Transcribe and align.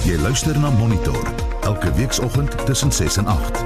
Jy 0.00 0.16
luister 0.16 0.56
na 0.56 0.70
Monitor 0.70 1.26
elke 1.60 1.92
weekoggend 1.92 2.66
tussen 2.66 2.92
6 2.92 3.16
en 3.16 3.26
8. 3.26 3.58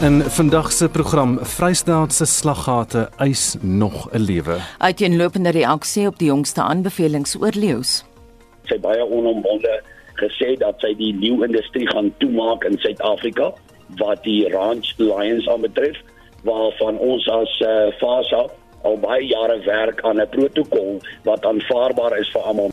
In 0.00 0.20
vandag 0.20 0.72
se 0.72 0.88
program 0.88 1.38
Vrystaat 1.42 2.12
se 2.12 2.24
slaggate 2.24 3.08
eis 3.16 3.56
nog 3.60 4.10
'n 4.12 4.18
lewe. 4.18 4.56
Uiteenlopende 4.78 5.50
reaksie 5.50 6.06
op 6.06 6.18
die 6.18 6.26
jongste 6.26 6.62
aanbevelings 6.62 7.36
oor 7.40 7.52
leeu's. 7.54 8.04
Sy 8.64 8.78
baie 8.80 9.04
onomwonde 9.10 9.82
gesê 10.14 10.54
dat 10.58 10.74
sy 10.78 10.94
die 10.94 11.14
leeuindustrie 11.18 11.88
gaan 11.88 12.14
toemaak 12.18 12.64
in 12.64 12.78
Suid-Afrika 12.78 13.52
wat 13.98 14.22
die 14.22 14.48
ranch 14.48 14.94
lions 14.96 15.48
aanbetref 15.48 15.96
waarvan 16.42 16.98
ons 16.98 17.28
as 17.28 17.60
uh, 17.60 17.92
FASA 17.98 18.46
al 18.82 18.98
baie 18.98 19.26
jare 19.26 19.58
werk 19.64 20.00
aan 20.04 20.20
'n 20.20 20.28
protokol 20.28 21.00
wat 21.24 21.44
aanvaarbaar 21.44 22.18
is 22.18 22.30
vir 22.32 22.42
almal. 22.42 22.70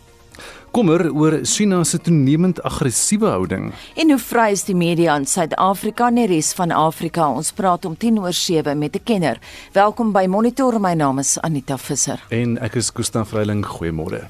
Kommer 0.71 1.11
oor 1.11 1.39
China 1.43 1.83
se 1.83 1.97
toenemend 1.97 2.61
aggressiewe 2.63 3.25
houding. 3.25 3.73
En 3.95 4.09
hoe 4.09 4.19
vry 4.19 4.51
is 4.51 4.63
die 4.63 4.75
media 4.75 5.15
in 5.15 5.25
Suid-Afrika 5.25 6.07
en 6.07 6.15
die 6.15 6.27
res 6.27 6.53
van 6.53 6.71
Afrika? 6.71 7.31
Ons 7.33 7.51
praat 7.51 7.85
om 7.85 7.97
10 7.97 8.19
oor 8.19 8.33
7 8.33 8.77
met 8.77 8.95
'n 8.95 9.03
kenner. 9.03 9.39
Welkom 9.73 10.11
by 10.11 10.25
Monitor. 10.27 10.79
My 10.79 10.93
naam 10.93 11.19
is 11.19 11.39
Anita 11.39 11.77
Visser. 11.77 12.19
En 12.29 12.57
ek 12.61 12.75
is 12.75 12.91
Koos 12.91 13.09
van 13.09 13.25
Vreiling. 13.25 13.65
Goeiemôre. 13.65 14.25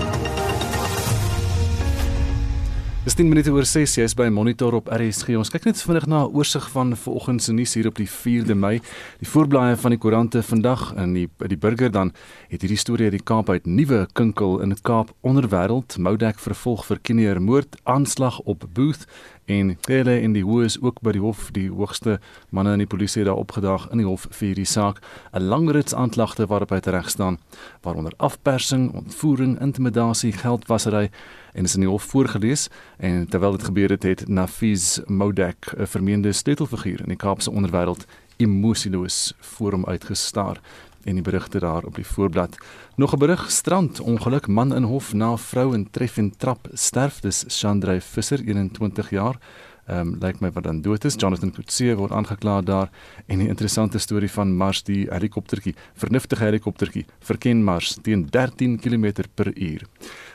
Dis 3.08 3.16
10 3.16 3.30
minute 3.32 3.52
oor 3.56 3.64
6, 3.64 3.94
jy 3.96 4.04
is 4.04 4.14
by 4.20 4.26
Monitor 4.36 4.76
op 4.76 4.90
RSG. 4.92 5.38
Ons 5.40 5.48
kyk 5.48 5.64
net 5.70 5.80
vinnig 5.80 6.10
na 6.12 6.26
'n 6.26 6.34
oorsig 6.36 6.66
van 6.74 6.92
vanoggend 6.92 7.42
se 7.42 7.54
nuus 7.54 7.74
hier 7.74 7.88
op 7.88 7.96
die 7.96 8.10
4de 8.10 8.54
Mei. 8.54 8.82
Die 9.20 9.30
voorblaaie 9.30 9.78
van 9.78 9.92
die 9.92 9.98
koerante 9.98 10.44
vandag 10.44 10.94
in 10.98 11.14
die 11.14 11.30
die 11.48 11.58
burger 11.58 11.90
dan 11.90 12.12
het 12.50 12.62
hierdie 12.62 12.78
storie 12.78 13.06
uit 13.06 13.16
die 13.16 13.24
Kaap 13.24 13.50
uit 13.50 13.66
nuwe 13.66 14.08
kinkel 14.14 14.60
in 14.60 14.70
die 14.70 14.82
Kaap 14.82 15.14
onderwêreld. 15.22 15.98
Moudek 15.98 16.40
vervolg 16.40 16.86
vir 16.86 17.00
Kenier 17.02 17.42
moord 17.42 17.78
aanslag 17.86 18.40
op 18.40 18.66
Booth 18.74 19.08
en 19.48 19.78
Kele 19.80 20.20
in 20.22 20.34
die 20.34 20.44
hoes 20.44 20.76
ook 20.82 21.00
by 21.02 21.14
die 21.16 21.22
hof 21.24 21.48
die 21.56 21.70
hoogste 21.72 22.18
manne 22.52 22.74
in 22.76 22.84
die 22.84 22.90
polisie 22.90 23.24
daar 23.24 23.40
opgedag 23.40 23.88
in 23.92 24.02
die 24.02 24.08
hof 24.08 24.28
vir 24.30 24.48
hierdie 24.50 24.68
saak 24.68 25.00
'n 25.34 25.48
lang 25.48 25.72
rits 25.72 25.94
aanklagte 25.94 26.48
waarop 26.48 26.70
hy 26.70 26.80
tereg 26.80 27.10
staan 27.10 27.38
waaronder 27.82 28.14
afpersing, 28.18 28.92
ontvoering, 28.94 29.60
intimidasie, 29.62 30.34
geldwasery 30.34 31.10
en 31.54 31.64
is 31.64 31.74
in 31.74 31.80
die 31.80 31.90
hof 31.90 32.04
voorgeles 32.04 32.68
en 32.98 33.28
terwyl 33.28 33.52
dit 33.52 33.64
gebeur 33.64 33.90
het 33.90 34.04
het 34.04 34.28
Nafiz 34.28 35.00
Moudek 35.06 35.74
'n 35.78 35.86
vermeende 35.86 36.32
sleutelfiguur 36.32 37.00
in 37.00 37.08
die 37.08 37.16
Kaapse 37.16 37.52
onderwêreld 37.52 38.06
emosieloos 38.38 39.34
voor 39.40 39.72
hom 39.72 39.86
uitgestaar 39.86 40.62
en 41.04 41.14
die 41.14 41.24
berigte 41.24 41.60
daar 41.60 41.84
op 41.84 41.96
die 41.96 42.06
voorblad. 42.06 42.58
Nog 42.96 43.14
'n 43.14 43.18
berig 43.18 43.52
strand 43.52 44.00
ongeluk 44.00 44.48
man 44.48 44.76
in 44.76 44.84
hof 44.84 45.14
na 45.14 45.38
vrou 45.38 45.74
in 45.74 45.90
tref 45.92 46.18
en 46.18 46.34
trap 46.38 46.68
sterf 46.74 47.20
dis 47.20 47.44
Chandray 47.48 48.02
Visser 48.02 48.40
21 48.40 49.10
jaar. 49.10 49.40
Ehm 49.88 50.00
um, 50.00 50.16
lyk 50.20 50.42
my 50.44 50.50
wat 50.52 50.64
dan 50.64 50.82
dood 50.82 51.06
is. 51.08 51.16
Jonathan 51.16 51.52
Kutse 51.52 51.94
word 51.96 52.12
aangekla 52.12 52.62
daar. 52.62 52.90
En 53.26 53.38
'n 53.38 53.48
interessante 53.48 53.98
storie 53.98 54.32
van 54.32 54.56
Mars 54.56 54.84
die 54.84 55.08
helikoptertjie, 55.10 55.76
vernuftige 55.94 56.44
helikoptertjie, 56.44 57.06
verken 57.20 57.64
Mars 57.64 57.98
teen 58.02 58.28
13 58.30 58.80
km/h. 58.80 59.84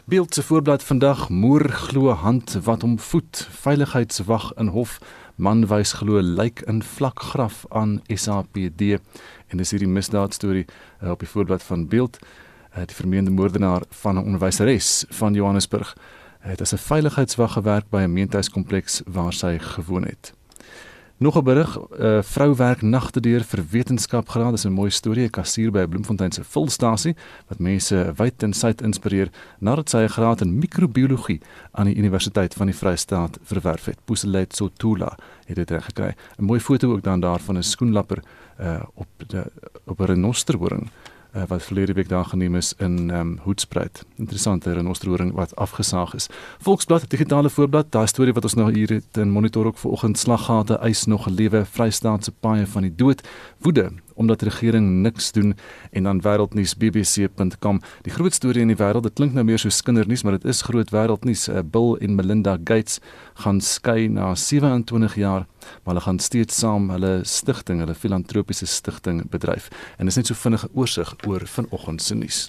Beeld 0.04 0.34
se 0.34 0.42
voorblad 0.42 0.82
vandag 0.82 1.28
moer 1.28 1.68
glo 1.68 2.10
hand 2.10 2.58
wat 2.62 2.82
hom 2.82 2.98
voet, 2.98 3.48
veiligheidswag 3.50 4.52
in 4.56 4.66
hof. 4.66 4.98
Man 5.34 5.66
wys 5.66 5.92
glo 5.92 6.20
lyk 6.20 6.60
in 6.60 6.82
vlak 6.82 7.20
graf 7.20 7.64
aan 7.68 8.00
SAPD 8.06 8.80
en 9.48 9.56
dis 9.56 9.70
hierdie 9.70 9.88
misdaad 9.88 10.34
storie 10.34 10.64
uh, 11.02 11.10
op 11.10 11.18
die 11.18 11.28
voorblad 11.28 11.62
van 11.62 11.88
beeld. 11.88 12.18
Uh, 12.76 12.86
die 12.86 12.96
vermeende 12.96 13.30
moordenaar 13.30 13.82
van 13.88 14.14
'n 14.14 14.24
onderwyseres 14.24 15.04
van 15.08 15.34
Johannesburg 15.34 15.96
het 16.42 16.60
as 16.60 16.72
'n 16.72 16.76
veiligheidswag 16.76 17.52
gewerk 17.52 17.90
by 17.90 18.02
'n 18.02 18.12
meentuiskompleks 18.12 19.02
waar 19.06 19.32
sy 19.32 19.58
gewoon 19.58 20.04
het. 20.04 20.32
Nog 21.22 21.36
'n 21.36 21.44
berig, 21.44 21.78
'n 21.78 22.02
uh, 22.02 22.18
eh, 22.18 22.24
vrou 22.24 22.54
werk 22.56 22.82
nagte 22.82 23.20
deur 23.20 23.44
vir 23.44 23.64
wetenskap 23.70 24.28
graad. 24.28 24.50
Dis 24.50 24.64
'n 24.64 24.72
mooi 24.72 24.90
storie, 24.90 25.24
'n 25.24 25.30
kassier 25.30 25.70
by 25.70 25.78
'n 25.78 25.88
Bloemfontein 25.88 26.32
se 26.32 26.44
volstasie 26.44 27.16
wat 27.48 27.58
mense 27.58 28.12
wyd 28.16 28.42
en 28.42 28.52
suid 28.52 28.82
inspireer 28.82 29.28
nadat 29.58 29.90
sy 29.90 29.96
'n 29.96 30.08
graad 30.08 30.40
in 30.40 30.58
microbiologie 30.58 31.40
aan 31.70 31.86
die 31.86 31.96
Universiteit 31.96 32.54
van 32.54 32.66
die 32.66 32.76
Vrystaat 32.76 33.38
verwerf 33.42 33.84
het. 33.84 33.98
Puselet 34.04 34.56
Sotula 34.56 35.16
het 35.46 35.56
dit 35.56 35.82
gekry. 35.82 36.14
'n 36.38 36.44
Mooi 36.44 36.60
foto 36.60 36.92
ook 36.92 37.02
dan 37.02 37.20
daar 37.20 37.40
van 37.40 37.56
'n 37.56 37.62
skoenlapper 37.62 38.22
uh, 38.60 38.82
op 38.94 39.08
die 39.26 39.42
op 39.86 40.00
'n 40.00 40.04
renosterhoring 40.04 40.90
uh, 41.36 41.42
wat 41.48 41.62
verlede 41.62 41.92
week 41.92 42.08
daar 42.08 42.24
geneem 42.24 42.54
is 42.56 42.74
in 42.78 43.10
ehm 43.10 43.20
um, 43.20 43.38
Hoedspruit. 43.42 44.04
Interessante 44.16 44.72
renosterhoring 44.72 45.32
wat 45.32 45.56
afgesaag 45.56 46.14
is. 46.14 46.28
Volksblad 46.58 47.10
digitale 47.10 47.50
voorblad, 47.50 47.92
daai 47.92 48.06
storie 48.06 48.32
wat 48.32 48.44
ons 48.44 48.54
nou 48.54 48.72
hier 48.72 48.88
het 48.88 49.16
in 49.16 49.30
monitor 49.30 49.66
ook 49.66 49.78
vanoggend 49.78 50.18
slaggate 50.18 50.78
eis 50.78 51.04
nog 51.04 51.26
lewe 51.28 51.64
vrystaatse 51.64 52.32
paaie 52.32 52.66
van 52.66 52.82
die 52.82 52.94
dood. 52.94 53.28
Woede 53.58 53.92
omdat 54.22 54.44
regering 54.46 55.02
niks 55.04 55.32
doen 55.36 55.54
en 55.90 56.08
dan 56.08 56.22
wêreldnuus 56.24 56.76
bbc.com 56.78 57.82
die 58.06 58.14
groot 58.14 58.34
storie 58.34 58.64
in 58.64 58.72
die 58.72 58.80
wêreld 58.80 59.08
dit 59.08 59.18
klink 59.18 59.36
nou 59.36 59.44
meer 59.46 59.60
so 59.60 59.82
kindernuus 59.84 60.24
maar 60.24 60.38
dit 60.38 60.48
is 60.54 60.64
groot 60.68 60.94
wêreldnuus 60.94 61.48
uh, 61.48 61.60
Bill 61.62 61.96
en 62.00 62.16
Melinda 62.18 62.58
Gates 62.64 63.00
gaan 63.44 63.60
skei 63.60 64.08
na 64.08 64.34
27 64.34 65.18
jaar 65.20 65.46
maar 65.62 65.94
hulle 65.94 66.00
gaan 66.00 66.18
steeds 66.18 66.58
saam 66.58 66.90
hulle 66.90 67.20
stigting, 67.22 67.80
hulle 67.82 67.94
filantropiese 67.94 68.66
stigting 68.66 69.22
bedryf. 69.30 69.68
En 69.98 70.08
dis 70.08 70.18
net 70.18 70.30
so 70.30 70.38
vinnige 70.38 70.68
oorsig 70.74 71.14
oor 71.26 71.46
vanoggend 71.46 72.02
se 72.02 72.14
nuus. 72.14 72.40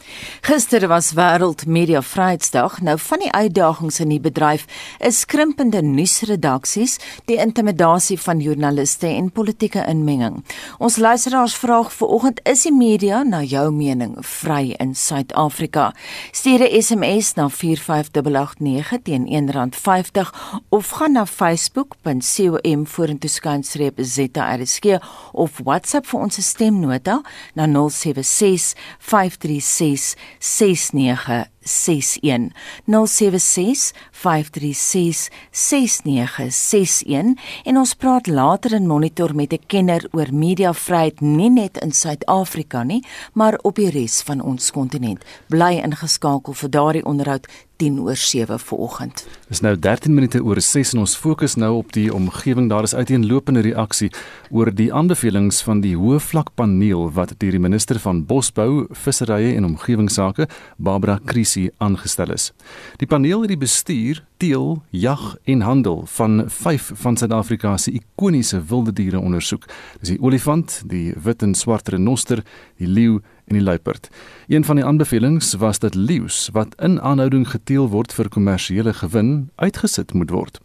Gister 0.46 0.88
was 0.88 1.14
wêreld 1.18 1.66
media 1.68 2.02
vryheidsdag. 2.02 2.80
Nou 2.82 2.98
van 3.00 3.24
die 3.24 3.32
uitdagings 3.32 4.00
in 4.04 4.14
die 4.14 4.22
bedryf 4.22 4.66
is 5.00 5.24
krimpende 5.30 5.82
nuusredaksies, 5.82 7.00
die 7.30 7.40
intimidasie 7.42 8.20
van 8.20 8.42
joernaliste 8.44 9.08
en 9.08 9.32
politieke 9.32 9.86
inmenging. 9.90 10.42
Ons 10.78 10.98
luisteraars 10.98 11.56
vraag 11.64 11.94
vanoggend 11.96 12.40
is 12.44 12.66
die 12.66 12.74
media 12.76 13.22
na 13.24 13.40
jou 13.48 13.70
mening 13.72 14.18
vry 14.20 14.74
in 14.84 14.92
Suid-Afrika? 14.96 15.94
Stuur 16.32 16.60
'n 16.60 16.82
SMS 16.82 17.34
na 17.34 17.48
45889 17.50 19.02
teen 19.04 19.24
R1.50 19.28 20.34
of 20.70 20.90
gaan 20.90 21.12
na 21.12 21.26
facebook.com 21.26 22.88
vorentoe 22.88 23.30
skynstreep 23.30 23.96
ZRSG 23.98 25.00
of 25.32 25.60
WhatsApp 25.64 26.06
vir 26.06 26.20
ons 26.20 26.48
stemnota 26.50 27.22
na 27.54 27.66
076 27.66 28.76
536 29.00 30.16
69 30.40 31.53
61 31.64 32.52
076 32.86 33.92
536 34.12 35.30
6961 35.52 37.36
en 37.64 37.78
ons 37.78 37.94
praat 37.94 38.28
later 38.28 38.74
in 38.74 38.88
monitor 38.88 39.36
met 39.36 39.54
'n 39.54 39.64
kenner 39.68 40.08
oor 40.12 40.34
mediavryheid 40.34 41.22
nie 41.22 41.50
net 41.50 41.78
in 41.78 41.92
Suid-Afrika 41.92 42.84
nie 42.84 43.04
maar 43.34 43.60
op 43.62 43.76
die 43.76 43.90
res 43.90 44.22
van 44.22 44.42
ons 44.42 44.72
kontinent. 44.72 45.24
Bly 45.50 45.82
ingeskakel 45.84 46.54
vir 46.54 46.70
daardie 46.70 47.06
onderhoud 47.06 47.48
10 47.76 48.00
oor 48.00 48.16
7 48.16 48.60
vanoggend. 48.60 49.26
Dis 49.48 49.62
nou 49.62 49.74
13 49.80 50.14
minute 50.14 50.44
oor 50.44 50.62
6 50.62 50.94
en 50.94 51.00
ons 51.04 51.16
fokus 51.18 51.56
nou 51.56 51.72
op 51.78 51.94
die 51.94 52.14
omgewing. 52.14 52.70
Daar 52.70 52.84
is 52.84 52.96
uiteenlopende 52.96 53.62
reaksie 53.66 54.12
oor 54.52 54.72
die 54.74 54.94
aanbevelings 54.94 55.62
van 55.66 55.82
die 55.82 55.96
hoë 55.98 56.20
vlak 56.22 56.54
paneel 56.56 57.10
wat 57.14 57.34
deur 57.38 57.58
die 57.58 57.62
minister 57.62 58.00
van 58.00 58.24
Bosbou, 58.26 58.86
Visserye 58.92 59.56
en 59.58 59.66
Omgewingsake, 59.66 60.48
Barbara 60.78 61.20
Krisi, 61.26 61.70
aangestel 61.78 62.34
is. 62.34 62.52
Die 63.02 63.10
paneel 63.10 63.46
het 63.46 63.54
die 63.54 63.60
bestuur, 63.60 64.24
teel, 64.38 64.82
jag 64.90 65.36
en 65.44 65.62
handel 65.62 66.04
van 66.18 66.44
5 66.48 66.92
van 67.04 67.18
Suid-Afrika 67.18 67.78
se 67.78 67.92
ikoniese 67.92 68.62
wilde 68.70 68.94
diere 68.94 69.20
ondersoek. 69.20 69.68
Dis 70.02 70.16
die 70.16 70.22
olifant, 70.22 70.82
die 70.86 71.14
wit 71.24 71.44
en 71.44 71.56
swart 71.56 71.90
renoster, 71.90 72.44
die 72.78 72.88
leeu 72.88 73.22
en 73.48 73.58
die 73.58 73.64
luiperd. 73.64 74.10
Een 74.48 74.64
van 74.64 74.76
die 74.76 74.86
aanbevelings 74.86 75.54
was 75.60 75.80
dat 75.80 75.96
leeu's 75.96 76.50
wat 76.54 76.76
in 76.82 77.02
aanhouding 77.02 77.48
geteel 77.48 77.90
word 77.90 78.14
vir 78.14 78.30
kommersiële 78.30 78.94
gewin 78.94 79.50
uitgesit 79.56 80.14
moet 80.14 80.32
word. 80.32 80.60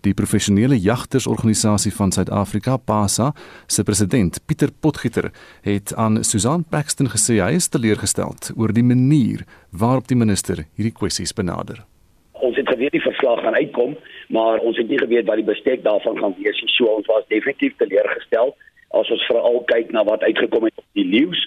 Die 0.00 0.14
professionele 0.14 0.78
jagtersorganisasie 0.80 1.94
van 1.94 2.12
Suid-Afrika, 2.12 2.76
PASA, 2.76 3.32
se 3.66 3.82
president, 3.82 4.40
Pieter 4.46 4.72
Potgieter, 4.80 5.30
het 5.62 5.94
aan 5.94 6.24
Susan 6.24 6.64
Paxton 6.64 7.10
gesê 7.14 7.40
hy 7.42 7.54
is 7.58 7.68
teleurgesteld 7.68 8.52
oor 8.56 8.72
die 8.72 8.86
manier 8.86 9.44
waarop 9.70 10.08
die 10.08 10.18
minister 10.18 10.66
hierdie 10.74 10.94
kwessies 10.94 11.32
benader. 11.32 11.84
Ons 12.32 12.56
het 12.56 12.68
geweet 12.68 12.92
die 12.92 13.02
verslag 13.02 13.40
gaan 13.40 13.54
uitkom, 13.54 13.96
maar 14.28 14.58
ons 14.58 14.76
het 14.76 14.88
nie 14.88 14.98
geweet 14.98 15.26
wat 15.26 15.40
die 15.40 15.48
bestek 15.48 15.82
daarvan 15.82 16.18
gaan 16.18 16.34
wees 16.38 16.60
nie. 16.60 16.72
So 16.74 16.90
ons 16.98 17.06
was 17.06 17.26
definitief 17.30 17.76
teleurgestel 17.78 18.54
as 18.94 19.10
ons 19.10 19.26
veral 19.26 19.62
kyk 19.70 19.90
na 19.94 20.04
wat 20.06 20.22
uitgekom 20.22 20.68
het 20.68 20.78
op 20.78 20.86
die 20.98 21.06
leeu's 21.06 21.40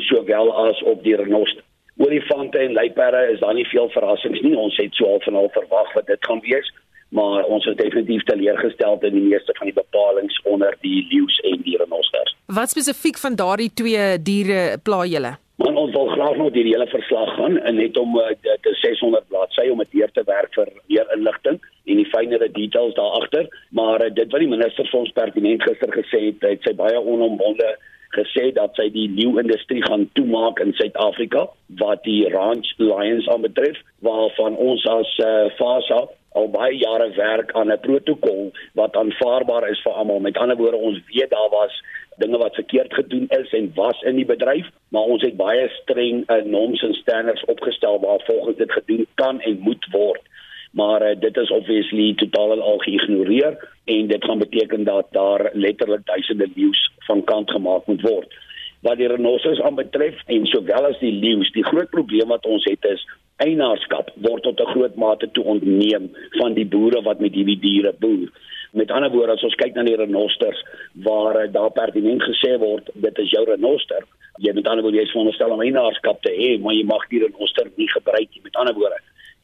sowel 0.00 0.52
as 0.68 0.82
op 0.82 1.02
die 1.02 1.16
renost. 1.16 1.60
Olifante 1.96 2.58
en 2.58 2.72
luiperde 2.72 3.32
is 3.32 3.40
daar 3.40 3.54
nie 3.54 3.66
veel 3.66 3.88
verrassings 3.88 4.40
nie. 4.40 4.56
Ons 4.56 4.76
het 4.76 4.94
so 4.94 5.06
al 5.06 5.20
van 5.20 5.34
al 5.34 5.50
verwag 5.52 5.92
wat 5.92 6.06
dit 6.06 6.26
gaan 6.26 6.40
wees, 6.40 6.72
maar 7.08 7.44
ons 7.44 7.66
is 7.66 7.76
definitief 7.76 8.22
teleurgestel 8.22 8.98
in 9.00 9.14
die 9.18 9.28
meeste 9.28 9.54
van 9.58 9.68
die 9.68 9.76
bepalinge 9.76 10.40
onder 10.44 10.76
die 10.80 11.06
leeu's 11.10 11.38
en 11.52 11.60
die 11.62 11.76
renosters. 11.76 12.36
Wat 12.46 12.72
spesifiek 12.72 13.18
van 13.18 13.36
daardie 13.36 13.70
twee 13.74 14.18
diere 14.22 14.78
pla 14.82 15.04
julle? 15.04 15.36
Man, 15.60 15.76
Ons 15.76 15.92
wil 15.92 16.08
graag 16.08 16.36
nog 16.36 16.50
die 16.52 16.64
hele 16.64 16.86
verslag 16.90 17.34
gaan 17.36 17.58
en 17.58 17.76
net 17.76 17.96
om 18.00 18.16
uh, 18.18 18.32
die 18.40 18.74
600 18.80 19.28
bladsy 19.28 19.68
om 19.70 19.78
dit 19.84 19.92
deur 19.98 20.10
te 20.16 20.24
werk 20.26 20.54
vir 20.56 20.70
meer 20.88 21.12
inligting 21.16 21.60
en 21.60 22.00
die 22.00 22.08
fynere 22.08 22.48
details 22.56 22.94
daar 22.96 23.18
agter, 23.20 23.48
maar 23.70 24.02
uh, 24.02 24.08
dit 24.14 24.32
wat 24.32 24.42
die 24.42 24.50
minister 24.50 24.88
vir 24.88 25.00
ons 25.04 25.14
pertinent 25.18 25.62
gister 25.62 25.92
gesê 25.92 26.22
het, 26.30 26.46
het 26.48 26.64
sy 26.66 26.72
baie 26.78 26.98
onomwonde 26.98 27.68
gesê 28.16 28.52
dat 28.52 28.74
sy 28.76 28.88
die 28.92 29.08
leeuindustrie 29.08 29.82
gaan 29.84 30.08
toemaak 30.18 30.60
in 30.60 30.74
Suid-Afrika 30.78 31.46
wat 31.82 32.02
die 32.04 32.28
ranch 32.32 32.74
lions 32.78 33.28
aanbetref 33.28 33.78
waarvan 34.06 34.56
ons 34.56 34.84
as 34.86 35.14
uh, 35.18 35.48
FASA 35.58 36.02
al 36.38 36.48
baie 36.52 36.76
jare 36.80 37.10
werk 37.16 37.52
aan 37.52 37.72
'n 37.72 37.80
protokol 37.80 38.52
wat 38.74 38.96
aanvaarbaar 38.96 39.68
is 39.68 39.82
vir 39.84 39.92
almal. 39.92 40.20
Met 40.20 40.36
ander 40.36 40.56
woorde, 40.56 40.76
ons 40.76 41.00
weet 41.12 41.30
daar 41.30 41.50
was 41.50 41.82
dinge 42.16 42.38
wat 42.38 42.54
verkeerd 42.54 42.94
gedoen 42.94 43.26
is 43.28 43.52
en 43.52 43.72
was 43.74 44.02
in 44.02 44.16
die 44.16 44.26
bedryf, 44.26 44.66
maar 44.88 45.02
ons 45.02 45.22
het 45.22 45.36
baie 45.36 45.68
streng 45.68 46.24
uh, 46.30 46.42
norms 46.44 46.82
en 46.82 46.94
standards 46.94 47.44
opgestel 47.44 48.00
waar 48.00 48.20
volgens 48.24 48.56
dit 48.56 48.72
gedoen 48.72 49.06
kan 49.14 49.40
en 49.40 49.58
moet 49.58 49.86
word. 49.90 50.22
Maar 50.72 51.02
uh, 51.10 51.20
dit 51.20 51.36
is 51.36 51.50
obviously 51.50 52.14
totaal 52.16 52.60
al 52.60 52.78
geïgnoreer 52.78 53.56
en 53.84 54.06
dit 54.06 54.24
gaan 54.24 54.38
beteken 54.38 54.84
dat 54.84 55.06
daar 55.10 55.50
letterlik 55.52 56.06
duisende 56.06 56.48
leeu's 56.54 56.90
van 57.08 57.24
kant 57.24 57.50
gemaak 57.50 57.86
moet 57.86 58.00
word. 58.00 58.34
Wat 58.80 58.96
die 58.96 59.06
renosters 59.06 59.60
aanbetref 59.60 60.22
en 60.26 60.46
sowel 60.46 60.86
as 60.88 60.98
die 60.98 61.12
leeu's, 61.12 61.52
die 61.52 61.64
groot 61.64 61.90
probleem 61.90 62.28
wat 62.28 62.46
ons 62.46 62.64
het 62.64 62.84
is 62.84 63.04
eienaarskap 63.42 64.10
word 64.24 64.42
tot 64.42 64.60
'n 64.60 64.72
groot 64.74 64.96
mate 64.96 65.28
toe 65.32 65.44
ontneem 65.44 66.10
van 66.38 66.54
die 66.54 66.66
boere 66.66 67.02
wat 67.02 67.20
met 67.20 67.34
hierdie 67.34 67.58
diere 67.58 67.92
boer. 67.98 68.28
Met 68.72 68.90
ander 68.90 69.10
woorde, 69.10 69.32
as 69.32 69.42
ons 69.42 69.54
kyk 69.54 69.74
na 69.74 69.82
die 69.82 69.96
renosters 69.96 70.64
waar 71.04 71.36
uh, 71.44 71.52
daar 71.52 71.70
pertinent 71.70 72.22
gesê 72.22 72.58
word 72.58 72.88
dit 72.94 73.18
is 73.18 73.30
jou 73.30 73.44
renoster, 73.44 74.04
jy 74.38 74.52
met 74.52 74.66
ander 74.66 74.82
woorde 74.82 74.96
jy 74.96 75.04
is 75.04 75.10
veronderstel 75.10 75.50
om 75.50 75.60
eienaarskap 75.60 76.22
te 76.22 76.32
hê, 76.32 76.58
maar 76.60 76.74
jy 76.74 76.84
mag 76.84 77.08
die 77.08 77.20
renoster 77.20 77.68
nie 77.76 77.88
gebruik 77.88 78.28
nie. 78.32 78.42
Met 78.42 78.56
ander 78.56 78.74
woorde, 78.74 78.98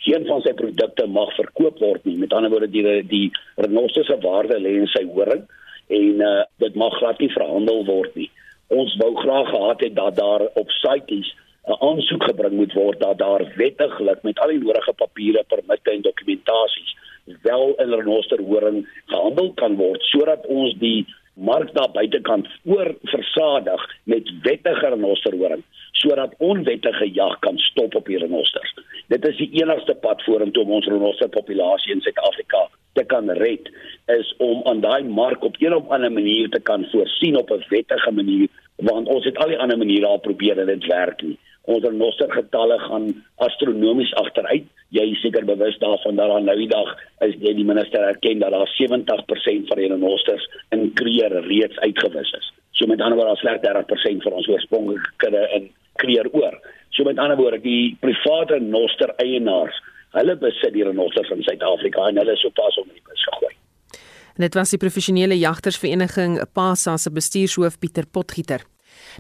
geen 0.09 0.27
van 0.27 0.43
sy 0.45 0.55
produkte 0.57 1.07
mag 1.07 1.33
verkoop 1.37 1.81
word 1.85 2.05
nie. 2.09 2.17
Met 2.17 2.33
ander 2.33 2.53
woorde 2.53 2.71
die 2.73 2.85
die 3.09 3.27
renoster 3.57 4.05
se 4.09 4.17
waarde 4.25 4.59
lê 4.61 4.79
in 4.81 4.89
sy 4.95 5.05
horing 5.13 5.45
en 5.89 6.23
uh, 6.25 6.45
dit 6.65 6.75
mag 6.77 6.97
glad 7.01 7.21
nie 7.21 7.33
verhandel 7.33 7.85
word 7.89 8.17
nie. 8.17 8.31
Ons 8.69 8.97
wou 9.01 9.15
graag 9.17 9.53
gehad 9.53 9.85
het 9.85 9.95
dat 9.97 10.17
daar 10.21 10.45
op 10.61 10.73
sites 10.81 11.35
'n 11.69 11.77
aansoek 11.85 12.25
gebring 12.25 12.55
moet 12.57 12.73
word 12.73 13.01
dat 13.01 13.19
daar 13.19 13.45
wettiglik 13.57 14.23
met 14.23 14.39
al 14.39 14.49
die 14.49 14.59
nodige 14.59 14.93
papiere, 14.93 15.45
permitte 15.49 15.91
en 15.91 16.03
dokumentasies 16.03 16.97
wel 17.43 17.75
in 17.77 17.93
renosterhoring 17.93 18.87
gehandel 19.07 19.53
kan 19.55 19.77
word 19.77 20.03
sodat 20.03 20.47
ons 20.47 20.75
die 20.81 21.07
mark 21.35 21.75
daar 21.75 21.91
buitekant 21.93 22.49
oor 22.65 22.95
versadig 23.13 23.85
met 24.05 24.33
wettige 24.43 24.89
renosterhoring 24.95 25.63
sodat 25.93 26.35
onwettige 26.39 27.11
jag 27.13 27.39
kan 27.39 27.59
stop 27.59 27.95
op 27.95 28.07
die 28.07 28.19
renosters. 28.19 28.75
Dit 29.09 29.25
is 29.29 29.37
die 29.41 29.51
enigste 29.63 29.95
pad 29.95 30.23
vorentoe 30.27 30.63
om 30.65 30.77
ons 30.79 30.87
renosterpopulasie 30.87 31.95
in 31.95 32.05
Suid-Afrika 32.05 32.67
te 32.99 33.05
kan 33.09 33.31
red 33.41 33.69
is 34.13 34.31
om 34.45 34.65
aan 34.69 34.81
daai 34.85 35.05
mark 35.05 35.45
op 35.45 35.57
een 35.59 35.75
of 35.75 35.89
ander 35.95 36.13
manier 36.13 36.49
te 36.53 36.61
kan 36.61 36.85
voorsien 36.93 37.37
op 37.37 37.51
'n 37.51 37.65
wettige 37.69 38.13
manier 38.13 38.49
want 38.77 39.09
ons 39.09 39.25
het 39.25 39.39
al 39.39 39.49
die 39.49 39.59
ander 39.59 39.79
maniere 39.79 40.07
al 40.07 40.19
probeer 40.19 40.59
en 40.59 40.67
dit 40.67 40.87
werk 40.87 41.23
nie 41.23 41.39
ons 41.69 41.85
renoster 41.85 42.31
getalle 42.33 42.79
gaan 42.81 43.09
astronomies 43.45 44.13
agteruit. 44.23 44.65
Jy 44.97 45.05
is 45.13 45.21
seker 45.21 45.45
bewus 45.49 45.77
daarvan 45.83 46.17
dat 46.17 46.33
aan 46.33 46.47
nou 46.49 46.57
die 46.57 46.71
dag 46.71 46.95
is 47.27 47.35
jy 47.43 47.53
die 47.59 47.67
minister 47.69 48.07
erken 48.09 48.41
dat 48.41 48.55
daar 48.57 48.71
70% 48.79 49.69
van 49.69 49.83
die 49.83 49.91
renosters 49.93 50.47
in 50.75 50.89
kreer 50.97 51.35
reeds 51.45 51.77
uitgewis 51.85 52.33
is. 52.41 52.49
So 52.73 52.89
met 52.89 53.03
ander 53.05 53.19
woorde, 53.21 53.35
daar 53.35 53.43
slegs 53.43 53.65
30% 53.67 54.25
van 54.25 54.39
ons 54.41 54.49
oorspronklike 54.49 55.13
kudde 55.25 55.45
in 55.59 55.71
kreer 56.01 56.31
oor. 56.33 56.57
So 56.97 57.05
met 57.05 57.19
ander 57.19 57.37
woorde, 57.39 57.61
die 57.63 57.97
private 58.01 58.59
renoster 58.59 59.15
eienaars, 59.23 59.77
hulle 60.17 60.37
besit 60.41 60.73
die 60.75 60.87
renosters 60.87 61.31
in 61.35 61.45
Suid-Afrika 61.45 62.09
en 62.09 62.21
hulle 62.21 62.35
is 62.35 62.43
sopas 62.45 62.79
om 62.81 62.89
in 62.89 62.97
die 62.97 63.05
bus 63.07 63.27
gegooi. 63.29 63.55
Dit 64.39 64.55
was 64.55 64.71
die 64.71 64.81
professionele 64.81 65.37
jagtersvereniging 65.39 66.39
PASA 66.55 66.97
se 66.97 67.11
bestuurshoof 67.11 67.79
Pieter 67.83 68.07
Potgieter. 68.07 68.65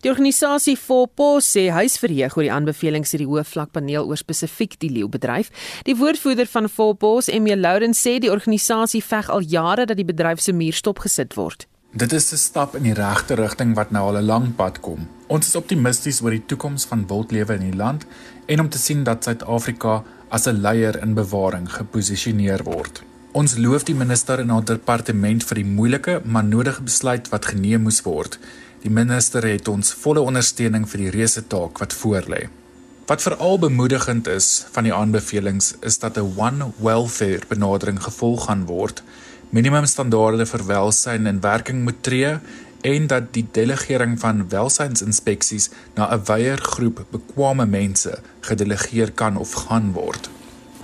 Die 0.02 0.10
organisasie 0.10 0.76
Fopo 0.78 1.38
sê 1.42 1.68
hy 1.74 1.84
is 1.88 1.98
verheug 2.00 2.36
oor 2.36 2.46
die 2.46 2.52
aanbevelings 2.54 3.12
deur 3.14 3.22
die 3.22 3.30
hoofvlakpaneel 3.30 4.06
oor 4.06 4.20
spesifiek 4.20 4.76
die 4.82 4.90
leeubedryf. 4.94 5.50
Die 5.86 5.96
woordvoerder 5.98 6.46
van 6.50 6.68
Fopo, 6.70 7.18
Emil 7.26 7.62
Lourens, 7.62 8.00
sê 8.02 8.18
die 8.22 8.32
organisasie 8.32 9.02
veg 9.02 9.30
al 9.34 9.46
jare 9.46 9.88
dat 9.90 9.98
die 9.98 10.06
bedryf 10.08 10.42
se 10.42 10.54
muur 10.54 10.76
stopgesit 10.76 11.36
word. 11.38 11.66
Dit 11.92 12.12
is 12.12 12.32
'n 12.32 12.36
stap 12.36 12.74
in 12.76 12.82
die 12.82 12.92
regte 12.92 13.34
rigting 13.34 13.74
wat 13.74 13.90
nou 13.90 14.04
al 14.06 14.18
'n 14.18 14.24
lang 14.24 14.54
pad 14.56 14.80
kom. 14.80 15.08
Ons 15.26 15.46
is 15.46 15.54
optimisties 15.56 16.20
oor 16.20 16.30
die 16.30 16.46
toekoms 16.46 16.84
van 16.84 17.06
wildlewe 17.06 17.54
in 17.54 17.70
die 17.70 17.76
land 17.76 18.04
en 18.46 18.60
om 18.60 18.68
te 18.68 18.78
sien 18.78 19.04
dat 19.04 19.24
Suid-Afrika 19.24 20.04
as 20.28 20.46
'n 20.46 20.60
leier 20.60 21.02
in 21.02 21.14
bewaring 21.14 21.72
geposisioneer 21.72 22.62
word. 22.62 23.02
Ons 23.32 23.56
loof 23.56 23.84
die 23.84 23.94
minister 23.94 24.38
en 24.38 24.48
haar 24.48 24.64
departement 24.64 25.44
vir 25.44 25.54
die 25.54 25.64
moeilike 25.64 26.20
maar 26.24 26.44
nodige 26.44 26.82
besluit 26.82 27.28
wat 27.28 27.46
geneem 27.46 27.82
moes 27.82 28.02
word. 28.02 28.38
Die 28.82 28.90
minister 28.90 29.42
het 29.46 29.68
ons 29.68 29.92
volle 29.92 30.20
ondersteuning 30.20 30.88
vir 30.88 30.98
die 30.98 31.10
reuse 31.10 31.46
taak 31.46 31.78
wat 31.78 31.94
voorlê. 31.94 32.48
Wat 33.06 33.22
veral 33.22 33.58
bemoedigend 33.58 34.26
is 34.26 34.66
van 34.70 34.84
die 34.84 34.94
aanbevelings 34.94 35.74
is 35.80 35.98
dat 35.98 36.18
'n 36.18 36.32
one 36.36 36.72
welfare 36.76 37.40
benadering 37.48 38.02
gevolg 38.02 38.44
gaan 38.44 38.66
word, 38.66 39.02
minimumstandaarde 39.50 40.46
vir 40.46 40.64
welsyn 40.66 41.26
in 41.26 41.40
werking 41.40 41.84
moet 41.84 42.02
tree 42.02 42.38
en 42.80 43.06
dat 43.06 43.32
die 43.34 43.46
delegering 43.52 44.18
van 44.20 44.48
welsynsinspeksies 44.48 45.70
na 45.94 46.08
'n 46.14 46.24
wyeer 46.24 46.58
groep 46.58 47.04
bekwame 47.10 47.66
mense 47.66 48.18
gedelegeer 48.40 49.12
kan 49.12 49.36
of 49.36 49.52
gaan 49.52 49.92
word. 49.92 50.30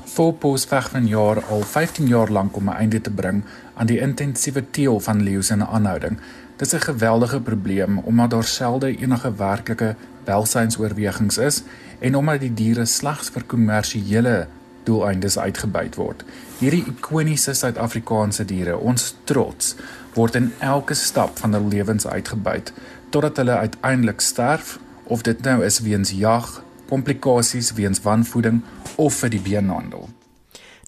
Volpos 0.05 0.65
veg 0.65 0.91
van 0.91 1.07
jaar 1.07 1.45
al 1.45 1.63
15 1.63 2.07
jaar 2.07 2.31
lank 2.31 2.57
om 2.57 2.69
'n 2.69 2.77
einde 2.77 3.01
te 3.01 3.11
bring 3.11 3.45
aan 3.75 3.87
die 3.87 4.01
intensiewe 4.01 4.65
teel 4.71 5.01
van 5.01 5.23
leeu's 5.23 5.51
in 5.51 5.59
'n 5.59 5.71
aanhouding 5.77 6.19
Dis 6.57 6.73
'n 6.73 6.81
geweldige 6.81 7.41
probleem 7.41 7.99
omdat 7.99 8.31
daar 8.31 8.45
selde 8.45 8.97
enige 8.97 9.35
werklike 9.35 9.97
welsynsoorwegings 10.25 11.39
is 11.39 11.63
en 11.99 12.15
omdat 12.15 12.41
die 12.41 12.55
diere 12.55 12.85
slegs 12.85 13.29
vir 13.29 13.45
kommersiële 13.45 14.47
doeleindes 14.85 15.39
uitgebuit 15.39 15.97
word. 16.01 16.25
Hierdie 16.61 16.85
ikoniese 16.91 17.55
Suid-Afrikaanse 17.55 18.45
diere, 18.49 18.77
ons 18.79 19.15
trots, 19.29 19.75
word 20.15 20.39
in 20.39 20.53
elke 20.63 20.95
stap 20.95 21.39
van 21.43 21.57
hul 21.57 21.71
lewens 21.73 22.07
uitgebuit 22.07 22.73
totdat 23.15 23.37
hulle 23.39 23.57
uiteindelik 23.63 24.21
sterf 24.21 24.79
of 25.05 25.23
dit 25.23 25.41
nou 25.47 25.61
is 25.63 25.79
weens 25.87 26.11
jag, 26.19 26.49
komplikasies 26.91 27.73
weens 27.79 28.03
wanvoeding 28.03 28.63
of 28.97 29.15
vir 29.23 29.31
die 29.31 29.43
beenhandel. 29.43 30.09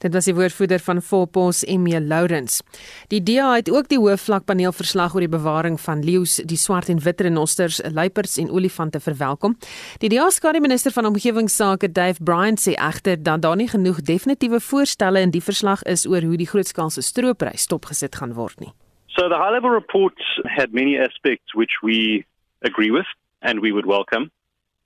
Dit 0.02 0.12
was 0.12 0.24
die 0.28 0.34
woordvoerder 0.34 0.78
van 0.78 1.02
Volpos 1.02 1.62
Emil 1.64 2.00
Lourens. 2.00 2.60
Die 3.08 3.22
DA 3.22 3.54
het 3.54 3.70
ook 3.70 3.88
die 3.88 3.98
hoofvlakpaneel 3.98 4.72
verslag 4.72 5.14
oor 5.14 5.24
die 5.24 5.32
bewaring 5.32 5.80
van 5.80 6.04
leeu's, 6.04 6.36
die 6.36 6.58
swart 6.60 6.90
en 6.92 7.00
wit 7.00 7.20
renosters, 7.20 7.80
luiperds 7.92 8.36
en 8.36 8.50
olifante 8.50 9.00
verwelkom. 9.00 9.56
Die 9.98 10.08
DA 10.12 10.28
se 10.30 10.60
minister 10.60 10.92
van 10.92 11.06
omgewingsake, 11.06 11.92
Dave 11.92 12.22
Bryant, 12.22 12.60
sê 12.60 12.76
egter 12.76 13.22
dat 13.22 13.42
daar 13.42 13.56
nie 13.56 13.68
genoeg 13.68 14.02
definitiewe 14.02 14.60
voorstelle 14.60 15.20
in 15.20 15.30
die 15.30 15.42
verslag 15.42 15.82
is 15.82 16.06
oor 16.06 16.22
hoe 16.22 16.36
die 16.36 16.48
grootskaalse 16.48 17.02
stroopry 17.02 17.56
stopgesit 17.56 18.16
gaan 18.16 18.34
word 18.34 18.60
nie. 18.60 18.72
So 19.06 19.28
the 19.28 19.38
high 19.38 19.52
level 19.52 19.70
report 19.70 20.20
had 20.44 20.72
many 20.72 20.98
aspects 20.98 21.54
which 21.54 21.80
we 21.82 22.26
agree 22.60 22.90
with 22.92 23.06
and 23.40 23.60
we 23.60 23.72
would 23.72 23.86
welcome. 23.86 24.30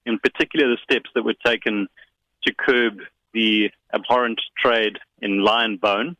In 0.04 0.20
particular 0.20 0.68
the 0.68 0.80
steps 0.82 1.10
that 1.14 1.24
were 1.24 1.38
taken 1.44 1.88
to 2.42 2.52
curb 2.54 3.00
the 3.32 3.70
abhorrent 3.92 4.40
trade 4.56 4.98
in 5.20 5.42
lion 5.42 5.76
bone, 5.76 6.16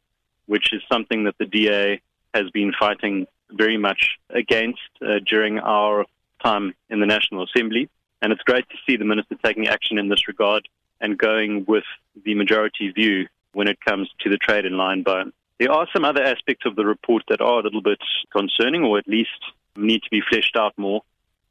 which 0.47 0.73
is 0.73 0.83
something 0.91 1.25
that 1.25 1.39
the 1.39 1.47
DA 1.47 2.01
has 2.35 2.51
been 2.51 2.73
fighting 2.79 3.27
very 3.53 3.77
much 3.77 4.19
against 4.31 4.81
uh, 5.03 5.19
during 5.27 5.59
our 5.59 6.05
time 6.43 6.75
in 6.89 7.01
the 7.01 7.07
National 7.07 7.45
Assembly. 7.45 7.89
And 8.23 8.33
it's 8.33 8.43
great 8.43 8.69
to 8.71 8.77
see 8.87 8.97
the 8.97 9.05
Minister 9.05 9.37
taking 9.43 9.69
action 9.69 9.99
in 9.99 10.09
this 10.09 10.29
regard 10.29 10.69
and 11.01 11.19
going 11.19 11.65
with 11.67 11.85
the 12.25 12.35
majority 12.35 12.91
view 12.91 13.27
when 13.53 13.67
it 13.67 13.81
comes 13.81 14.09
to 14.21 14.31
the 14.31 14.37
trade 14.37 14.65
in 14.65 14.77
lion 14.77 15.03
bone. 15.03 15.33
There 15.59 15.73
are 15.73 15.87
some 15.93 16.05
other 16.05 16.23
aspects 16.23 16.65
of 16.67 16.77
the 16.77 16.85
report 16.85 17.25
that 17.29 17.41
are 17.41 17.61
a 17.61 17.63
little 17.63 17.83
bit 17.83 17.99
concerning 18.33 18.85
or 18.85 18.99
at 18.99 19.09
least 19.09 19.31
need 19.77 20.03
to 20.03 20.11
be 20.11 20.23
fleshed 20.29 20.57
out 20.57 20.73
more. 20.77 21.03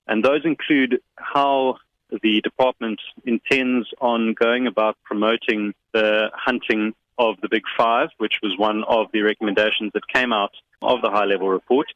And 0.07 0.23
those 0.23 0.45
include 0.45 1.01
how 1.15 1.77
the 2.23 2.41
department 2.41 2.99
intends 3.25 3.87
on 4.01 4.33
going 4.33 4.67
about 4.67 4.97
promoting 5.03 5.73
the 5.93 6.29
hunting 6.33 6.93
of 7.17 7.35
the 7.41 7.49
Big 7.49 7.63
Five, 7.77 8.09
which 8.17 8.35
was 8.41 8.57
one 8.57 8.83
of 8.87 9.07
the 9.11 9.21
recommendations 9.21 9.91
that 9.93 10.07
came 10.07 10.33
out 10.33 10.53
of 10.81 11.01
the 11.01 11.09
high 11.09 11.25
level 11.25 11.49
report. 11.49 11.87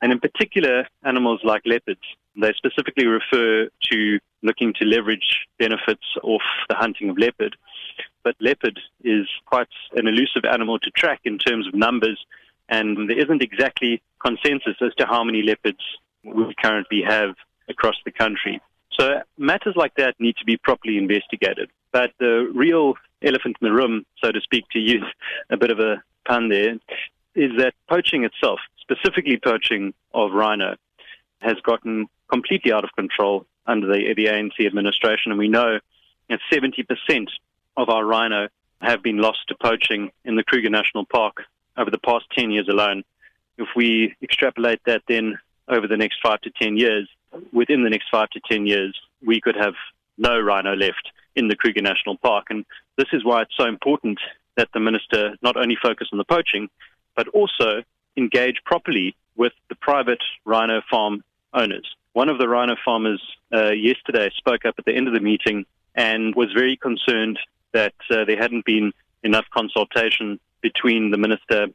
And 0.00 0.12
in 0.12 0.20
particular, 0.20 0.86
animals 1.04 1.40
like 1.42 1.62
leopards. 1.66 2.00
They 2.40 2.52
specifically 2.56 3.06
refer 3.06 3.68
to 3.90 4.18
looking 4.42 4.72
to 4.74 4.84
leverage 4.84 5.46
benefits 5.58 6.06
off 6.22 6.42
the 6.68 6.76
hunting 6.76 7.10
of 7.10 7.18
leopard. 7.18 7.56
But 8.22 8.36
leopard 8.40 8.78
is 9.02 9.26
quite 9.46 9.68
an 9.94 10.06
elusive 10.06 10.44
animal 10.44 10.78
to 10.78 10.90
track 10.90 11.20
in 11.24 11.38
terms 11.38 11.66
of 11.66 11.74
numbers, 11.74 12.24
and 12.68 13.10
there 13.10 13.18
isn't 13.18 13.42
exactly 13.42 14.00
consensus 14.24 14.76
as 14.80 14.94
to 14.98 15.06
how 15.06 15.24
many 15.24 15.42
leopards 15.42 15.80
we 16.22 16.54
currently 16.62 17.02
have 17.02 17.34
across 17.68 17.96
the 18.04 18.12
country. 18.12 18.60
So 18.98 19.20
matters 19.36 19.74
like 19.76 19.94
that 19.96 20.14
need 20.18 20.36
to 20.36 20.44
be 20.44 20.56
properly 20.56 20.98
investigated. 20.98 21.70
But 21.92 22.12
the 22.18 22.50
real 22.54 22.94
elephant 23.22 23.56
in 23.60 23.68
the 23.68 23.72
room, 23.72 24.04
so 24.22 24.32
to 24.32 24.40
speak, 24.40 24.64
to 24.72 24.78
use 24.78 25.04
a 25.50 25.56
bit 25.56 25.70
of 25.70 25.78
a 25.78 26.02
pun 26.26 26.48
there, 26.48 26.78
is 27.34 27.52
that 27.58 27.74
poaching 27.88 28.24
itself, 28.24 28.58
specifically 28.80 29.38
poaching 29.38 29.94
of 30.12 30.32
rhino, 30.32 30.76
has 31.40 31.54
gotten 31.62 32.06
completely 32.28 32.72
out 32.72 32.84
of 32.84 32.90
control 32.96 33.46
under 33.66 33.86
the, 33.86 34.14
the 34.14 34.26
ANC 34.26 34.66
administration. 34.66 35.30
And 35.30 35.38
we 35.38 35.48
know 35.48 35.78
that 36.28 36.40
70% 36.52 37.28
of 37.76 37.88
our 37.88 38.04
rhino 38.04 38.48
have 38.80 39.02
been 39.02 39.18
lost 39.18 39.40
to 39.48 39.54
poaching 39.60 40.10
in 40.24 40.36
the 40.36 40.44
Kruger 40.44 40.70
National 40.70 41.04
Park 41.04 41.44
over 41.76 41.90
the 41.90 41.98
past 41.98 42.26
10 42.36 42.50
years 42.50 42.68
alone. 42.68 43.04
If 43.56 43.68
we 43.76 44.14
extrapolate 44.22 44.80
that 44.86 45.02
then 45.08 45.38
over 45.68 45.86
the 45.86 45.96
next 45.96 46.18
five 46.22 46.40
to 46.42 46.50
10 46.50 46.76
years, 46.76 47.08
within 47.52 47.84
the 47.84 47.90
next 47.90 48.08
five 48.10 48.30
to 48.30 48.40
10 48.50 48.66
years, 48.66 48.98
we 49.24 49.40
could 49.40 49.56
have 49.56 49.74
no 50.16 50.38
rhino 50.38 50.74
left 50.74 51.12
in 51.36 51.48
the 51.48 51.56
Kruger 51.56 51.82
National 51.82 52.16
Park. 52.16 52.46
And 52.50 52.64
this 52.96 53.08
is 53.12 53.24
why 53.24 53.42
it's 53.42 53.56
so 53.56 53.66
important 53.66 54.18
that 54.56 54.68
the 54.74 54.80
minister 54.80 55.36
not 55.42 55.56
only 55.56 55.76
focus 55.80 56.08
on 56.12 56.18
the 56.18 56.24
poaching, 56.24 56.68
but 57.16 57.28
also 57.28 57.82
engage 58.16 58.56
properly 58.64 59.16
with 59.36 59.52
the 59.68 59.76
private 59.76 60.22
rhino 60.44 60.82
farm 60.90 61.22
owners. 61.54 61.86
One 62.12 62.28
of 62.28 62.38
the 62.38 62.48
rhino 62.48 62.74
farmers 62.84 63.22
uh, 63.54 63.70
yesterday 63.70 64.30
spoke 64.36 64.64
up 64.64 64.74
at 64.78 64.84
the 64.84 64.94
end 64.94 65.06
of 65.06 65.14
the 65.14 65.20
meeting 65.20 65.64
and 65.94 66.34
was 66.34 66.52
very 66.52 66.76
concerned 66.76 67.38
that 67.72 67.94
uh, 68.10 68.24
there 68.24 68.36
hadn't 68.36 68.64
been 68.64 68.92
enough 69.22 69.44
consultation 69.52 70.40
between 70.60 71.10
the 71.10 71.18
minister 71.18 71.68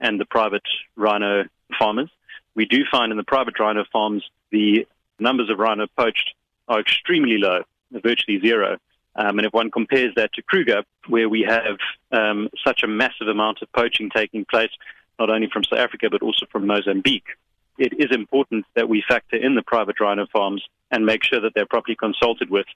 and 0.00 0.18
the 0.18 0.24
private 0.24 0.66
rhino 0.96 1.44
farmers. 1.78 2.10
We 2.54 2.64
do 2.64 2.84
find 2.90 3.12
in 3.12 3.18
the 3.18 3.24
private 3.24 3.58
rhino 3.58 3.84
farms 3.92 4.24
the 4.50 4.86
numbers 5.20 5.50
of 5.50 5.58
rhino 5.58 5.86
poached 5.96 6.34
are 6.68 6.80
extremely 6.80 7.38
low, 7.38 7.62
virtually 7.92 8.40
zero. 8.40 8.78
Um, 9.16 9.38
and 9.38 9.46
if 9.46 9.52
one 9.52 9.70
compares 9.70 10.14
that 10.14 10.32
to 10.34 10.42
Kruger, 10.42 10.82
where 11.08 11.28
we 11.28 11.42
have 11.42 11.78
um, 12.12 12.48
such 12.64 12.82
a 12.82 12.86
massive 12.86 13.28
amount 13.28 13.60
of 13.60 13.72
poaching 13.72 14.10
taking 14.10 14.44
place, 14.44 14.70
not 15.18 15.30
only 15.30 15.48
from 15.52 15.64
South 15.64 15.80
Africa 15.80 16.08
but 16.10 16.22
also 16.22 16.46
from 16.50 16.66
Mozambique, 16.66 17.36
it 17.78 17.92
is 17.98 18.14
important 18.14 18.66
that 18.74 18.88
we 18.88 19.02
factor 19.06 19.36
in 19.36 19.54
the 19.54 19.62
private 19.62 20.00
rhino 20.00 20.26
farms 20.32 20.62
and 20.90 21.06
make 21.06 21.24
sure 21.24 21.40
that 21.40 21.54
they're 21.54 21.66
properly 21.66 21.96
consulted 21.96 22.50
with. 22.50 22.66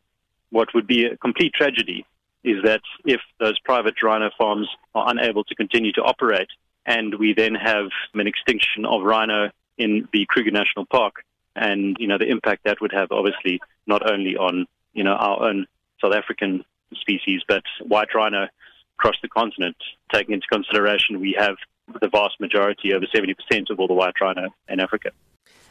What 0.50 0.74
would 0.74 0.86
be 0.86 1.04
a 1.04 1.16
complete 1.16 1.52
tragedy 1.52 2.06
is 2.42 2.62
that 2.64 2.82
if 3.04 3.20
those 3.38 3.58
private 3.60 4.02
rhino 4.02 4.30
farms 4.36 4.68
are 4.94 5.10
unable 5.10 5.44
to 5.44 5.54
continue 5.54 5.92
to 5.92 6.02
operate 6.02 6.48
and 6.86 7.14
we 7.14 7.32
then 7.32 7.54
have 7.54 7.88
an 8.14 8.26
extinction 8.26 8.84
of 8.84 9.02
rhino 9.02 9.50
in 9.78 10.08
the 10.12 10.26
Kruger 10.28 10.50
National 10.50 10.84
Park, 10.84 11.24
and 11.56 11.96
you 11.99 12.06
know 12.06 12.18
the 12.18 12.28
impact 12.28 12.64
that 12.64 12.80
would 12.80 12.92
have 12.92 13.08
obviously 13.11 13.61
not 13.87 14.02
only 14.11 14.37
on 14.37 14.66
you 14.92 15.04
know 15.04 15.14
our 15.14 15.49
own 15.49 15.66
South 16.00 16.14
African 16.14 16.64
species 16.92 17.42
but 17.49 17.64
white 17.87 18.14
rhino 18.14 18.49
across 18.99 19.16
the 19.23 19.28
continent 19.28 19.76
taking 20.12 20.34
into 20.34 20.46
consideration 20.50 21.20
we 21.20 21.37
have 21.38 21.56
the 22.00 22.08
vast 22.08 22.40
majority 22.40 22.94
over 22.94 23.06
70% 23.06 23.70
of 23.70 23.78
all 23.78 23.87
the 23.87 23.94
white 23.94 24.18
rhino 24.20 24.49
in 24.68 24.80
Africa. 24.80 25.11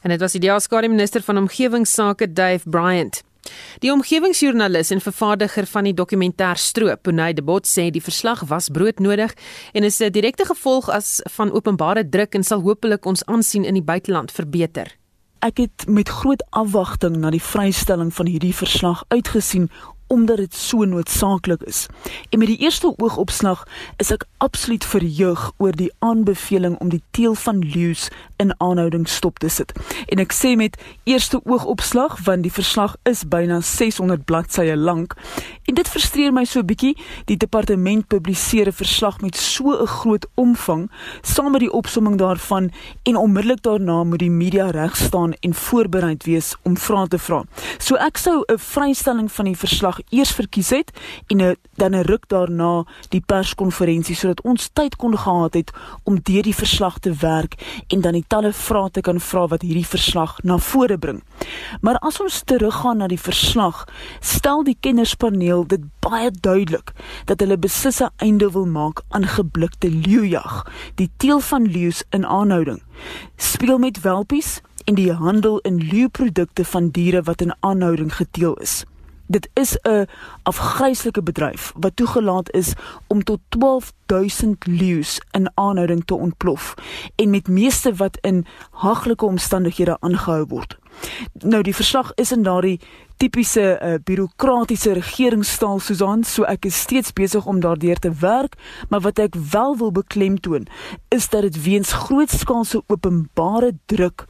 En 0.01 0.09
dit 0.09 0.19
was 0.19 0.31
die 0.31 0.41
Diaskari 0.41 0.87
minister 0.87 1.21
van 1.21 1.37
omgewingsake 1.37 2.33
Dave 2.33 2.69
Bryant. 2.69 3.23
Die 3.79 3.91
omgewingsjoernalis 3.91 4.91
en 4.91 5.01
vervaardiger 5.01 5.65
van 5.67 5.87
die 5.87 5.93
dokumentêr 5.93 6.59
Stroop, 6.59 7.01
Punay 7.03 7.33
de 7.33 7.43
Bot 7.43 7.67
sê 7.67 7.89
die 7.91 8.03
verslag 8.03 8.45
was 8.47 8.69
broodnodig 8.71 9.33
en 9.73 9.83
is 9.83 9.99
'n 9.99 10.11
direkte 10.11 10.45
gevolg 10.45 10.89
as 10.89 11.21
van 11.35 11.51
openbare 11.51 12.09
druk 12.09 12.35
en 12.35 12.43
sal 12.43 12.61
hopelik 12.61 13.05
ons 13.05 13.25
aansien 13.25 13.65
in 13.65 13.73
die 13.73 13.83
buiteland 13.83 14.31
verbeter. 14.31 15.02
Ek 15.43 15.57
het 15.57 15.83
met 15.91 16.07
groot 16.09 16.39
afwagting 16.55 17.17
na 17.19 17.27
die 17.33 17.43
vrystelling 17.43 18.13
van 18.15 18.29
hierdie 18.31 18.53
verslag 18.55 19.01
uitgesien 19.11 19.65
omdat 20.13 20.37
dit 20.37 20.53
so 20.53 20.85
noodsaaklik 20.85 21.61
is. 21.65 21.85
En 22.29 22.39
met 22.39 22.47
die 22.47 22.57
eerste 22.61 22.93
oogopslag 22.97 23.63
is 23.97 24.11
ek 24.13 24.27
absoluut 24.37 24.85
verheug 24.85 25.51
oor 25.57 25.73
die 25.73 25.89
aanbeveling 26.05 26.77
om 26.83 26.91
die 26.93 27.01
teel 27.17 27.33
van 27.35 27.63
leeu's 27.73 28.09
in 28.37 28.53
aanhouding 28.57 29.07
stop 29.09 29.39
te 29.39 29.49
sit. 29.49 29.73
En 30.13 30.21
ek 30.21 30.35
sê 30.35 30.53
met 30.59 30.77
eerste 31.09 31.39
oogopslag 31.43 32.19
want 32.27 32.45
die 32.45 32.53
verslag 32.53 32.95
is 33.09 33.23
byna 33.25 33.61
600 33.65 34.25
bladsye 34.29 34.75
lank 34.77 35.15
en 35.65 35.77
dit 35.79 35.89
frustreer 35.89 36.33
my 36.35 36.43
so 36.45 36.61
bietjie. 36.63 36.93
Die 37.31 37.37
departement 37.39 38.07
publiseer 38.07 38.67
'n 38.67 38.79
verslag 38.83 39.21
met 39.21 39.35
so 39.35 39.73
'n 39.73 39.87
groot 39.87 40.25
omvang 40.35 40.89
saam 41.21 41.51
met 41.51 41.61
die 41.61 41.71
opsomming 41.71 42.17
daarvan 42.17 42.71
en 43.03 43.15
onmiddellik 43.15 43.61
daarna 43.61 44.03
moet 44.03 44.19
die 44.19 44.29
media 44.29 44.69
reg 44.69 44.95
staan 44.95 45.33
en 45.39 45.53
voorbereid 45.53 46.23
wees 46.23 46.55
om 46.63 46.77
vrae 46.77 47.07
te 47.07 47.19
vra. 47.19 47.43
So 47.77 47.95
ek 47.95 48.17
sou 48.17 48.43
'n 48.47 48.57
vrystelling 48.57 49.31
van 49.31 49.45
die 49.45 49.57
verslag 49.57 49.99
eers 50.09 50.31
verkies 50.31 50.69
het 50.69 50.91
en 51.27 51.41
a, 51.41 51.53
dan 51.75 51.95
'n 51.95 52.05
ruk 52.05 52.27
daarna 52.27 52.85
die 53.09 53.21
perskonferensie 53.21 54.15
sodat 54.15 54.41
ons 54.41 54.69
tyd 54.73 54.95
kon 54.95 55.17
gehad 55.17 55.53
het 55.53 55.71
om 56.03 56.19
deur 56.21 56.43
die 56.43 56.55
verslag 56.55 56.99
te 56.99 57.13
werk 57.13 57.55
en 57.87 58.01
dan 58.01 58.13
die 58.13 58.25
talle 58.27 58.53
vrae 58.53 58.89
te 58.91 59.01
kan 59.01 59.19
vra 59.19 59.47
wat 59.47 59.61
hierdie 59.61 59.87
verslag 59.87 60.43
na 60.43 60.57
vore 60.57 60.97
bring. 60.97 61.23
Maar 61.81 61.97
as 61.97 62.19
ons 62.21 62.41
teruggaan 62.45 62.97
na 62.97 63.07
die 63.07 63.19
verslag, 63.19 63.87
stel 64.19 64.63
die 64.63 64.77
kennerspaneel 64.79 65.67
dit 65.67 65.81
baie 65.99 66.31
duidelik 66.31 66.93
dat 67.25 67.39
hulle 67.39 67.57
besisse 67.57 68.11
einde 68.17 68.51
wil 68.51 68.65
maak 68.65 69.01
aan 69.09 69.27
geblikte 69.27 69.89
leeujag, 69.89 70.63
die 70.95 71.09
teel 71.17 71.39
van 71.39 71.67
leeu's 71.67 72.03
in 72.09 72.25
aanhouding. 72.25 72.81
Speel 73.37 73.77
met 73.77 74.01
welpies 74.01 74.61
en 74.85 74.95
die 74.95 75.11
handel 75.11 75.59
in 75.59 75.77
leeuprodukte 75.77 76.65
van 76.65 76.89
diere 76.89 77.21
wat 77.23 77.41
in 77.41 77.55
aanhouding 77.59 78.15
geteel 78.15 78.53
is 78.53 78.83
dit 79.33 79.49
is 79.53 79.77
'n 79.81 80.07
afgryslike 80.43 81.23
bedryf 81.23 81.73
wat 81.75 81.95
toegelaat 81.95 82.51
is 82.51 82.73
om 83.07 83.23
tot 83.23 83.39
12000 83.49 84.65
leeu's 84.65 85.21
in 85.31 85.51
aanhouding 85.53 86.05
te 86.05 86.15
ontplof 86.15 86.73
en 87.15 87.29
met 87.29 87.47
meeste 87.47 87.95
wat 87.95 88.17
in 88.21 88.45
haglike 88.71 89.25
omstandighede 89.25 89.97
aangehou 89.99 90.45
word. 90.47 90.77
Nou 91.33 91.63
die 91.63 91.75
verslag 91.75 92.13
is 92.13 92.31
in 92.31 92.43
daardie 92.43 92.79
tipiese 93.23 93.79
uh, 93.79 93.95
bureaukratiese 94.03 94.93
regeringstaal 94.97 95.79
Susan, 95.79 96.25
so 96.27 96.43
ek 96.49 96.67
is 96.67 96.81
steeds 96.83 97.13
besig 97.15 97.45
om 97.47 97.61
daardeur 97.63 97.99
te 98.03 98.11
werk, 98.19 98.57
maar 98.91 99.03
wat 99.05 99.21
ek 99.23 99.37
wel 99.53 99.77
wil 99.79 99.93
beklemtoon 99.95 100.67
is 101.15 101.29
dat 101.31 101.47
dit 101.47 101.61
weens 101.63 101.93
grootskaalse 102.03 102.81
openbare 102.91 103.71
druk 103.87 104.25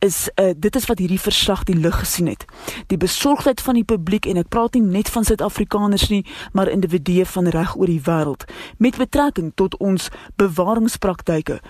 is 0.00 0.30
uh, 0.40 0.54
dit 0.56 0.76
is 0.76 0.88
wat 0.88 1.02
hierdie 1.02 1.20
verslag 1.20 1.66
die 1.68 1.76
lig 1.76 1.98
gesien 2.00 2.30
het. 2.32 2.46
Die 2.88 2.96
besorgdheid 3.00 3.60
van 3.60 3.76
die 3.76 3.84
publiek 3.84 4.24
en 4.30 4.40
ek 4.40 4.48
praat 4.48 4.78
nie 4.78 4.86
net 4.88 5.12
van 5.12 5.26
Suid-Afrikaners 5.28 6.08
nie, 6.08 6.24
maar 6.56 6.72
individue 6.72 7.28
van 7.28 7.52
reg 7.52 7.76
oor 7.76 7.92
die 7.92 8.00
wêreld 8.08 8.48
met 8.80 8.96
betrekking 8.96 9.52
tot 9.60 9.76
ons 9.84 10.08
bewaringspraktyke 10.40 11.60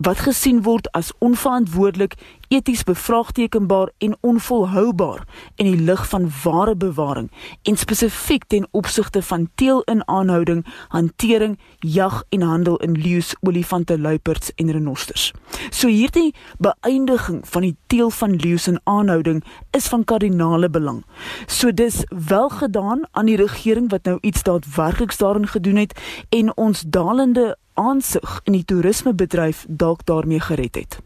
wat 0.00 0.18
gesien 0.24 0.62
word 0.64 0.88
as 0.96 1.12
onverantwoordelik, 1.18 2.14
eties 2.48 2.82
bevraagtekenbaar 2.84 3.90
en 3.98 4.16
onvolhoubaar 4.20 5.26
in 5.60 5.68
die 5.68 5.82
lig 5.84 6.08
van 6.08 6.30
ware 6.42 6.74
bewaring 6.76 7.28
en 7.62 7.76
spesifiek 7.76 8.46
ten 8.48 8.66
opsigte 8.70 9.22
van 9.22 9.48
teel 9.54 9.82
in 9.92 10.00
aanhouding, 10.08 10.64
hantering, 10.88 11.58
jag 11.78 12.24
en 12.28 12.42
handel 12.42 12.76
in 12.76 12.96
leeu's, 12.96 13.34
olifante, 13.40 13.98
luiperds 13.98 14.54
en 14.54 14.72
renosters. 14.72 15.32
So 15.70 15.88
hierdie 15.88 16.34
beëindiging 16.58 17.44
van 17.44 17.68
die 17.68 17.76
teel 17.86 18.10
van 18.10 18.36
leeu's 18.36 18.66
in 18.66 18.80
aanhouding 18.84 19.44
is 19.76 19.86
van 19.92 20.04
kardinale 20.04 20.70
belang. 20.70 21.04
So 21.46 21.72
dis 21.74 22.02
wel 22.08 22.48
gedaan 22.48 23.06
aan 23.10 23.28
die 23.28 23.36
regering 23.36 23.90
wat 23.90 24.08
nou 24.08 24.18
iets 24.20 24.42
daadwerkliks 24.42 25.20
daarin 25.20 25.46
gedoen 25.46 25.76
het 25.76 25.98
en 26.28 26.56
ons 26.56 26.82
dalende 26.88 27.56
aansig 27.80 28.40
in 28.44 28.58
die 28.58 28.64
toerismebedryf 28.64 29.64
dalk 29.68 30.04
daarmee 30.06 30.40
gered 30.40 30.74
het. 30.74 30.98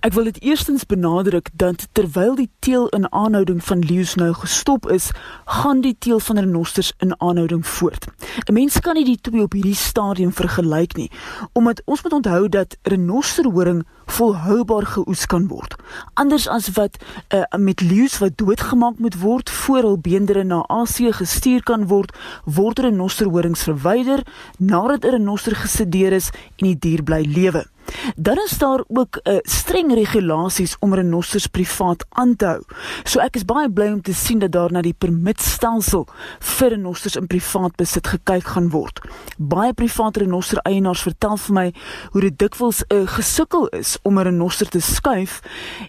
Ek 0.00 0.12
wil 0.12 0.24
dit 0.24 0.42
eerstens 0.42 0.86
benadruk 0.86 1.48
dat 1.54 1.86
terwyl 1.92 2.34
die 2.34 2.50
teel 2.58 2.88
in 2.88 3.12
aanhouding 3.12 3.64
van 3.64 3.78
leeu's 3.78 4.14
nou 4.14 4.32
gestop 4.32 4.88
is, 4.90 5.10
gaan 5.44 5.80
die 5.80 5.96
teel 5.98 6.20
van 6.20 6.38
renosters 6.38 6.92
in 6.98 7.14
aanhouding 7.20 7.66
voort. 7.66 8.06
'n 8.48 8.52
Mens 8.52 8.80
kan 8.80 8.94
nie 8.94 9.04
die 9.04 9.20
twee 9.20 9.42
op 9.42 9.52
hierdie 9.52 9.74
stadium 9.74 10.32
vergelyk 10.32 10.96
nie, 10.96 11.10
omdat 11.52 11.82
ons 11.84 12.02
moet 12.02 12.12
onthou 12.12 12.48
dat 12.48 12.76
renosterhoring 12.82 13.84
volhoubaar 14.06 14.86
geoes 14.86 15.26
kan 15.26 15.46
word. 15.48 15.74
Anders 16.14 16.48
as 16.48 16.70
wat 16.76 16.98
uh, 17.34 17.42
met 17.56 17.80
leeu's 17.80 18.18
wat 18.18 18.36
doodgemaak 18.36 18.98
moet 18.98 19.20
word 19.20 19.50
voor 19.50 19.82
hul 19.82 19.98
beendere 19.98 20.44
na 20.44 20.64
Asië 20.68 21.12
gestuur 21.12 21.62
kan 21.62 21.86
word, 21.86 22.16
word 22.44 22.78
renosterhorings 22.78 23.62
verwyder 23.62 24.26
nadat 24.58 25.04
'n 25.04 25.16
renoster 25.16 25.56
gesedeer 25.56 26.12
is 26.12 26.30
en 26.56 26.66
die 26.66 26.78
dier 26.78 27.02
bly 27.02 27.24
lewe. 27.26 27.71
Dan 28.16 28.36
is 28.44 28.58
daar 28.58 28.84
ook 28.86 29.16
'n 29.22 29.30
uh, 29.30 29.38
streng 29.42 29.94
regulasies 29.94 30.76
om 30.78 30.94
renosters 30.94 31.46
privaat 31.46 32.04
aan 32.08 32.36
te 32.36 32.44
hou. 32.44 32.62
So 33.04 33.20
ek 33.20 33.36
is 33.36 33.44
baie 33.44 33.70
bly 33.70 33.92
om 33.92 34.02
te 34.02 34.14
sien 34.14 34.38
dat 34.38 34.52
daar 34.52 34.72
na 34.72 34.82
die 34.82 34.94
permitstelsel 34.98 36.06
vir 36.38 36.68
renosters 36.68 37.16
in 37.16 37.26
privaat 37.26 37.76
besit 37.76 38.06
gekyk 38.06 38.44
gaan 38.44 38.70
word. 38.70 39.00
Baie 39.38 39.72
private 39.72 40.18
renoster 40.18 40.58
eienaars 40.62 41.02
vertel 41.02 41.36
vir 41.36 41.54
my 41.54 41.72
hoe 42.12 42.20
dit 42.20 42.38
dikwels 42.38 42.82
'n 42.88 42.94
uh, 42.94 43.06
gesukkel 43.06 43.68
is 43.68 43.98
om 44.02 44.18
'n 44.18 44.22
renoster 44.22 44.68
te 44.68 44.80
skuif, 44.80 45.40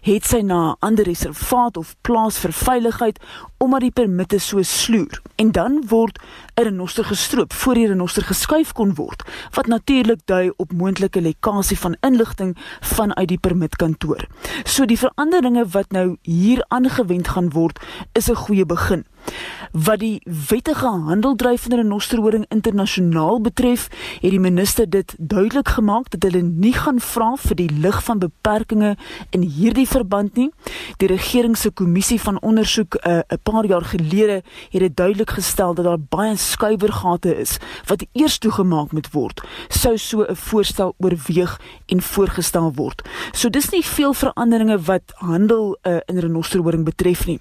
het 0.01 0.25
sy 0.25 0.41
na 0.41 0.71
'n 0.71 0.75
ander 0.79 1.05
reservaat 1.05 1.77
of 1.77 1.95
plaas 2.01 2.37
vir 2.37 2.51
veiligheid 2.51 3.19
omdat 3.57 3.79
die 3.79 3.91
permitte 3.91 4.39
so 4.39 4.61
sloer. 4.61 5.21
En 5.35 5.51
dan 5.51 5.83
word 5.87 6.19
'n 6.55 6.63
renoster 6.63 7.05
gestroop 7.05 7.53
voor 7.53 7.73
die 7.73 7.87
renoster 7.87 8.23
geskuif 8.23 8.71
kon 8.71 8.93
word, 8.95 9.23
wat 9.51 9.67
natuurlik 9.67 10.19
dui 10.25 10.51
op 10.57 10.71
moontlike 10.71 11.21
lekkasie 11.21 11.79
van 11.79 11.95
inligting 12.01 12.57
vanuit 12.81 13.27
die 13.27 13.37
permitkantoor. 13.37 14.27
So 14.63 14.85
die 14.85 14.99
veranderinge 14.99 15.65
wat 15.65 15.91
nou 15.91 16.17
hier 16.21 16.65
aangewend 16.67 17.27
gaan 17.27 17.49
word, 17.49 17.79
is 18.11 18.29
'n 18.29 18.35
goeie 18.35 18.65
begin. 18.65 19.05
Wat 19.73 19.99
die 19.99 20.21
wettige 20.49 20.87
handeldryfende 20.87 21.75
renosterhoring 21.75 22.45
internasionaal 22.49 23.41
betref, 23.41 23.87
het 24.21 24.29
die 24.29 24.39
minister 24.39 24.89
dit 24.89 25.15
duidelik 25.17 25.67
gemaak 25.67 26.09
dat 26.13 26.23
hulle 26.23 26.43
nie 26.45 26.73
gaan 26.73 26.99
vra 27.01 27.31
vir 27.41 27.55
die 27.55 27.69
lig 27.81 28.03
van 28.03 28.19
beperkings 28.21 28.99
in 29.33 29.41
hierdie 29.41 29.87
verband 29.87 30.35
nie. 30.37 30.51
Die 31.01 31.07
regering 31.09 31.57
se 31.57 31.71
kommissie 31.71 32.19
van 32.21 32.41
ondersoek 32.41 32.95
eh, 32.95 33.11
'n 33.17 33.33
uh, 33.33 33.37
paar 33.43 33.65
jaar 33.65 33.81
gelede 33.81 34.43
het 34.69 34.81
dit 34.81 34.95
duidelik 34.97 35.29
gestel 35.29 35.73
dat 35.73 35.85
daar 35.85 35.99
baie 35.99 36.35
skuiwergate 36.35 37.37
is 37.37 37.57
wat 37.87 38.05
eers 38.11 38.37
toegemaak 38.37 38.91
moet 38.91 39.11
word. 39.11 39.41
Sou 39.67 39.97
so 39.97 40.21
'n 40.21 40.35
voorstel 40.35 40.93
oorweeg 40.97 41.59
en 41.85 42.01
voorgestel 42.01 42.73
word. 42.75 43.01
So 43.31 43.49
dis 43.49 43.69
nie 43.69 43.85
veel 43.85 44.13
veranderinge 44.13 44.79
wat 44.79 45.13
handel 45.15 45.77
uh, 45.81 45.97
in 46.05 46.19
renosterhoring 46.19 46.83
betref 46.85 47.25
nie. 47.25 47.39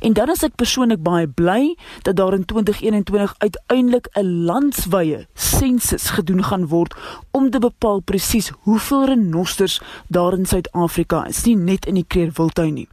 En 0.00 0.12
dan 0.12 0.30
is 0.30 0.42
ek 0.42 0.54
persoonlik 0.56 1.02
baie 1.02 1.28
bly 1.28 1.76
dat 2.02 2.16
daar 2.16 2.34
in 2.34 2.44
2021 2.44 3.34
uiteindelik 3.38 4.08
'n 4.12 4.44
landswye 4.44 5.26
sensus 5.34 6.10
gedoen 6.10 6.44
gaan 6.44 6.66
word 6.66 6.94
om 7.30 7.50
te 7.50 7.58
bepaal 7.58 8.00
presies 8.00 8.52
hoeveel 8.64 9.04
renosters 9.04 9.80
daar 10.08 10.32
in 10.32 10.46
Suid-Afrika 10.46 11.26
is, 11.26 11.44
nie 11.44 11.56
net 11.56 11.86
in 11.86 11.94
die 11.94 12.06
Kreerwiltuin 12.06 12.74
nie. 12.74 12.88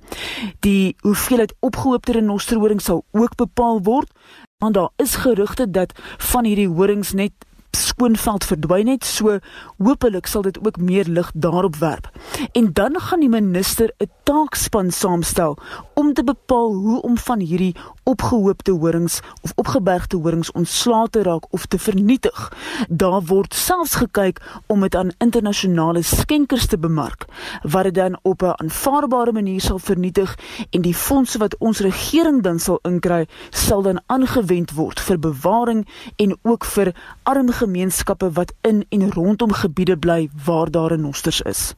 Die 0.60 0.96
hoeveelheid 1.02 1.54
opgehoopte 1.60 2.12
renosterhoring 2.12 2.82
sal 2.82 3.06
ook 3.12 3.36
bepaal 3.36 3.82
word 3.84 4.12
want 4.60 4.74
daar 4.74 4.90
is 4.96 5.16
gerugte 5.16 5.72
dat 5.72 5.94
van 6.18 6.46
hierdie 6.46 6.68
horings 6.68 7.14
net 7.14 7.32
skoonveld 7.78 8.46
verdwyn 8.46 8.88
het 8.88 9.06
so 9.06 9.40
hopelik 9.78 10.28
sal 10.28 10.42
dit 10.42 10.60
ook 10.66 10.78
meer 10.78 11.06
lig 11.08 11.32
daarop 11.34 11.76
werp. 11.76 12.10
En 12.52 12.74
dan 12.74 13.00
gaan 13.00 13.20
die 13.20 13.30
minister 13.30 13.92
'n 13.98 14.10
taakspan 14.24 14.92
saamstel 14.92 15.58
om 15.94 16.14
te 16.14 16.24
bepaal 16.24 16.74
hoe 16.74 17.02
om 17.02 17.18
van 17.18 17.40
hierdie 17.40 17.76
opgehoopte 18.04 18.72
horings 18.72 19.20
of 19.42 19.52
opgebergde 19.56 20.18
horings 20.18 20.52
ontslae 20.52 21.10
te 21.10 21.24
raak 21.24 21.46
of 21.50 21.66
te 21.66 21.80
vernietig. 21.80 22.54
Daar 22.90 23.22
word 23.22 23.54
selfs 23.54 23.96
gekyk 23.96 24.42
om 24.68 24.80
dit 24.82 24.96
aan 24.96 25.12
internasionale 25.18 26.02
skenkers 26.02 26.66
te 26.66 26.78
bemark 26.78 27.26
wat 27.62 27.84
dit 27.84 27.96
dan 27.96 28.20
op 28.22 28.42
'n 28.42 28.54
aanvaarbare 28.56 29.32
manier 29.32 29.62
sal 29.62 29.80
vernietig 29.80 30.38
en 30.70 30.82
die 30.82 30.96
fondse 30.96 31.38
wat 31.38 31.58
ons 31.58 31.80
regering 31.80 32.42
dan 32.44 32.60
sal 32.60 32.80
inkry 32.82 33.28
sal 33.50 33.82
dan 33.82 34.02
aangewend 34.06 34.72
word 34.72 35.00
vir 35.00 35.20
bewaring 35.20 35.88
en 36.16 36.38
ook 36.42 36.66
vir 36.66 36.96
arm 37.24 37.52
gemeenskappe 37.60 38.32
wat 38.32 38.54
in 38.62 38.86
en 38.90 39.12
rondom 39.12 39.52
gebiede 39.52 39.98
bly 39.98 40.30
waar 40.46 40.72
daar 40.72 40.92
renosters 40.96 41.42
is. 41.42 41.76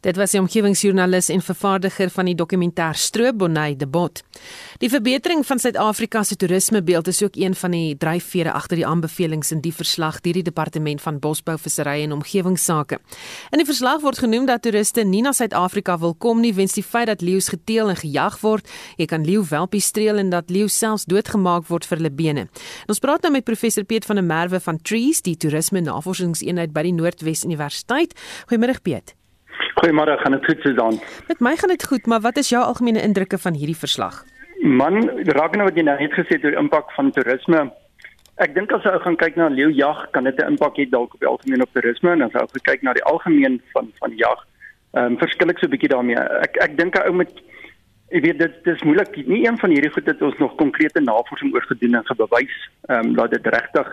Dit 0.00 0.16
was 0.16 0.32
die 0.32 0.40
omgewingsjoernalis 0.40 1.28
en 1.28 1.42
vervaardiger 1.44 2.08
van 2.10 2.24
die 2.24 2.34
dokumentêr 2.34 2.96
Stroop 2.96 3.36
Bonnet 3.38 3.78
de 3.78 3.86
Bot. 3.86 4.22
Die 4.80 4.88
verbetering 4.88 5.42
van 5.46 5.58
Suid-Afrika 5.60 6.22
se 6.24 6.36
toerismebeeld 6.40 7.10
is 7.12 7.22
ook 7.22 7.36
een 7.36 7.54
van 7.54 7.70
die 7.76 7.96
dryfvere 8.00 8.52
agter 8.52 8.80
die 8.80 8.86
aanbevelings 8.86 9.52
in 9.52 9.60
die 9.60 9.74
verslag 9.76 10.22
deur 10.24 10.38
die 10.40 10.46
departement 10.46 11.04
van 11.04 11.18
bosbou, 11.20 11.58
visserry 11.60 12.00
en 12.06 12.16
omgewingsake. 12.16 12.96
In 13.52 13.60
die 13.60 13.68
verslag 13.68 14.00
word 14.00 14.22
genoem 14.24 14.48
dat 14.48 14.64
toeriste 14.64 15.04
nie 15.04 15.20
na 15.20 15.34
Suid-Afrika 15.36 15.98
wil 16.00 16.16
kom 16.16 16.40
nie 16.40 16.54
weens 16.56 16.78
die 16.80 16.86
feit 16.86 17.12
dat 17.12 17.20
leeu's 17.20 17.52
geteel 17.52 17.92
en 17.92 18.00
gejag 18.00 18.40
word. 18.40 18.72
Jy 18.96 19.04
kan 19.12 19.28
leeu 19.28 19.44
welpies 19.52 19.92
streel 19.92 20.24
en 20.24 20.32
dat 20.32 20.48
leeu 20.48 20.72
selfs 20.72 21.04
doodgemaak 21.12 21.68
word 21.68 21.84
vir 21.84 22.00
hulle 22.00 22.14
bene. 22.24 22.48
En 22.88 22.96
ons 22.96 23.04
praat 23.04 23.20
nou 23.20 23.36
met 23.36 23.44
professor 23.44 23.84
Piet 23.84 24.08
van 24.08 24.16
der 24.16 24.24
Merwe 24.24 24.64
van 24.64 24.80
Trees, 24.80 25.20
die 25.20 25.36
toerisme 25.36 25.84
navorsingseenheid 25.84 26.72
by 26.72 26.88
die 26.88 26.96
Noordwes 26.96 27.44
Universiteit. 27.44 28.16
Goeiemôre 28.48 28.80
Piet. 28.80 29.19
Goeiemôre, 29.74 30.18
gaan 30.18 30.32
dit 30.32 30.44
goed 30.44 30.60
Susan? 30.60 31.00
Met 31.28 31.40
my 31.40 31.56
gaan 31.56 31.68
dit 31.68 31.84
goed, 31.84 32.06
maar 32.06 32.20
wat 32.20 32.36
is 32.36 32.48
jou 32.48 32.62
algemene 32.64 33.02
indrukke 33.02 33.38
van 33.38 33.54
hierdie 33.54 33.76
verslag? 33.76 34.24
Man, 34.62 35.08
raak 35.24 35.54
nou 35.56 35.64
wat 35.68 35.76
jy 35.78 35.84
nou 35.86 35.96
net 36.00 36.12
gesê 36.12 36.36
het 36.36 36.44
oor 36.44 36.58
impak 36.60 36.90
van 36.96 37.10
toerisme. 37.16 37.70
Ek 38.44 38.54
dink 38.56 38.72
as 38.72 38.84
ou 38.88 38.98
gaan 39.04 39.16
kyk 39.20 39.36
na 39.36 39.48
leeujag, 39.52 40.02
kan 40.16 40.24
dit 40.24 40.40
'n 40.40 40.52
impak 40.52 40.76
hê 40.76 40.88
dalk 40.88 41.14
op 41.14 41.24
algemeen 41.24 41.62
op 41.62 41.72
toerisme 41.72 42.10
en 42.12 42.22
as 42.22 42.34
ou 42.34 42.46
kyk 42.62 42.82
na 42.82 42.92
die 42.92 43.04
algemeen 43.04 43.60
van 43.72 43.92
van 44.00 44.12
jag, 44.16 44.44
ehm 44.94 45.04
um, 45.04 45.18
verskil 45.18 45.50
ek 45.50 45.58
so 45.58 45.66
'n 45.66 45.70
bietjie 45.70 45.88
daarmee. 45.88 46.16
Ek 46.16 46.56
ek 46.56 46.76
dink 46.76 46.96
'n 46.96 47.06
ou 47.08 47.12
moet 47.12 47.32
ek 48.10 48.22
weet 48.24 48.38
dit 48.38 48.64
dis 48.64 48.82
moeilik. 48.82 49.16
Nie 49.26 49.46
een 49.46 49.58
van 49.58 49.70
hierdie 49.70 49.92
goed 49.92 50.06
het 50.06 50.22
ons 50.22 50.38
nog 50.38 50.54
konkrete 50.54 51.00
navorsing 51.00 51.54
oor 51.54 51.62
gedoen 51.62 51.94
en 51.94 52.06
gebewys 52.06 52.56
ehm 52.88 53.06
um, 53.06 53.14
dat 53.14 53.30
dit 53.30 53.46
regtig 53.46 53.88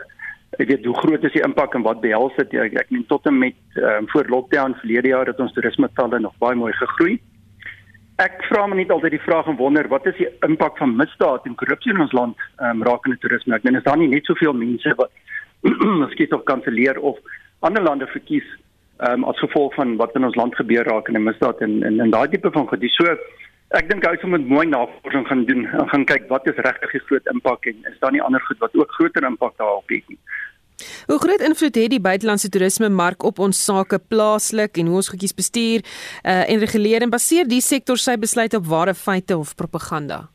ek 0.56 0.68
weet 0.68 0.86
hoe 0.88 0.96
groot 0.96 1.24
is 1.24 1.34
die 1.34 1.44
impak 1.44 1.74
en 1.76 1.84
wat 1.84 2.00
behels 2.00 2.36
dit? 2.38 2.54
Ek, 2.56 2.76
ek 2.80 2.92
meen 2.94 3.04
tot 3.10 3.26
en 3.28 3.36
met 3.38 3.56
um, 3.76 4.08
voor 4.12 4.30
lockdown 4.32 4.76
verlede 4.80 5.12
jaar 5.12 5.28
het 5.28 5.40
ons 5.40 5.52
toerisme 5.52 5.90
talle 5.98 6.20
nog 6.24 6.36
baie 6.40 6.56
mooi 6.56 6.72
gegroei. 6.72 7.18
Ek 8.18 8.40
vra 8.48 8.64
my 8.66 8.80
net 8.80 8.90
altyd 8.90 9.14
die 9.14 9.22
vraag 9.22 9.46
en 9.46 9.58
wonder 9.60 9.86
wat 9.92 10.08
is 10.10 10.16
die 10.18 10.30
impak 10.46 10.80
van 10.80 10.96
misdaad 10.98 11.44
en 11.46 11.58
korrupsie 11.60 11.92
in 11.94 12.00
ons 12.02 12.16
land 12.16 12.46
um, 12.64 12.82
rakende 12.86 13.20
toerisme? 13.22 13.54
Ek 13.54 13.66
meen 13.68 13.78
is 13.78 13.84
daar 13.84 14.00
nie 14.00 14.08
net 14.10 14.26
soveel 14.26 14.56
mense 14.56 14.94
wat 14.98 15.12
miskien 16.02 16.32
tog 16.32 16.46
kanselleer 16.48 16.98
of 16.98 17.20
ander 17.60 17.84
lande 17.84 18.08
verkies 18.10 18.46
um, 19.06 19.26
as 19.28 19.38
gevolg 19.44 19.76
van 19.78 19.96
wat 20.00 20.16
in 20.18 20.26
ons 20.26 20.38
land 20.38 20.56
gebeur 20.56 20.88
rakende 20.88 21.22
misdaad 21.22 21.60
en 21.66 21.82
en, 21.86 22.00
en 22.00 22.14
daai 22.14 22.28
tipe 22.32 22.50
van 22.56 22.66
goed. 22.70 22.88
So 22.96 23.14
Ek 23.76 23.84
dink 23.90 24.04
hy 24.06 24.28
moet 24.32 24.46
mooi 24.48 24.64
navorsing 24.64 25.26
gaan 25.28 25.42
doen 25.44 25.66
en 25.66 25.88
gaan 25.90 26.04
kyk 26.08 26.28
wat 26.30 26.46
is 26.48 26.56
regtig 26.64 26.94
die 26.94 27.02
groot 27.04 27.26
impak 27.28 27.66
en 27.68 27.82
is 27.90 27.98
daar 28.00 28.14
nie 28.14 28.22
ander 28.24 28.40
goed 28.46 28.62
wat 28.64 28.72
ook 28.72 28.94
groter 28.96 29.26
impak 29.28 29.58
daarop 29.60 29.92
het 29.92 30.08
nie. 30.08 30.16
Hoe 31.10 31.18
groot 31.18 31.42
invloed 31.44 31.76
het 31.76 31.90
die 31.92 32.00
buitelandse 32.00 32.48
toerisme 32.48 32.88
mark 32.88 33.26
op 33.28 33.42
ons 33.44 33.60
sake 33.64 33.98
plaaslik 34.08 34.80
en 34.80 34.88
hoe 34.88 35.02
ons 35.02 35.10
goedjies 35.12 35.36
bestuur 35.36 35.84
uh, 35.84 36.48
en 36.48 36.64
reguleer 36.64 37.04
en 37.04 37.12
baseer 37.12 37.48
die 37.50 37.60
sektor 37.60 38.00
sy 38.00 38.16
besluit 38.16 38.56
op 38.56 38.64
ware 38.72 38.96
feite 38.96 39.36
of 39.36 39.52
propaganda? 39.58 40.28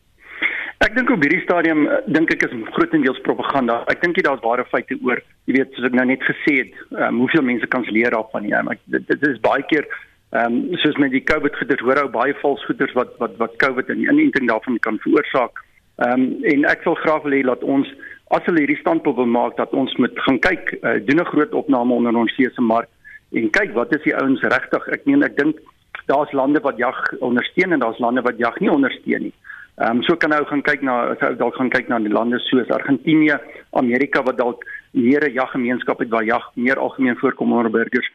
Ek 0.84 0.94
dink 0.98 1.10
op 1.10 1.22
hierdie 1.24 1.42
stadium 1.46 1.86
eh, 1.88 2.02
dink 2.12 2.34
ek 2.36 2.44
is 2.44 2.56
grootendeels 2.76 3.22
propaganda. 3.26 3.80
Ek 3.90 4.02
dink 4.04 4.18
jy 4.20 4.28
daar's 4.28 4.44
ware 4.44 4.66
feite 4.68 4.98
oor, 5.02 5.22
jy 5.48 5.56
weet, 5.56 5.72
soos 5.74 5.88
ek 5.88 5.96
nou 5.96 6.06
net 6.10 6.26
gesê 6.28 6.58
het, 6.60 6.74
um, 6.98 7.22
hoeveel 7.24 7.46
mense 7.48 7.70
kan 7.72 7.86
leer 7.88 8.12
daarvan 8.14 8.44
nie. 8.44 8.52
Ek 8.76 8.82
dit, 8.92 9.06
dit 9.08 9.30
is 9.30 9.40
baie 9.42 9.64
keer 9.72 9.88
ehm 10.34 10.54
um, 10.54 10.78
soos 10.82 10.96
met 10.98 11.12
die 11.14 11.24
COVID 11.30 11.58
goeders 11.60 11.82
hoor 11.86 12.00
ou 12.02 12.10
baie 12.10 12.34
vals 12.42 12.66
goeders 12.66 12.94
wat 12.98 13.12
wat 13.22 13.36
wat 13.42 13.60
COVID 13.62 13.90
en 13.94 14.00
die 14.02 14.10
inenting 14.10 14.48
daarvan 14.50 14.80
kan 14.86 14.98
veroorsaak. 15.04 15.60
Ehm 16.02 16.24
um, 16.24 16.24
en 16.54 16.66
ek 16.72 16.86
wil 16.88 16.98
graag 17.04 17.22
wil 17.28 17.36
hê 17.38 17.42
dat 17.50 17.66
ons 17.76 17.92
as 18.34 18.48
hulle 18.50 18.64
hierdie 18.64 18.80
standpunt 18.80 19.20
wil 19.20 19.30
maak 19.30 19.60
dat 19.60 19.76
ons 19.78 19.94
moet 20.02 20.24
gaan 20.26 20.40
kyk 20.48 20.74
uh, 20.80 20.98
doen 21.06 21.22
'n 21.22 21.32
groot 21.34 21.54
opname 21.62 21.94
onder 21.94 22.18
ons 22.18 22.34
see 22.36 22.50
se 22.50 22.62
mark 22.62 22.90
en 23.32 23.54
kyk 23.60 23.76
wat 23.78 23.94
is 23.96 24.02
die 24.08 24.16
ouens 24.16 24.42
regtig 24.56 24.88
ek 24.98 25.06
meen 25.06 25.28
ek 25.30 25.38
dink 25.38 25.62
daar's 26.08 26.34
lande 26.34 26.60
wat 26.66 26.78
jag 26.78 26.98
ondersteun 27.20 27.72
en 27.72 27.80
daar's 27.86 28.00
lande 28.00 28.22
wat 28.22 28.38
jag 28.38 28.60
nie 28.60 28.72
ondersteun 28.72 29.22
nie. 29.30 29.34
Ehm 29.78 29.98
um, 29.98 30.04
so 30.04 30.16
kan 30.16 30.30
nou 30.30 30.46
gaan 30.46 30.62
kyk 30.62 30.82
na 30.82 31.16
sou 31.20 31.36
dalk 31.36 31.56
gaan 31.62 31.70
kyk 31.70 31.88
na 31.94 32.00
die 32.00 32.16
lande 32.18 32.40
soos 32.40 32.74
Argentinië, 32.74 33.38
Amerika 33.72 34.24
wat 34.24 34.38
dalk 34.38 34.66
meer 34.92 35.30
'n 35.30 35.34
jaggemeenskap 35.34 36.00
het 36.00 36.10
waar 36.10 36.26
jag 36.26 36.52
meer 36.56 36.80
algemeen 36.80 37.18
voorkom 37.22 37.54
onder 37.54 37.72
burgers 37.72 38.10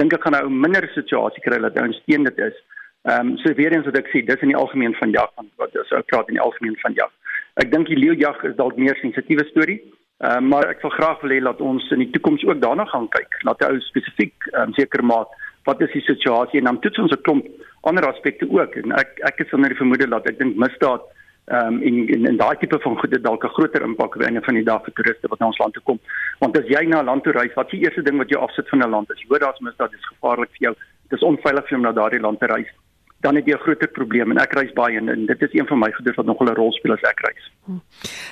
dink 0.00 0.12
ek 0.12 0.22
gaan 0.22 0.32
nou 0.32 0.46
'n 0.48 0.60
minder 0.60 0.88
situasie 0.94 1.42
kry 1.42 1.58
dat 1.60 1.80
ons 1.80 2.02
teen 2.06 2.24
dit 2.24 2.38
is. 2.38 2.56
Ehm 3.02 3.32
um, 3.32 3.36
so 3.38 3.54
weer 3.54 3.72
eens 3.72 3.86
wat 3.86 3.98
ek 3.98 4.08
sê, 4.12 4.24
dis 4.24 4.42
in 4.42 4.52
die 4.52 4.56
algemeen 4.56 4.94
van 4.94 5.10
jag 5.10 5.30
van 5.34 5.50
wat 5.56 5.76
ons 5.76 5.92
ook 5.92 6.06
praat 6.06 6.28
in 6.28 6.38
die 6.38 6.46
algemeen 6.48 6.76
van 6.82 6.94
jag. 6.94 7.10
Ek 7.54 7.70
dink 7.70 7.86
die 7.86 7.98
leeujag 7.98 8.44
is 8.44 8.56
dalk 8.56 8.76
meer 8.76 8.96
sensitiewe 9.00 9.44
storie. 9.44 9.80
Ehm 10.22 10.36
um, 10.36 10.48
maar 10.48 10.68
ek 10.68 10.82
wil 10.82 10.90
graag 10.90 11.20
wil 11.20 11.34
hê 11.34 11.40
dat 11.42 11.60
ons 11.60 11.90
in 11.90 11.98
die 11.98 12.10
toekoms 12.10 12.44
ook 12.44 12.60
daarna 12.60 12.84
gaan 12.84 13.08
kyk. 13.08 13.40
Laat 13.42 13.64
ou 13.68 13.80
spesifiek 13.80 14.34
ehm 14.52 14.68
um, 14.68 14.74
seker 14.74 15.04
maak 15.04 15.28
wat 15.64 15.80
is 15.80 15.92
die 15.92 16.06
situasie 16.06 16.58
en 16.58 16.70
dan 16.70 16.80
toets 16.80 16.98
ons 16.98 17.12
'n 17.12 17.22
klomp 17.22 17.46
ander 17.82 18.06
aspekte 18.06 18.46
ook. 18.50 18.74
En 18.74 18.92
ek 18.92 19.18
ek 19.30 19.44
is 19.44 19.52
onder 19.52 19.68
die 19.68 19.80
vermoede 19.82 20.08
dat 20.08 20.28
ek 20.30 20.38
dink 20.38 20.56
misdaad 20.56 21.02
ehm 21.44 21.66
um, 21.66 21.82
en 21.82 22.08
en, 22.08 22.26
en 22.26 22.36
daai 22.36 22.56
tipe 22.58 22.78
van 22.78 22.98
goede 22.98 23.20
dalk 23.20 23.44
'n 23.44 23.54
groter 23.56 23.82
impak 23.82 24.14
op 24.14 24.22
einde 24.22 24.42
van 24.42 24.54
die 24.54 24.64
dag 24.64 24.84
vir 24.84 24.92
toeriste 24.92 25.28
wat 25.28 25.38
na 25.38 25.46
ons 25.46 25.58
land 25.58 25.72
toe 25.74 25.82
kom. 25.82 25.98
Want 26.38 26.58
as 26.58 26.66
jy 26.66 26.82
na 26.86 27.00
'n 27.02 27.04
land 27.04 27.22
toe 27.24 27.32
reis, 27.32 27.54
wat 27.54 27.66
is 27.66 27.78
die 27.78 27.84
eerste 27.84 28.02
ding 28.02 28.16
wat 28.18 28.30
jy 28.30 28.38
afsit 28.38 28.68
van 28.68 28.82
'n 28.82 28.90
land? 28.90 29.10
As 29.10 29.18
jy 29.18 29.26
hoor 29.28 29.38
daar's 29.38 29.60
misdaad, 29.60 29.90
dis 29.90 30.12
gevaarlik 30.12 30.50
vir 30.50 30.62
jou. 30.66 30.74
Dit 31.08 31.18
is 31.18 31.28
onveilig 31.28 31.62
vir 31.62 31.70
jou 31.70 31.80
om 31.80 31.86
na 31.86 31.92
daardie 31.92 32.20
land 32.20 32.38
te 32.38 32.46
reis. 32.46 32.70
Dan 33.20 33.34
het 33.36 33.46
jy 33.46 33.54
'n 33.54 33.64
groter 33.66 33.88
probleem 33.88 34.30
en 34.30 34.38
ek 34.38 34.52
reis 34.52 34.72
baie 34.72 34.96
en, 34.96 35.08
en 35.08 35.26
dit 35.26 35.42
is 35.42 35.52
een 35.52 35.66
van 35.66 35.78
my 35.78 35.92
goedes 35.92 36.14
wat 36.14 36.26
nog 36.26 36.40
'n 36.40 36.54
rol 36.54 36.72
speel 36.72 36.92
as 36.92 37.02
ek 37.02 37.20
reis. 37.20 37.50
Hm. 37.64 37.78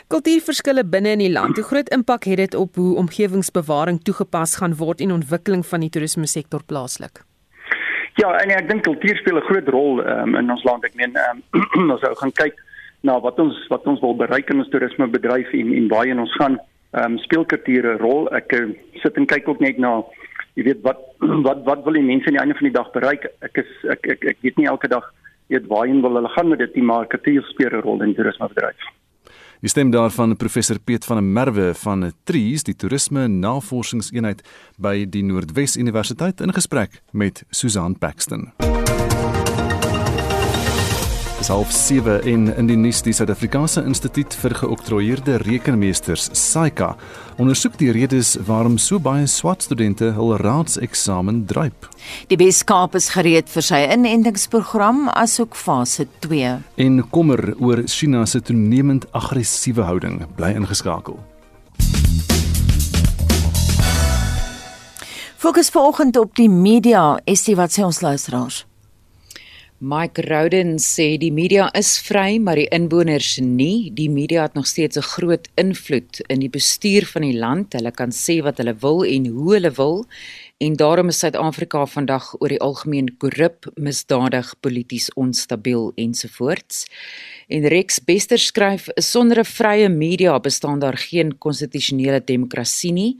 Kultuurverskille 0.06 0.84
binne 0.84 1.10
in 1.10 1.18
die 1.18 1.32
land. 1.32 1.56
Hoe 1.56 1.64
groot 1.64 1.88
impak 1.88 2.24
het 2.24 2.36
dit 2.36 2.54
op 2.54 2.74
hoe 2.74 2.96
omgewingsbewaring 2.96 4.02
toegepas 4.02 4.56
gaan 4.56 4.74
word 4.76 5.00
en 5.00 5.12
ontwikkeling 5.12 5.66
van 5.66 5.80
die 5.80 5.90
toerisme 5.90 6.26
sektor 6.26 6.62
plaaslik? 6.64 7.24
Ja, 8.14 8.32
en 8.38 8.50
ek 8.50 8.68
dink 8.68 8.82
kultuur 8.82 9.16
speel 9.16 9.36
'n 9.36 9.48
groot 9.48 9.68
rol 9.68 10.06
um, 10.06 10.34
in 10.36 10.50
ons 10.50 10.64
land. 10.64 10.84
Ek 10.84 10.94
meen, 10.94 11.16
um, 11.16 11.42
ons 11.92 12.02
ou 12.02 12.14
gaan 12.14 12.32
kyk 12.32 12.54
na 13.06 13.20
wat 13.20 13.38
ons 13.38 13.56
wat 13.68 13.86
ons 13.86 14.00
wil 14.00 14.16
bereik 14.16 14.50
in 14.50 14.62
ons 14.62 14.68
toerismebedryf 14.72 15.52
en 15.56 15.72
en 15.74 15.88
waar 15.88 16.12
ons 16.18 16.36
gaan 16.40 16.58
um, 16.92 17.18
speel 17.18 17.44
kultuur 17.44 17.94
'n 17.94 17.98
rol. 18.02 18.28
Ek 18.34 18.52
uh, 18.52 18.68
sit 19.02 19.16
en 19.16 19.26
kyk 19.26 19.48
ook 19.48 19.60
net 19.60 19.78
na 19.78 20.02
jy 20.54 20.64
weet 20.64 20.82
wat 20.82 21.00
wat 21.48 21.64
wat 21.64 21.84
wil 21.84 21.98
die 21.98 22.04
mense 22.04 22.26
aan 22.26 22.38
die 22.38 22.42
einde 22.42 22.58
van 22.58 22.68
die 22.68 22.78
dag 22.78 22.92
bereik? 22.92 23.26
Ek 23.40 23.56
is 23.64 23.70
ek 23.88 24.06
ek, 24.06 24.24
ek 24.24 24.38
weet 24.42 24.56
nie 24.56 24.66
elke 24.66 24.88
dag 24.88 25.12
weet 25.50 25.66
waarheen 25.66 26.02
wil 26.02 26.14
hulle 26.14 26.28
gaan 26.28 26.48
met 26.48 26.58
dit 26.58 26.74
nie, 26.74 26.84
maar 26.84 27.06
kultuur 27.06 27.42
speel 27.50 27.76
'n 27.76 27.82
rol 27.82 28.02
in 28.02 28.14
toerismebedryf. 28.14 28.88
Die 29.60 29.68
stem 29.68 29.90
daarvan 29.90 30.36
professor 30.36 30.78
Piet 30.80 31.04
van 31.04 31.16
der 31.16 31.24
Merwe 31.24 31.74
van 31.74 32.12
Trees, 32.24 32.62
die 32.64 32.74
toerisme 32.74 33.28
navorsingseenheid 33.28 34.40
by 34.78 35.04
die 35.04 35.22
Noordwes 35.22 35.76
Universiteit 35.76 36.40
in 36.40 36.52
gesprek 36.52 37.02
met 37.12 37.44
Susan 37.50 37.98
Paxton. 37.98 38.52
Dis 41.40 41.48
half 41.48 41.70
7 41.72 42.18
en 42.28 42.42
in 42.52 42.66
die 42.68 42.74
nuus 42.76 42.98
die 43.00 43.14
Suid-Afrikaanse 43.16 43.80
Instituut 43.88 44.34
vir 44.42 44.52
Geoktroeëerde 44.58 45.38
Rekenmeesters, 45.40 46.26
SAICA, 46.36 46.90
ondersoek 47.40 47.78
die 47.80 47.88
redes 47.96 48.34
waarom 48.44 48.76
so 48.76 49.00
baie 49.00 49.24
swart 49.24 49.64
studente 49.64 50.10
hul 50.18 50.34
raadseksamen 50.36 51.46
druip. 51.48 51.88
Die 52.28 52.36
Weskaap 52.36 52.92
is 53.00 53.08
gereed 53.16 53.48
vir 53.48 53.64
sy 53.70 53.80
inentingsprogram 53.88 55.06
asook 55.16 55.56
fase 55.56 56.10
2. 56.28 56.58
En 56.76 57.00
kommer 57.08 57.54
oor 57.56 57.86
China 57.88 58.26
se 58.28 58.44
toenemend 58.44 59.08
aggressiewe 59.16 59.88
houding 59.88 60.26
bly 60.36 60.52
ingeskakel. 60.60 61.16
Fokus 65.40 65.72
vanoggend 65.72 66.20
op 66.20 66.36
die 66.36 66.52
media, 66.52 67.14
is 67.24 67.48
dit 67.48 67.56
wat 67.56 67.72
sê 67.72 67.88
ons 67.88 68.04
luisteraars? 68.04 68.66
Mike 69.80 70.20
Rowden 70.28 70.74
sê 70.76 71.14
die 71.16 71.30
media 71.32 71.70
is 71.72 71.94
vry, 72.04 72.34
maar 72.36 72.58
die 72.60 72.66
inwoners 72.68 73.38
nie. 73.40 73.88
Die 73.96 74.10
media 74.12 74.42
het 74.44 74.52
nog 74.52 74.66
steeds 74.68 74.98
'n 74.98 75.08
groot 75.16 75.48
invloed 75.56 76.20
in 76.28 76.40
die 76.40 76.50
bestuur 76.50 77.06
van 77.06 77.22
die 77.22 77.38
land. 77.38 77.72
Hulle 77.72 77.90
kan 77.90 78.10
sê 78.10 78.42
wat 78.42 78.58
hulle 78.58 78.74
wil 78.74 79.04
en 79.04 79.26
hoe 79.26 79.54
hulle 79.54 79.70
wil. 79.70 80.06
En 80.58 80.76
daarom 80.76 81.08
is 81.08 81.18
Suid-Afrika 81.18 81.86
vandag 81.86 82.34
oor 82.40 82.48
die 82.48 82.60
algemeen 82.60 83.16
korrup, 83.16 83.72
misdadig, 83.74 84.54
polities 84.60 85.12
onstabiel 85.14 85.92
ensovoorts. 85.94 86.84
En 87.48 87.66
Rex 87.66 88.04
Bester 88.04 88.38
skryf: 88.38 88.88
"Sonder 88.96 89.38
'n 89.38 89.44
vrye 89.44 89.88
media 89.88 90.40
bestaan 90.40 90.78
daar 90.78 90.98
geen 90.98 91.38
konstitusionele 91.38 92.24
demokrasie 92.24 92.92
nie." 92.92 93.16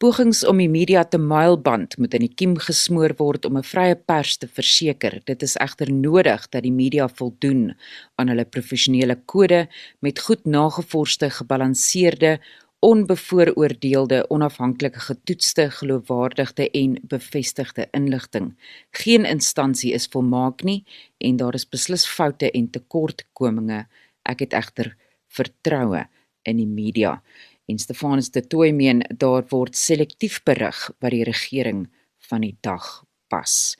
Pogings 0.00 0.38
om 0.48 0.56
die 0.56 0.70
media 0.72 1.02
te 1.04 1.18
mylband 1.20 1.98
moet 2.00 2.14
in 2.16 2.22
die 2.24 2.32
kiem 2.32 2.54
gesmoor 2.56 3.12
word 3.18 3.44
om 3.44 3.58
'n 3.58 3.66
vrye 3.70 3.96
pers 4.10 4.38
te 4.40 4.48
verseker. 4.48 5.20
Dit 5.28 5.42
is 5.42 5.56
egter 5.60 5.92
nodig 5.92 6.48
dat 6.48 6.62
die 6.62 6.72
media 6.72 7.06
voldoen 7.06 7.76
aan 8.16 8.28
hulle 8.28 8.46
professionele 8.46 9.16
kode 9.26 9.68
met 10.00 10.18
goed 10.18 10.46
nagevorsde, 10.46 11.28
gebalanseerde, 11.30 12.40
onbevooroordeelde, 12.80 14.24
onafhanklike, 14.30 15.00
getoetste, 15.00 15.70
geloofwaardige 15.70 16.70
en 16.70 16.96
bevestigde 17.02 17.88
inligting. 17.92 18.56
Geen 18.90 19.24
instansie 19.26 19.92
is 19.92 20.06
volmaak 20.06 20.62
nie 20.62 20.84
en 21.18 21.36
daar 21.36 21.54
is 21.54 21.68
beslis 21.68 22.06
foute 22.06 22.50
en 22.50 22.70
tekortkominge. 22.70 23.86
Ek 24.22 24.40
het 24.40 24.52
egter 24.52 24.96
vertroue 25.28 26.08
in 26.42 26.56
die 26.56 26.66
media 26.66 27.20
en 27.70 27.78
Stefanus 27.78 28.32
de 28.34 28.42
Tooy 28.42 28.72
meen 28.76 29.04
daar 29.22 29.46
word 29.52 29.78
selektief 29.78 30.42
berig 30.44 30.88
wat 30.98 31.14
die 31.14 31.24
regering 31.24 31.86
van 32.30 32.44
die 32.44 32.56
dag 32.66 33.00
pas. 33.30 33.76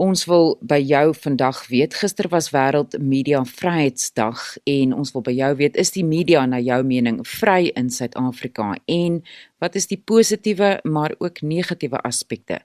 Ons 0.00 0.24
wil 0.28 0.54
by 0.64 0.78
jou 0.80 1.10
vandag 1.16 1.62
weet 1.68 1.96
gister 1.96 2.28
was 2.32 2.50
wêreld 2.54 2.96
media 3.00 3.40
vryheidsdag 3.48 4.42
en 4.68 4.94
ons 4.96 5.12
wil 5.16 5.24
by 5.24 5.34
jou 5.36 5.50
weet 5.60 5.78
is 5.80 5.92
die 5.96 6.04
media 6.06 6.44
na 6.48 6.60
jou 6.62 6.80
mening 6.86 7.20
vry 7.26 7.72
in 7.80 7.90
Suid-Afrika 7.92 8.74
en 8.86 9.20
wat 9.60 9.76
is 9.80 9.88
die 9.90 10.00
positiewe 10.00 10.78
maar 10.84 11.16
ook 11.18 11.42
negatiewe 11.44 12.00
aspekte 12.04 12.60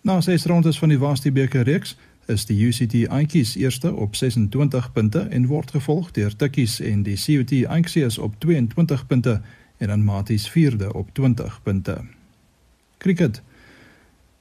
Na 0.01 0.21
ses 0.21 0.45
rondes 0.45 0.79
van 0.79 0.89
die 0.89 0.97
Vastie 0.97 1.31
beker 1.31 1.63
reeks 1.67 1.97
is 2.27 2.45
die 2.45 2.57
UCT 2.67 3.07
Aunties 3.07 3.55
eerste 3.55 3.93
op 3.93 4.15
26 4.15 4.91
punte 4.91 5.19
en 5.19 5.47
word 5.47 5.71
gevolg 5.71 6.11
deur 6.11 6.35
Tikkies 6.35 6.79
en 6.79 7.03
die 7.03 7.15
CUT 7.15 7.53
Aunties 7.65 8.17
op 8.17 8.35
22 8.39 9.07
punte 9.07 9.41
en 9.77 9.87
dan 9.87 10.03
Maties 10.03 10.49
vierde 10.49 10.93
op 10.93 11.13
20 11.13 11.59
punte. 11.63 11.97
Cricket 12.97 13.41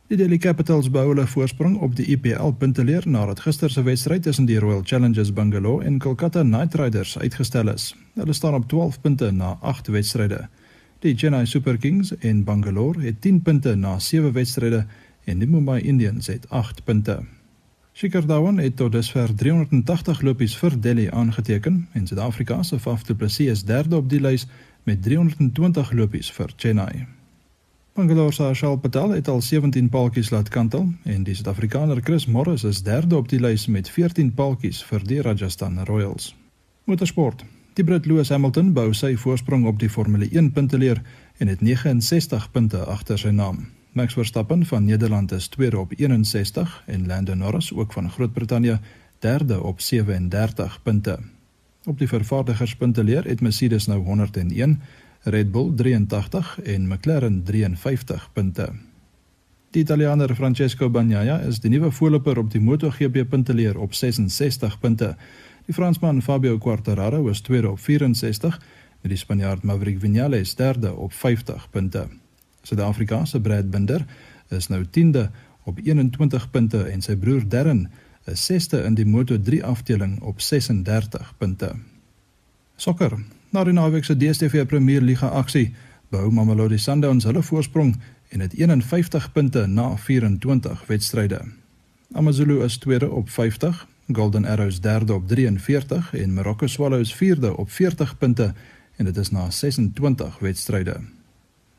Die 0.07 0.15
Delhi 0.15 0.37
Capitals 0.39 0.87
bou 0.95 1.03
hulle 1.09 1.25
voorsprong 1.27 1.81
op 1.83 1.97
die 1.99 2.05
IPL 2.15 2.53
punteleer 2.61 3.09
nadat 3.11 3.41
gister 3.43 3.73
se 3.75 3.83
wedstryd 3.83 4.23
tussen 4.23 4.47
die 4.47 4.59
Royal 4.63 4.85
Challengers 4.87 5.33
Bangalore 5.35 5.83
en 5.85 5.97
Kolkata 5.99 6.45
Knight 6.45 6.77
Riders 6.79 7.17
uitgestel 7.19 7.73
is. 7.73 7.89
Hulle 8.15 8.33
staan 8.33 8.55
op 8.55 8.69
12 8.71 9.01
punte 9.01 9.33
na 9.35 9.57
8 9.61 9.91
wedstryde. 9.91 10.45
Die 11.03 11.17
Chennai 11.17 11.47
Super 11.47 11.79
Kings 11.79 12.15
en 12.19 12.45
Bangalore 12.45 13.03
het 13.03 13.21
10 13.21 13.43
punte 13.43 13.75
na 13.75 13.99
7 13.99 14.33
wedstryde 14.33 14.87
en 15.25 15.43
die 15.43 15.49
Mumbai 15.49 15.81
Indians 15.81 16.31
het 16.31 16.47
8 16.49 16.85
punte. 16.85 17.19
Shikhar 17.93 18.27
Dhawan 18.27 18.63
het 18.63 18.77
tot 18.77 18.93
dusver 18.93 19.35
380 19.35 20.23
lopies 20.23 20.55
vir 20.57 20.81
Delhi 20.81 21.11
aangeteken 21.11 21.89
en 21.93 22.07
Suid-Afrika 22.07 22.63
se 22.63 22.79
Faf 22.79 23.03
du 23.03 23.15
Plessis 23.15 23.51
is 23.51 23.65
derde 23.65 23.97
op 23.97 24.09
die 24.09 24.21
lys 24.21 24.47
met 24.85 25.03
320 25.03 25.93
lopies 25.93 26.31
vir 26.31 26.53
Chennai. 26.57 27.16
Bangalore 27.97 28.33
se 28.33 28.43
Ashal 28.43 28.77
Patel 28.77 29.11
het 29.11 29.29
al 29.29 29.41
17 29.41 29.89
paaltjies 29.89 30.29
laat 30.31 30.49
kantel 30.49 30.89
en 31.03 31.23
die 31.25 31.35
Suid-Afrikaner 31.35 32.01
Chris 32.05 32.27
Morris 32.27 32.65
is 32.65 32.83
derde 32.85 33.17
op 33.17 33.29
die 33.29 33.39
lys 33.41 33.65
met 33.73 33.89
14 33.89 34.35
paaltjies 34.37 34.83
vir 34.85 35.05
die 35.09 35.23
Rajasthan 35.25 35.79
Royals. 35.89 36.35
Motorsport. 36.85 37.45
Die 37.73 37.85
Brit 37.85 38.05
Lewis 38.07 38.29
Hamilton 38.29 38.75
bou 38.77 38.93
sy 38.93 39.15
voorsprong 39.17 39.65
op 39.65 39.81
die 39.81 39.89
Formule 39.89 40.29
1 40.29 40.53
punteleer 40.53 41.01
en 41.41 41.49
het 41.49 41.65
69 41.65 42.51
punte 42.53 42.85
agter 42.85 43.19
sy 43.19 43.33
naam. 43.33 43.65
Max 43.97 44.13
Verstappen 44.13 44.67
van 44.69 44.85
Nederland 44.85 45.33
is 45.33 45.49
tweede 45.49 45.79
op 45.79 45.97
61 45.97 46.83
en 46.87 47.07
Lando 47.07 47.35
Norris 47.35 47.73
ook 47.73 47.97
van 47.97 48.11
Groot-Brittanje 48.11 48.77
derde 49.25 49.63
op 49.63 49.81
37 49.81 50.83
punte. 50.83 51.19
Op 51.87 51.99
die 51.99 52.09
vervaardigerspunteleer 52.09 53.25
het 53.25 53.41
Mercedes 53.41 53.87
nou 53.87 54.03
101 54.05 54.81
Red 55.23 55.51
Bull 55.51 55.75
83 55.75 56.61
en 56.63 56.89
McLaren 56.89 57.43
53 57.45 58.29
punte. 58.33 58.73
Die 59.71 59.83
Italianer 59.83 60.35
Francesco 60.35 60.91
Bagnaia 60.91 61.39
is 61.45 61.59
die 61.61 61.71
nuwe 61.71 61.91
voorloper 61.93 62.39
op 62.39 62.51
die 62.51 62.61
MotoGP 62.61 63.27
punteleer 63.29 63.79
op 63.79 63.95
66 63.95 64.79
punte. 64.81 65.17
Die 65.67 65.75
Fransman 65.75 66.23
Fabio 66.23 66.59
Quartararo 66.59 67.27
is 67.29 67.41
tweede 67.41 67.71
op 67.71 67.81
64 67.81 68.61
met 69.03 69.11
die 69.11 69.19
Spanjaard 69.19 69.63
Maverick 69.63 70.01
Viñales 70.01 70.55
derde 70.57 70.95
op 70.95 71.13
50 71.13 71.71
punte. 71.71 72.07
Suid-Afrika 72.63 73.25
se 73.25 73.41
Brad 73.41 73.71
Binder 73.71 74.07
is 74.49 74.67
nou 74.69 74.85
10de 74.85 75.29
op 75.65 75.79
21 75.83 76.51
punte 76.51 76.83
en 76.83 77.03
sy 77.03 77.17
broer 77.17 77.45
Darren 77.49 77.89
is 78.25 78.49
6ste 78.51 78.81
in 78.87 78.95
die 78.95 79.07
Moto3 79.07 79.61
afdeling 79.63 80.21
op 80.23 80.41
36 80.41 81.35
punte. 81.39 81.75
Sokker 82.77 83.19
Na 83.57 83.63
die 83.65 83.73
naweek 83.73 84.05
se 84.05 84.13
DStv 84.17 84.67
Premier 84.69 85.01
Liga 85.01 85.31
aksie 85.33 85.71
behou 86.13 86.29
Mamelodi 86.29 86.77
Sundowns 86.77 87.25
hulle 87.25 87.41
voorsprong 87.43 87.95
en 88.29 88.43
het 88.45 88.53
51 88.53 89.31
punte 89.33 89.63
na 89.67 89.87
24 89.97 90.83
wedstryde. 90.87 91.39
AmaZulu 92.13 92.59
is 92.65 92.77
tweede 92.77 93.09
op 93.11 93.31
50, 93.31 93.87
Golden 94.13 94.45
Arrows 94.45 94.81
derde 94.81 95.15
op 95.15 95.29
43 95.29 96.15
en 96.15 96.35
Morocco 96.35 96.67
Swallows 96.67 97.15
vierde 97.15 97.57
op 97.57 97.71
40 97.71 98.19
punte 98.19 98.53
en 98.97 99.05
dit 99.05 99.17
is 99.17 99.31
na 99.31 99.51
26 99.51 100.39
wedstryde. 100.39 101.01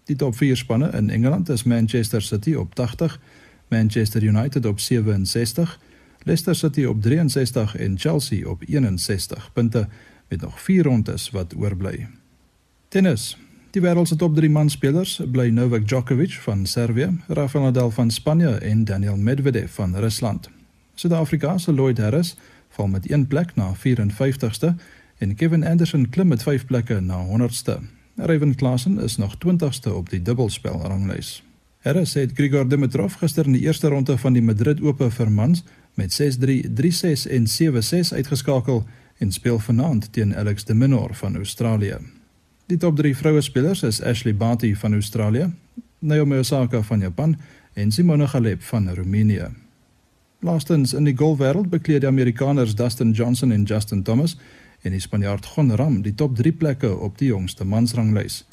Die 0.04 0.16
top 0.16 0.36
4 0.36 0.58
spanne 0.58 0.90
in 0.92 1.10
Engeland 1.10 1.50
is 1.50 1.64
Manchester 1.64 2.22
City 2.22 2.54
op 2.54 2.76
80, 2.76 3.20
Manchester 3.68 4.24
United 4.24 4.66
op 4.66 4.80
67, 4.80 5.80
Leicester 6.24 6.56
City 6.56 6.84
op 6.84 7.02
63 7.02 7.76
en 7.76 8.00
Chelsea 8.00 8.48
op 8.50 8.64
61 8.66 9.54
punte 9.54 9.88
met 10.28 10.42
nog 10.42 10.62
4 10.62 10.84
rondes 10.84 11.30
wat 11.30 11.56
oorbly. 11.56 12.08
Tennis. 12.88 13.38
Die 13.72 13.82
wêreld 13.82 14.08
se 14.08 14.16
top 14.16 14.36
3 14.36 14.50
manspelers 14.50 15.22
bly 15.32 15.50
Novak 15.50 15.88
Djokovic 15.88 16.34
van 16.42 16.66
Servië, 16.66 17.10
Rafael 17.28 17.64
Nadal 17.64 17.92
van 17.92 18.12
Spanje 18.12 18.50
en 18.50 18.84
Daniel 18.84 19.18
Medvedev 19.18 19.74
van 19.74 19.96
Rusland. 19.96 20.50
Suid-Afrika 20.96 21.58
se 21.58 21.74
Lloyd 21.74 21.98
Harris 21.98 22.36
val 22.70 22.88
met 22.88 23.08
1 23.08 23.28
plek 23.28 23.56
na 23.56 23.74
54ste 23.76 24.74
en 25.18 25.36
Kevin 25.36 25.66
Anderson 25.66 26.10
klim 26.10 26.28
met 26.28 26.44
5 26.44 26.66
plekke 26.66 27.00
na 27.00 27.26
100ste. 27.26 27.80
Raven 28.16 28.56
Klaasen 28.56 29.00
is 29.00 29.18
nog 29.18 29.36
20ste 29.36 29.92
op 29.94 30.10
die 30.10 30.22
dubbelspel 30.22 30.82
ranglys. 30.82 31.44
Harris 31.78 32.14
het 32.14 32.32
Grigor 32.34 32.68
Dimitrov 32.68 33.16
gister 33.16 33.46
in 33.46 33.52
die 33.52 33.62
eerste 33.62 33.88
ronde 33.88 34.18
van 34.18 34.34
die 34.34 34.42
Madrid 34.42 34.82
Ope 34.82 35.12
vir 35.12 35.32
mans 35.32 35.64
met 35.94 36.12
6-3, 36.22 36.66
3-6 36.82 37.28
en 37.30 37.46
7-6 37.46 38.14
uitgeskakel 38.14 38.84
en 39.18 39.32
speel 39.32 39.60
vanaand 39.60 40.12
teen 40.14 40.36
Alex 40.36 40.66
de 40.66 40.74
Minaur 40.74 41.14
van 41.14 41.36
Australië. 41.36 41.98
Die 42.68 42.78
top 42.78 42.96
3 42.96 43.16
vroue 43.16 43.42
spelers 43.42 43.84
is 43.84 44.02
Ashley 44.02 44.36
Barty 44.36 44.76
van 44.76 44.94
Australië, 44.94 45.54
Naomi 46.00 46.38
Osaka 46.38 46.82
van 46.82 47.00
Japan 47.00 47.38
en 47.74 47.92
Simona 47.92 48.26
Halep 48.26 48.62
van 48.62 48.90
Roemenië. 48.94 49.48
Laastens 50.40 50.94
in 50.94 51.04
die 51.04 51.16
golfwêreld 51.18 51.70
bekleed 51.70 52.02
die 52.02 52.10
Amerikaners 52.10 52.76
Dustin 52.76 53.12
Johnson 53.12 53.52
en 53.52 53.64
Justin 53.64 54.04
Thomas 54.04 54.38
en 54.82 54.92
die 54.92 55.00
Spanjaard 55.00 55.46
Gon 55.46 55.72
Ram 55.76 56.02
die 56.02 56.14
top 56.16 56.36
3 56.36 56.52
plekke 56.52 56.92
op 56.98 57.18
die 57.18 57.32
jongste 57.32 57.66
mansranglys. 57.66 58.44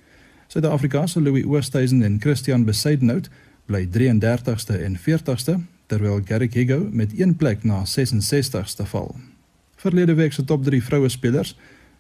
Suid-Afrika 0.48 1.06
se 1.06 1.20
Louis 1.20 1.44
Oosthuizen 1.44 2.02
en 2.02 2.20
Christian 2.20 2.64
Besaidnout 2.64 3.28
bly 3.66 3.86
33ste 3.90 4.80
en 4.84 4.96
40ste, 5.00 5.58
terwyl 5.86 6.22
Garrick 6.24 6.54
Higgo 6.54 6.88
met 6.90 7.12
1 7.12 7.36
plek 7.36 7.64
na 7.64 7.82
66ste 7.84 8.86
val. 8.88 9.16
Verlede 9.84 10.14
week 10.14 10.32
se 10.32 10.44
top 10.44 10.62
3 10.64 10.82
vroue 10.82 11.08
spelers 11.08 11.56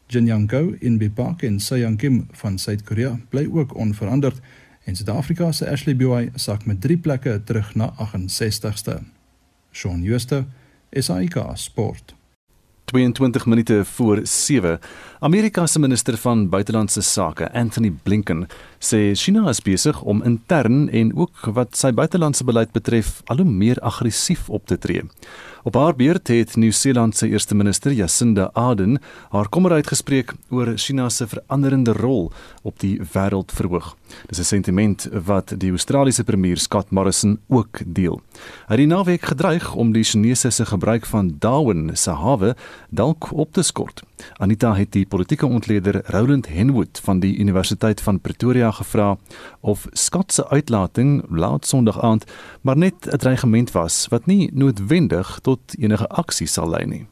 Jin 0.06 0.26
Young 0.26 0.48
Ko 0.48 0.72
in 0.80 0.96
Bipak 0.98 1.42
en 1.42 1.60
Se 1.60 1.78
Young 1.78 1.98
Kim 1.98 2.26
van 2.32 2.58
Suid-Korea 2.58 3.18
bly 3.28 3.48
ook 3.52 3.74
onveranderd 3.76 4.40
en 4.84 4.96
Suid-Afrika 4.96 5.52
se 5.52 5.68
Ashley 5.70 5.96
Buy 5.96 6.30
sak 6.34 6.64
met 6.64 6.80
3 6.80 6.96
plekke 6.96 7.42
terug 7.44 7.74
na 7.74 7.92
68ste. 7.92 9.02
Shaun 9.72 10.02
Schuster, 10.04 10.44
SAK 10.92 11.36
Sport. 11.54 12.14
22 12.84 13.46
minute 13.46 13.84
voor 13.84 14.20
7. 14.22 14.78
Amerika 15.24 15.66
se 15.66 15.78
minister 15.78 16.16
van 16.16 16.48
buitelandse 16.48 17.00
sake, 17.02 17.46
Anthony 17.52 17.90
Blinken, 18.02 18.42
sê 18.76 19.14
China 19.16 19.46
is 19.48 19.62
besig 19.64 20.02
om 20.02 20.20
intern 20.20 20.90
en 20.92 21.14
ook 21.16 21.46
wat 21.56 21.78
sy 21.80 21.94
buitelandse 21.96 22.44
beleid 22.44 22.74
betref 22.76 23.22
al 23.32 23.40
hoe 23.40 23.48
meer 23.48 23.80
aggressief 23.80 24.50
op 24.52 24.66
te 24.68 24.76
tree. 24.76 25.06
Op 25.64 25.78
haar 25.80 25.96
beurt 25.96 26.28
het 26.28 26.58
Nieu-Seeland 26.60 27.16
se 27.16 27.30
eerste 27.32 27.56
minister, 27.56 27.92
Jacinda 27.96 28.50
Ardern, 28.52 28.98
haar 29.32 29.48
kommer 29.48 29.72
uitgespreek 29.72 30.34
oor 30.52 30.74
China 30.76 31.08
se 31.08 31.24
veranderende 31.26 31.96
rol 31.96 32.28
op 32.62 32.76
die 32.84 32.98
wêreld 33.14 33.56
verhoog. 33.56 33.94
Dis 34.28 34.38
'n 34.38 34.44
sentiment 34.44 35.08
wat 35.24 35.54
die 35.56 35.70
Australiese 35.70 36.24
premier 36.24 36.58
Scott 36.58 36.90
Morrison 36.90 37.38
ook 37.48 37.80
deel. 37.86 38.20
Hy 38.68 38.76
het 38.76 38.76
die 38.76 38.86
naweek 38.86 39.22
gedreig 39.22 39.74
om 39.74 39.92
die 39.92 40.04
Chinese 40.04 40.50
se 40.50 40.66
gebruik 40.66 41.06
van 41.06 41.36
Darwin 41.38 41.96
se 41.96 42.10
hawe 42.10 42.56
dalk 42.90 43.32
op 43.32 43.52
te 43.52 43.62
skort. 43.62 44.02
Anita 44.36 44.74
het 44.74 44.92
die 44.92 45.06
politieke 45.06 45.46
ontleder 45.46 46.02
Roland 46.06 46.48
Henwood 46.48 47.00
van 47.04 47.20
die 47.20 47.38
Universiteit 47.38 48.02
van 48.02 48.20
Pretoria 48.20 48.70
gevra 48.70 49.16
of 49.60 49.86
Scott 49.92 50.32
se 50.32 50.48
uitlating 50.48 51.24
laat 51.28 51.66
Sondag 51.66 52.02
aand 52.02 52.24
maar 52.62 52.76
net 52.76 52.94
'n 53.06 53.16
dreigement 53.16 53.72
was 53.72 54.06
wat 54.10 54.26
nie 54.26 54.50
noodwendig 54.52 55.38
tot 55.42 55.60
enige 55.78 56.08
aksie 56.08 56.46
sal 56.46 56.70
lei 56.70 56.86
nie. 56.86 57.06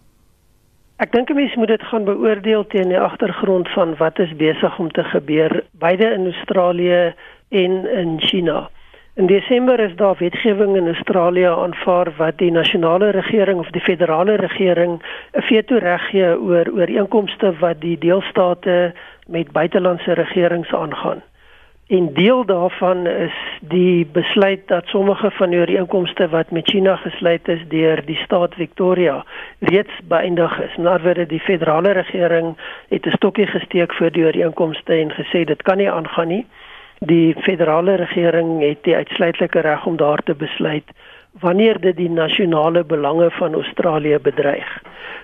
Ek 0.97 1.13
dink 1.13 1.31
'n 1.31 1.35
mens 1.35 1.55
moet 1.55 1.69
dit 1.69 1.83
gaan 1.83 2.05
beoordeel 2.05 2.67
teen 2.67 2.89
die 2.89 3.01
agtergrond 3.01 3.69
van 3.69 3.97
wat 3.97 4.19
is 4.19 4.37
besig 4.37 4.79
om 4.79 4.91
te 4.91 5.05
gebeur 5.05 5.65
beide 5.71 6.13
in 6.13 6.25
Australië 6.33 7.15
en 7.49 7.73
in 7.99 8.21
China. 8.21 8.71
In 9.15 9.27
Desember 9.27 9.81
is 9.81 9.97
daar 9.97 10.17
wetgewing 10.19 10.77
in 10.77 10.87
Australië 10.87 11.47
aanvaar 11.47 12.13
wat 12.17 12.39
die 12.39 12.51
nasionale 12.51 13.11
regering 13.11 13.59
of 13.59 13.71
die 13.71 13.81
federale 13.81 14.35
regering 14.35 15.03
'n 15.33 15.43
veto 15.43 15.77
reg 15.79 16.09
gee 16.11 16.41
oor 16.41 16.71
ooreenkomste 16.73 17.53
wat 17.59 17.81
die 17.81 17.99
deelstate 17.99 18.95
met 19.27 19.53
buitelandse 19.53 20.13
regerings 20.13 20.73
aangaan. 20.75 21.23
En 21.87 22.15
deel 22.15 22.45
daarvan 22.45 23.07
is 23.07 23.37
die 23.61 24.07
besluit 24.07 24.69
dat 24.69 24.87
sommige 24.87 25.31
van 25.31 25.51
die 25.51 25.59
ooreenkomste 25.59 26.29
wat 26.29 26.51
met 26.51 26.69
China 26.69 26.97
gesluit 26.97 27.49
is 27.49 27.69
deur 27.69 28.05
die 28.05 28.17
staat 28.25 28.55
Victoria 28.55 29.25
reeds 29.59 29.93
beëindig 30.09 30.61
is. 30.61 30.77
In 30.77 30.87
ander 30.87 31.03
woorde, 31.03 31.27
die 31.27 31.41
federale 31.41 31.93
regering 31.93 32.57
het 32.89 33.07
'n 33.07 33.17
stokkie 33.17 33.47
gesteek 33.47 33.93
vir 33.93 34.11
die 34.11 34.25
ooreenkomste 34.25 34.93
en 34.93 35.11
gesê 35.13 35.45
dit 35.45 35.63
kan 35.63 35.77
nie 35.77 35.91
aangaan 35.91 36.29
nie 36.29 36.47
die 37.07 37.35
federale 37.43 37.95
regering 37.95 38.61
het 38.63 38.85
die 38.87 38.97
uitsluitlike 38.97 39.61
reg 39.61 39.87
om 39.87 39.97
daar 39.97 40.23
te 40.23 40.35
besluit 40.35 40.85
wanneer 41.41 41.81
dit 41.81 41.97
die 41.97 42.11
nasionale 42.11 42.85
belange 42.85 43.31
van 43.31 43.55
Australië 43.55 44.19
bedreig. 44.19 44.69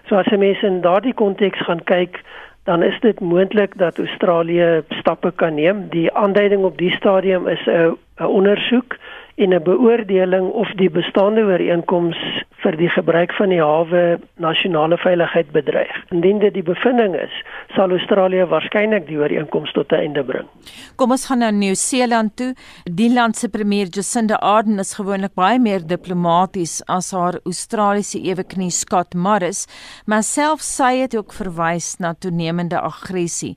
So 0.08 0.16
as 0.16 0.30
mense 0.32 0.66
in 0.66 0.80
daardie 0.80 1.14
konteks 1.14 1.60
gaan 1.68 1.84
kyk, 1.84 2.22
dan 2.64 2.82
is 2.82 2.96
dit 3.00 3.20
moontlik 3.20 3.76
dat 3.78 3.98
Australië 3.98 4.82
stappe 4.88 5.32
kan 5.36 5.54
neem. 5.54 5.88
Die 5.92 6.12
aanduiding 6.12 6.64
op 6.64 6.78
die 6.78 6.90
stadium 6.96 7.46
is 7.48 7.66
'n 7.66 7.96
ondersoek 8.24 8.96
en 9.38 9.54
'n 9.54 9.62
beoordeling 9.62 10.50
of 10.50 10.68
die 10.82 10.90
bestaande 10.90 11.42
ooreenkoms 11.46 12.18
vir 12.62 12.76
die 12.76 12.88
gebruik 12.90 13.32
van 13.38 13.52
die 13.54 13.60
hawe 13.62 14.18
nasionale 14.42 14.96
veiligheid 14.98 15.50
bedreig. 15.54 15.94
Indien 16.10 16.38
dit 16.42 16.54
die 16.54 16.62
bevinding 16.62 17.14
is, 17.14 17.34
sal 17.76 17.94
Australië 17.94 18.48
waarskynlik 18.50 19.06
die 19.06 19.18
ooreenkoms 19.20 19.72
tot 19.72 19.92
'n 19.92 19.94
einde 19.94 20.24
bring. 20.24 20.46
Kom 20.96 21.10
ons 21.10 21.26
gaan 21.26 21.38
nou 21.38 21.52
Nieu-Seeland 21.52 22.36
toe. 22.36 22.54
Die 22.84 23.12
land 23.12 23.36
se 23.36 23.48
premier 23.48 23.86
Jacinda 23.86 24.34
Ardern 24.34 24.78
is 24.78 24.94
gewoonlik 24.94 25.34
baie 25.34 25.58
meer 25.58 25.86
diplomaties 25.86 26.82
as 26.86 27.10
haar 27.10 27.38
Australiese 27.44 28.20
eweknie 28.20 28.70
Scott 28.70 29.14
Morris, 29.14 29.66
maar 30.06 30.22
self 30.22 30.60
sy 30.60 30.96
het 31.00 31.16
ook 31.16 31.32
verwys 31.32 31.96
na 31.98 32.14
toenemende 32.14 32.80
aggressie. 32.80 33.56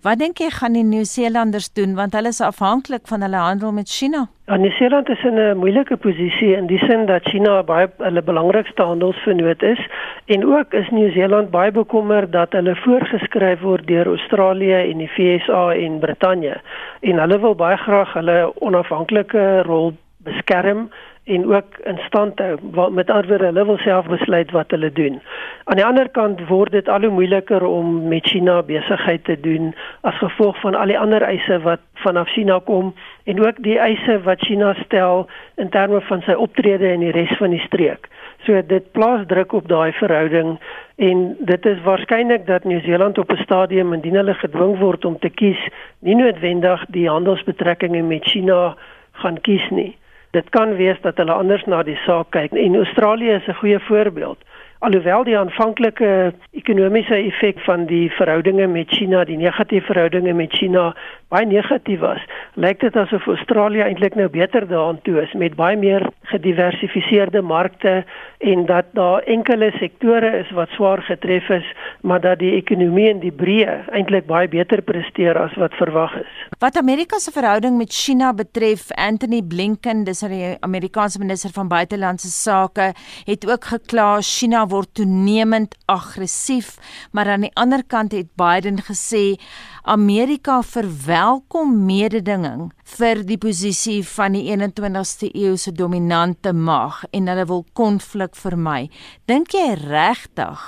Wat 0.00 0.16
dink 0.16 0.38
jy 0.40 0.46
gaan 0.48 0.72
die 0.72 0.84
Nieu-Seelanders 0.88 1.66
doen? 1.76 1.90
Want 1.92 2.14
hulle 2.16 2.30
is 2.32 2.38
afhanklik 2.40 3.02
van 3.10 3.20
hulle 3.20 3.36
handel 3.36 3.72
met 3.76 3.90
China? 3.92 4.22
Ja, 4.48 4.56
Nieu-Seeland 4.56 5.08
is 5.12 5.24
in 5.28 5.36
'n 5.38 5.58
moeilike 5.60 5.96
posisie 5.96 6.56
in 6.56 6.66
die 6.66 6.78
sin 6.78 7.04
dat 7.06 7.28
China 7.28 7.62
baie 7.62 7.90
hulle 7.98 8.22
belangrikste 8.22 8.82
handelsvernoot 8.82 9.62
is. 9.62 9.88
En 10.24 10.46
ook 10.46 10.72
is 10.72 10.88
Nieu-Seeland 10.88 11.50
baie 11.50 11.70
bekommerd 11.70 12.32
dat 12.32 12.52
hulle 12.52 12.76
voorgeskryf 12.76 13.60
word 13.60 13.86
deur 13.86 14.06
Australië 14.06 14.90
en 14.90 14.98
die 14.98 15.10
VSA 15.16 15.72
en 15.74 15.98
Brittanje. 15.98 16.60
En 17.00 17.18
hulle 17.18 17.40
wil 17.40 17.54
baie 17.54 17.76
graag 17.76 18.12
hulle 18.12 18.52
onafhanklike 18.60 19.62
rol 19.62 19.92
beskerm 20.24 20.90
en 21.24 21.46
ook 21.54 21.78
in 21.84 21.98
stand 22.06 22.38
hou 22.38 22.56
wat 22.76 22.92
met 22.92 23.10
ander 23.10 23.42
hulle 23.44 23.64
wil 23.64 23.78
self 23.78 24.06
besluit 24.06 24.50
wat 24.50 24.70
hulle 24.74 24.92
doen. 24.92 25.20
Aan 25.64 25.78
die 25.78 25.84
ander 25.84 26.08
kant 26.08 26.40
word 26.48 26.72
dit 26.72 26.88
al 26.88 27.04
hoe 27.06 27.12
moeiliker 27.14 27.64
om 27.66 28.08
met 28.08 28.26
China 28.26 28.62
besigheid 28.62 29.24
te 29.24 29.36
doen 29.40 29.74
as 30.00 30.18
gevolg 30.18 30.60
van 30.60 30.74
al 30.74 30.90
die 30.90 30.98
ander 30.98 31.22
eise 31.22 31.60
wat 31.66 31.84
vanaf 32.04 32.28
China 32.34 32.58
kom 32.64 32.94
en 33.24 33.44
ook 33.46 33.62
die 33.62 33.78
eise 33.78 34.18
wat 34.24 34.42
China 34.48 34.74
stel 34.84 35.28
in 35.56 35.68
terme 35.68 36.00
van 36.08 36.24
sy 36.26 36.34
optrede 36.46 36.92
in 36.92 37.04
die 37.04 37.14
res 37.14 37.36
van 37.38 37.54
die 37.54 37.62
streek. 37.66 38.08
So 38.48 38.62
dit 38.66 38.92
plaas 38.96 39.26
druk 39.28 39.52
op 39.52 39.68
daai 39.68 39.92
verhouding 39.92 40.56
en 40.96 41.24
dit 41.38 41.66
is 41.66 41.82
waarskynlik 41.84 42.46
dat 42.46 42.64
Nieu-Seeland 42.64 43.18
op 43.18 43.32
'n 43.32 43.44
stadium 43.44 43.92
indien 43.92 44.16
hulle 44.16 44.34
gedwing 44.34 44.78
word 44.78 45.04
om 45.04 45.18
te 45.18 45.28
kies, 45.28 45.60
nie 45.98 46.14
noodwendig 46.14 46.84
die 46.88 47.08
handelsbetrekkinge 47.08 48.02
met 48.02 48.24
China 48.24 48.76
gaan 49.12 49.40
kies 49.40 49.70
nie. 49.70 49.96
Dit 50.30 50.48
kan 50.48 50.74
wees 50.76 51.00
dat 51.00 51.16
hulle 51.16 51.32
anders 51.32 51.64
na 51.64 51.82
die 51.82 51.98
saak 52.06 52.30
kyk 52.30 52.52
en 52.52 52.76
Australië 52.76 53.32
is 53.38 53.46
'n 53.46 53.60
goeie 53.62 53.80
voorbeeld. 53.80 54.38
Alhoewel 54.80 55.24
die 55.28 55.36
aanvanklike 55.36 56.32
ekonomiese 56.56 57.18
effek 57.28 57.60
van 57.66 57.84
die 57.90 58.08
verhoudinge 58.16 58.66
met 58.72 58.92
China, 58.96 59.24
die 59.28 59.36
negatiewe 59.36 59.84
verhoudinge 59.84 60.32
met 60.36 60.54
China 60.56 60.90
baie 61.30 61.46
negatief 61.46 62.00
was, 62.02 62.22
lyk 62.58 62.80
dit 62.82 62.96
asof 62.98 63.26
Australië 63.30 63.84
eintlik 63.84 64.16
nou 64.18 64.26
beter 64.32 64.64
daaraan 64.66 64.98
toe 65.06 65.20
is 65.22 65.34
met 65.38 65.54
baie 65.58 65.76
meer 65.78 66.08
gediversifiseerde 66.32 67.42
markte 67.42 68.00
en 68.40 68.64
dat 68.66 68.88
daar 68.96 69.22
enkele 69.30 69.68
sektore 69.76 70.32
is 70.40 70.50
wat 70.56 70.72
swaar 70.74 71.02
getref 71.06 71.48
is, 71.54 71.66
maar 72.02 72.22
dat 72.24 72.40
die 72.40 72.54
ekonomie 72.56 73.06
in 73.12 73.20
die 73.22 73.34
breë 73.34 73.76
eintlik 73.94 74.26
baie 74.26 74.48
beter 74.50 74.82
presteer 74.82 75.38
as 75.38 75.54
wat 75.60 75.76
verwag 75.78 76.16
is. 76.22 76.32
Wat 76.58 76.80
Amerika 76.80 77.20
se 77.20 77.30
verhouding 77.36 77.76
met 77.78 77.92
China 77.94 78.32
betref, 78.34 78.88
Anthony 78.96 79.42
Blinken, 79.42 80.02
dis 80.08 80.24
die 80.24 80.56
Amerikaanse 80.66 81.20
minister 81.22 81.52
van 81.54 81.68
buitelandse 81.68 82.32
sake, 82.32 82.90
het 83.28 83.46
ook 83.46 83.70
gekla 83.74 84.08
China 84.24 84.66
word 84.70 84.94
toenemend 84.94 85.74
aggressief, 85.90 86.76
maar 87.12 87.28
aan 87.28 87.46
die 87.46 87.54
ander 87.58 87.82
kant 87.84 88.14
het 88.16 88.30
Biden 88.38 88.80
gesê 88.86 89.36
Amerika 89.82 90.60
verwelkom 90.62 91.72
mededinging 91.86 92.68
vir 92.96 93.22
die 93.26 93.38
posisie 93.40 94.00
van 94.06 94.36
die 94.36 94.46
21ste 94.50 95.30
eeu 95.34 95.56
se 95.58 95.72
dominante 95.72 96.52
mag 96.52 97.02
en 97.10 97.30
hulle 97.30 97.46
wil 97.50 97.64
konflik 97.78 98.36
vermy. 98.38 98.88
Dink 99.30 99.54
jy 99.56 99.74
regtig 99.80 100.64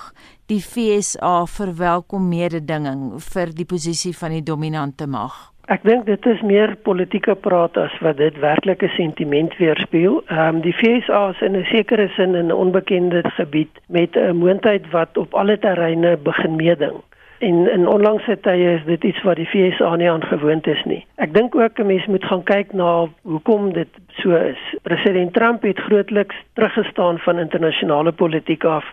die 0.53 0.61
FSA 0.61 1.47
verwelkom 1.49 2.29
mededinging 2.29 3.17
vir 3.33 3.53
die 3.57 3.65
posisie 3.69 4.13
van 4.17 4.35
die 4.37 4.45
dominante 4.45 5.07
mag? 5.09 5.49
Ek 5.73 5.85
dink 5.87 6.05
dit 6.09 6.27
is 6.27 6.43
meer 6.45 6.75
politieke 6.85 7.37
praat 7.39 7.79
as 7.81 7.95
wat 8.05 8.19
dit 8.19 8.37
werklike 8.43 8.91
sentiment 8.97 9.55
weerspieël. 9.61 10.19
Ehm 10.27 10.59
um, 10.59 10.61
die 10.67 10.75
FSA 10.75 11.23
is 11.31 11.41
in 11.47 11.57
'n 11.57 11.65
sekere 11.71 12.09
sin 12.17 12.35
in 12.35 12.51
'n 12.51 12.59
onbekende 12.65 13.23
gebied 13.39 13.81
met 13.89 14.17
'n 14.17 14.37
moontlikheid 14.43 14.91
wat 14.91 15.17
op 15.17 15.35
alle 15.35 15.59
terreine 15.59 16.17
begin 16.17 16.57
meeding. 16.57 17.01
En 17.43 17.71
in 17.71 17.89
onlangse 17.89 18.37
tye 18.41 18.75
is 18.77 18.85
dit 18.87 19.05
iets 19.05 19.23
wat 19.27 19.37
die 19.41 19.47
FSA 19.51 19.97
nie 19.99 20.07
aangewoond 20.11 20.67
is 20.71 20.83
nie. 20.87 21.01
Ek 21.25 21.33
dink 21.35 21.57
ook 21.59 21.79
'n 21.79 21.87
mens 21.87 22.05
moet 22.07 22.25
gaan 22.25 22.45
kyk 22.47 22.73
na 22.73 23.09
hoekom 23.23 23.73
dit 23.73 23.89
so 24.23 24.37
is. 24.37 24.61
President 24.83 25.33
Trump 25.35 25.63
het 25.63 25.79
grootliks 25.79 26.37
teruggestaan 26.55 27.19
van 27.19 27.39
internasionale 27.39 28.13
politiek 28.13 28.65
af 28.65 28.85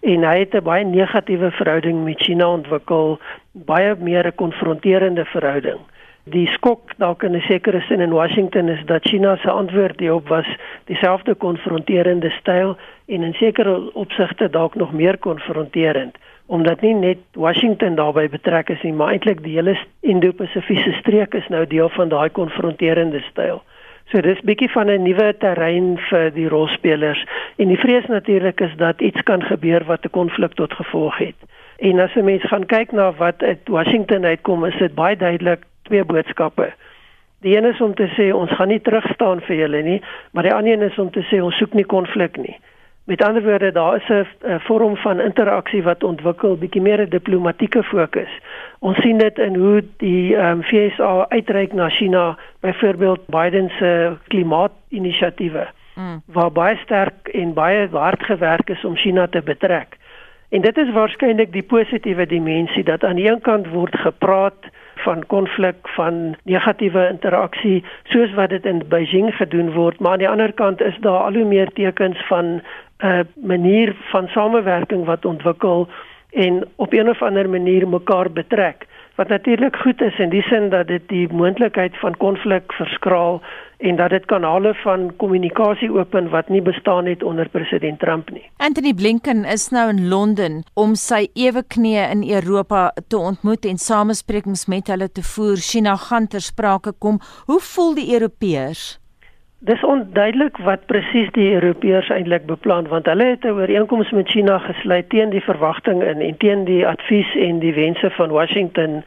en 0.00 0.22
hy 0.22 0.38
het 0.38 0.54
'n 0.54 0.62
baie 0.62 0.84
negatiewe 0.84 1.50
verhouding 1.50 2.04
met 2.04 2.22
China 2.22 2.52
ontwikkel, 2.52 3.18
baie 3.52 3.94
meer 3.98 4.26
'n 4.26 4.34
konfronterende 4.34 5.24
verhouding. 5.24 5.80
Die 6.24 6.46
skok 6.46 6.90
dalk 6.96 7.22
in 7.22 7.34
'n 7.34 7.40
sekere 7.40 7.80
sin 7.80 8.00
in 8.00 8.12
Washington 8.12 8.68
is 8.68 8.84
dat 8.84 9.02
China 9.02 9.36
se 9.36 9.50
antwoord 9.50 10.00
hierop 10.00 10.28
was 10.28 10.46
dieselfde 10.84 11.34
konfronterende 11.34 12.30
styl 12.30 12.76
en 13.06 13.22
in 13.22 13.34
sekere 13.34 13.94
opsigte 13.94 14.50
dalk 14.50 14.74
nog 14.74 14.92
meer 14.92 15.18
konfronterend 15.18 16.16
omdat 16.46 16.80
nie 16.80 16.94
net 16.94 17.18
Washington 17.32 17.94
daarbey 17.94 18.28
betrek 18.28 18.68
is 18.68 18.82
nie, 18.82 18.92
maar 18.92 19.12
eintlik 19.12 19.42
die 19.42 19.56
hele 19.56 19.76
Indo-Pasifiese 20.00 20.92
streek 21.00 21.34
is 21.34 21.48
nou 21.48 21.66
deel 21.66 21.88
van 21.88 22.08
daai 22.08 22.30
konfronterende 22.30 23.20
styl. 23.30 23.62
So 24.12 24.22
dis 24.22 24.40
bietjie 24.46 24.70
van 24.70 24.90
'n 24.90 25.02
nuwe 25.02 25.34
terrein 25.38 25.98
vir 25.98 26.30
die 26.30 26.48
rolspelers 26.48 27.24
en 27.56 27.68
die 27.68 27.78
vrees 27.78 28.06
natuurlik 28.06 28.60
is 28.60 28.76
dat 28.76 29.00
iets 29.00 29.22
kan 29.22 29.42
gebeur 29.42 29.84
wat 29.84 30.04
'n 30.04 30.10
konflik 30.10 30.54
tot 30.54 30.72
gevolg 30.72 31.18
het. 31.18 31.38
En 31.78 32.00
as 32.00 32.14
'n 32.14 32.24
mens 32.24 32.42
gaan 32.42 32.66
kyk 32.66 32.92
na 32.92 33.12
wat 33.12 33.42
uit 33.42 33.68
Washington 33.68 34.24
uitkom, 34.24 34.64
is 34.64 34.78
dit 34.78 34.94
baie 34.94 35.16
duidelik 35.16 35.64
twee 35.82 36.04
boodskappe. 36.04 36.72
Die 37.40 37.56
een 37.56 37.64
is 37.64 37.80
om 37.80 37.94
te 37.94 38.08
sê 38.16 38.34
ons 38.34 38.50
gaan 38.50 38.68
nie 38.68 38.80
terugstaan 38.80 39.40
vir 39.40 39.56
julle 39.56 39.82
nie, 39.82 40.02
maar 40.32 40.42
die 40.42 40.54
ander 40.54 40.72
een 40.72 40.82
is 40.82 40.98
om 40.98 41.10
te 41.10 41.26
sê 41.30 41.42
ons 41.42 41.56
soek 41.56 41.74
nie 41.74 41.84
konflik 41.84 42.36
nie. 42.36 42.56
Met 43.06 43.22
ander 43.22 43.42
woorde, 43.42 43.72
daar 43.72 43.96
is 43.96 44.08
'n 44.08 44.58
vorm 44.58 44.96
van 44.96 45.20
interaksie 45.20 45.82
wat 45.82 46.02
ontwikkel, 46.04 46.56
bietjie 46.56 46.82
meer 46.82 47.00
'n 47.00 47.08
diplomatieke 47.08 47.82
fokus. 47.82 48.28
Ons 48.78 49.00
sien 49.00 49.18
dit 49.18 49.38
in 49.38 49.54
hoe 49.54 49.84
die 49.96 50.36
ehm 50.36 50.50
um, 50.50 50.62
FSA 50.62 51.26
uitreik 51.28 51.72
na 51.72 51.88
China, 51.88 52.38
byvoorbeeld 52.60 53.26
Biden 53.26 53.70
se 53.78 54.16
klimaatinisiatiewe. 54.28 55.66
Mm. 55.94 56.22
Waar 56.26 56.52
baie 56.52 56.76
sterk 56.76 57.28
en 57.28 57.54
baie 57.54 57.88
hard 57.92 58.22
gewerk 58.22 58.70
is 58.70 58.84
om 58.84 58.96
China 58.96 59.26
te 59.26 59.42
betrek. 59.42 59.96
En 60.48 60.60
dit 60.60 60.76
is 60.76 60.92
waarskynlik 60.92 61.52
die 61.52 61.62
positiewe 61.62 62.26
dimensie 62.26 62.84
dat 62.84 63.04
aan 63.04 63.16
die 63.16 63.30
een 63.30 63.40
kant 63.40 63.68
word 63.68 63.96
gepraat 63.98 64.66
van 64.94 65.26
konflik, 65.26 65.76
van 65.82 66.36
negatiewe 66.42 67.08
interaksie 67.08 67.84
soos 68.04 68.34
wat 68.34 68.48
dit 68.48 68.64
in 68.64 68.82
Beijing 68.88 69.34
gedoen 69.34 69.72
word, 69.72 70.00
maar 70.00 70.12
aan 70.12 70.18
die 70.24 70.28
ander 70.28 70.52
kant 70.52 70.80
is 70.80 70.96
daar 71.00 71.22
al 71.22 71.32
hoe 71.32 71.44
meer 71.44 71.70
tekens 71.72 72.26
van 72.26 72.62
'n 73.02 73.28
manier 73.34 73.96
van 74.10 74.28
samewerking 74.28 75.04
wat 75.04 75.24
ontwikkel 75.24 75.88
en 76.30 76.68
op 76.76 76.92
een 76.92 77.08
of 77.08 77.22
ander 77.22 77.48
manier 77.48 77.88
mekaar 77.88 78.30
betrek 78.32 78.86
wat 79.16 79.28
natuurlik 79.28 79.76
goed 79.76 80.00
is 80.00 80.18
in 80.18 80.28
die 80.28 80.42
sin 80.42 80.68
dat 80.70 80.86
dit 80.86 81.08
die 81.08 81.28
moontlikheid 81.32 81.96
van 81.98 82.16
konflik 82.16 82.72
verskraal 82.72 83.40
en 83.76 83.96
dat 83.96 84.10
dit 84.10 84.24
kanale 84.24 84.74
van 84.74 85.08
kommunikasie 85.16 85.90
open 85.92 86.28
wat 86.32 86.48
nie 86.48 86.62
bestaan 86.62 87.06
het 87.06 87.22
onder 87.22 87.48
president 87.48 87.98
Trump 88.00 88.30
nie. 88.30 88.44
Anthony 88.56 88.94
Blinken 88.94 89.44
is 89.44 89.68
nou 89.68 89.88
in 89.88 90.08
Londen 90.08 90.62
om 90.74 90.94
sy 90.94 91.26
eweknieë 91.32 92.10
in 92.10 92.24
Europa 92.28 92.92
te 93.08 93.18
ontmoet 93.18 93.64
en 93.64 93.78
samesprekings 93.78 94.66
met 94.66 94.92
hulle 94.92 95.08
te 95.12 95.22
voer. 95.22 95.56
China 95.56 95.96
gaan 95.96 96.28
ter 96.28 96.40
sprake 96.40 96.92
kom. 96.98 97.20
Hoe 97.46 97.60
voel 97.60 97.94
die 97.94 98.12
Europeërs? 98.12 98.98
Dis 99.58 99.84
onduidelik 99.84 100.56
wat 100.56 100.84
presies 100.86 101.30
die 101.32 101.46
Europeërs 101.54 102.10
eintlik 102.12 102.44
beplan 102.46 102.88
want 102.92 103.06
hulle 103.08 103.24
het 103.24 103.44
'n 103.44 103.56
ooreenkoms 103.56 104.10
met 104.10 104.28
China 104.28 104.58
gesluit 104.58 105.08
teen 105.08 105.30
die 105.30 105.40
verwagting 105.40 106.02
in 106.02 106.20
en 106.20 106.36
teen 106.36 106.64
die 106.64 106.86
advies 106.86 107.34
en 107.34 107.58
die 107.58 107.74
wense 107.74 108.10
van 108.10 108.30
Washington. 108.30 109.04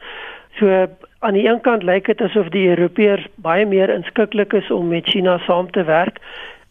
So 0.58 0.86
aan 1.18 1.34
die 1.34 1.48
een 1.48 1.60
kant 1.60 1.82
lyk 1.82 2.06
dit 2.06 2.20
asof 2.20 2.48
die 2.48 2.68
Europeërs 2.68 3.26
baie 3.34 3.66
meer 3.66 3.90
inskikkelik 3.90 4.52
is 4.52 4.70
om 4.70 4.88
met 4.88 5.06
China 5.06 5.38
saam 5.38 5.70
te 5.70 5.84
werk. 5.84 6.18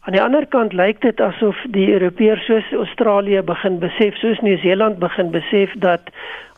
Aan 0.00 0.12
die 0.12 0.22
ander 0.22 0.46
kant 0.46 0.72
lyk 0.72 1.00
dit 1.00 1.20
asof 1.20 1.56
die 1.68 1.92
Europeërs 1.92 2.44
soos 2.44 2.72
Australië 2.72 3.42
begin 3.42 3.78
besef, 3.78 4.16
soos 4.16 4.40
Nieu-Seeland 4.40 4.98
begin 4.98 5.30
besef 5.30 5.72
dat 5.78 6.00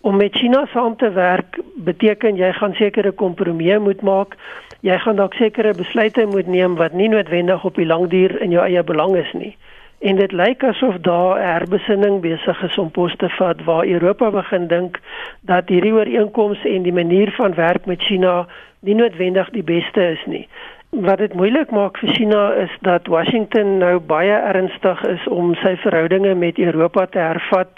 om 0.00 0.16
met 0.16 0.34
China 0.34 0.66
saam 0.72 0.96
te 0.96 1.10
werk 1.10 1.58
beteken 1.74 2.36
jy 2.36 2.52
gaan 2.52 2.74
sekere 2.74 3.10
kompromieë 3.12 3.78
moet 3.78 4.02
maak 4.02 4.36
jy 4.82 4.98
gaan 4.98 5.16
dalk 5.16 5.34
sekere 5.38 5.74
besluite 5.78 6.24
moet 6.26 6.46
neem 6.50 6.74
wat 6.78 6.92
nie 6.98 7.08
noodwendig 7.08 7.64
op 7.64 7.78
die 7.78 7.86
lang 7.86 8.08
duur 8.10 8.34
in 8.42 8.50
jou 8.50 8.64
eie 8.64 8.82
belang 8.82 9.14
is 9.16 9.30
nie. 9.38 9.54
En 10.02 10.18
dit 10.18 10.32
lyk 10.32 10.64
asof 10.66 10.96
daar 11.06 11.38
'n 11.38 11.46
herbesinning 11.46 12.20
besig 12.20 12.62
is 12.62 12.78
om 12.78 12.90
pos 12.90 13.14
te 13.16 13.28
vat 13.28 13.64
waar 13.64 13.86
Europa 13.86 14.30
begin 14.30 14.66
dink 14.66 15.00
dat 15.40 15.68
hierdie 15.68 15.92
ooreenkomste 15.92 16.68
en 16.68 16.82
die 16.82 16.92
manier 16.92 17.30
van 17.30 17.54
werk 17.54 17.86
met 17.86 18.02
China 18.02 18.46
nie 18.80 18.94
noodwendig 18.94 19.50
die 19.50 19.62
beste 19.62 20.10
is 20.10 20.24
nie. 20.26 20.48
Wat 20.90 21.18
dit 21.18 21.34
moeilik 21.34 21.70
maak 21.70 21.98
vir 21.98 22.08
China 22.08 22.52
is 22.52 22.70
dat 22.80 23.06
Washington 23.06 23.78
nou 23.78 23.98
baie 23.98 24.34
ernstig 24.34 25.04
is 25.04 25.28
om 25.28 25.54
sy 25.54 25.76
verhoudinge 25.76 26.34
met 26.34 26.58
Europa 26.58 27.06
te 27.06 27.18
hervat 27.18 27.70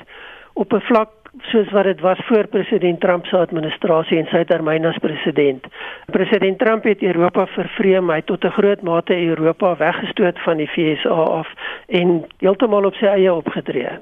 op 0.54 0.72
'n 0.72 0.80
vlak 0.80 1.23
soos 1.50 1.70
wat 1.70 1.84
dit 1.84 2.00
was 2.00 2.20
voor 2.26 2.46
president 2.46 3.00
Trump 3.00 3.26
se 3.26 3.36
administrasie 3.36 4.18
en 4.18 4.28
sy 4.32 4.44
termyn 4.48 4.86
as 4.88 4.98
president. 4.98 5.66
President 6.12 6.58
Trump 6.58 6.84
het 6.84 7.02
Europa 7.02 7.46
vervreem, 7.54 8.10
hy 8.10 8.20
het 8.22 8.26
tot 8.26 8.44
'n 8.44 8.56
groot 8.58 8.82
mate 8.82 9.16
Europa 9.26 9.76
weggestoot 9.76 10.38
van 10.44 10.56
die 10.56 10.70
VSA 10.70 11.22
af 11.40 11.48
en 11.88 12.24
heeltemal 12.38 12.84
op 12.84 12.94
sy 12.94 13.06
eie 13.06 13.32
opgetree. 13.32 13.98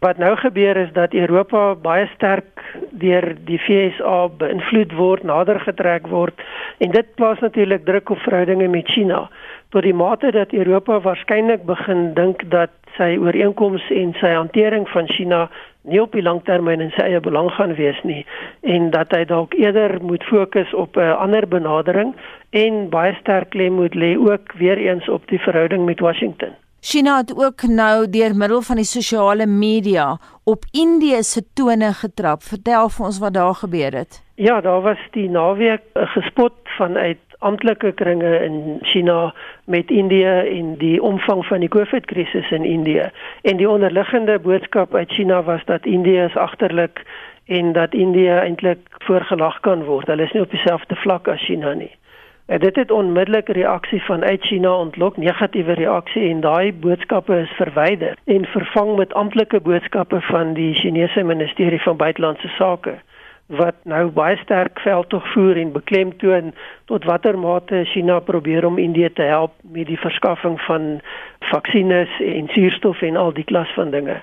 Wat 0.00 0.16
nou 0.16 0.36
gebeur 0.36 0.76
is 0.76 0.92
dat 0.92 1.12
Europa 1.12 1.74
baie 1.74 2.06
sterk 2.14 2.60
deur 2.90 3.36
die 3.44 3.60
VSA 3.60 4.28
beïnvloed 4.28 4.92
word, 4.92 5.22
nader 5.22 5.60
getrek 5.60 6.06
word 6.06 6.40
en 6.78 6.90
dit 6.90 7.14
plaas 7.14 7.38
natuurlik 7.38 7.84
druk 7.84 8.10
op 8.10 8.18
verhoudinge 8.18 8.68
met 8.68 8.88
China 8.88 9.28
tot 9.70 9.82
die 9.82 9.94
mate 9.94 10.30
dat 10.30 10.52
Europa 10.52 11.00
waarskynlik 11.00 11.66
begin 11.66 12.14
dink 12.14 12.42
dat 12.50 12.72
sy 12.96 13.14
ooreenkomste 13.20 13.94
en 13.94 14.14
sy 14.18 14.32
hantering 14.34 14.88
van 14.90 15.08
China 15.08 15.44
nie 15.82 16.00
op 16.02 16.12
die 16.12 16.22
langtermyn 16.22 16.80
in 16.80 16.92
sy 16.96 17.06
eie 17.08 17.20
belang 17.20 17.50
gaan 17.56 17.74
wees 17.74 18.00
nie 18.04 18.24
en 18.60 18.90
dat 18.90 19.12
hy 19.16 19.24
dalk 19.24 19.54
eerder 19.54 19.98
moet 20.02 20.24
fokus 20.24 20.74
op 20.74 20.96
'n 20.96 21.16
ander 21.26 21.48
benadering 21.48 22.14
en 22.50 22.88
baie 22.90 23.14
sterk 23.20 23.50
klem 23.50 23.72
moet 23.72 23.94
lê 23.94 24.16
ook 24.16 24.52
weer 24.52 24.78
eens 24.78 25.08
op 25.08 25.26
die 25.28 25.40
verhouding 25.40 25.84
met 25.84 26.00
Washington. 26.00 26.52
China 26.80 27.16
het 27.16 27.32
ook 27.36 27.62
nou 27.62 28.08
deur 28.08 28.36
middel 28.36 28.62
van 28.62 28.76
die 28.76 28.88
sosiale 28.88 29.46
media 29.46 30.18
op 30.44 30.64
Indië 30.72 31.22
se 31.22 31.42
tone 31.54 31.92
getrap. 31.92 32.42
Vertel 32.42 32.88
vir 32.88 33.06
ons 33.06 33.18
wat 33.20 33.34
daar 33.34 33.54
gebeur 33.54 33.92
het. 33.92 34.22
Ja, 34.34 34.60
daar 34.60 34.80
was 34.80 35.02
die 35.10 35.28
naweek 35.28 35.82
'n 35.94 36.06
gespot 36.06 36.52
vanuit 36.64 37.18
amptelike 37.38 37.92
kringe 37.92 38.44
in 38.44 38.78
China 38.82 39.34
met 39.64 39.90
Indië 39.90 40.58
en 40.58 40.76
die 40.78 41.02
omvang 41.02 41.46
van 41.46 41.60
die 41.60 41.68
COVID-krisis 41.68 42.50
in 42.50 42.64
Indië. 42.64 43.10
En 43.42 43.56
die 43.56 43.68
onderliggende 43.68 44.38
boodskap 44.38 44.94
uit 44.94 45.12
China 45.12 45.42
was 45.42 45.64
dat 45.64 45.84
Indië 45.84 46.20
is 46.20 46.36
agterlik 46.36 47.02
en 47.44 47.72
dat 47.72 47.92
Indië 47.92 48.30
eintlik 48.30 48.78
voorgelag 48.98 49.60
kan 49.60 49.84
word. 49.84 50.06
Hulle 50.06 50.22
is 50.22 50.32
nie 50.32 50.42
op 50.42 50.50
dieselfde 50.50 50.96
vlak 50.96 51.28
as 51.28 51.44
China 51.44 51.74
nie. 51.74 51.92
En 52.50 52.58
dit 52.58 52.76
het 52.76 52.90
onmiddellik 52.90 53.48
reaksie 53.48 54.02
vanuit 54.02 54.42
China 54.42 54.76
ontlok, 54.76 55.16
negatiewe 55.16 55.72
reaksie 55.72 56.30
en 56.30 56.40
daai 56.40 56.72
boodskappe 56.74 57.36
is 57.40 57.50
verwyder 57.50 58.16
en 58.24 58.44
vervang 58.44 58.96
met 58.96 59.14
amptelike 59.14 59.60
boodskappe 59.60 60.20
van 60.20 60.52
die 60.52 60.74
Chinese 60.74 61.22
Ministerie 61.22 61.82
van 61.82 61.96
Buitelandse 61.96 62.48
Sake 62.48 62.98
wat 63.50 63.74
nou 63.82 64.04
baie 64.14 64.36
sterk 64.44 64.78
veldtog 64.84 65.26
voer 65.32 65.58
en 65.58 65.72
beklemtoon 65.74 66.52
tot 66.90 67.04
watter 67.08 67.38
mate 67.38 67.82
China 67.90 68.20
probeer 68.22 68.66
om 68.66 68.78
Indië 68.78 69.10
te 69.14 69.26
help 69.26 69.52
met 69.74 69.88
die 69.90 69.98
verskaffing 69.98 70.60
van 70.68 71.00
vaksines 71.50 72.12
en 72.22 72.48
suurstof 72.54 73.02
en 73.02 73.16
al 73.16 73.32
die 73.34 73.44
klas 73.44 73.70
van 73.74 73.90
dinge. 73.90 74.20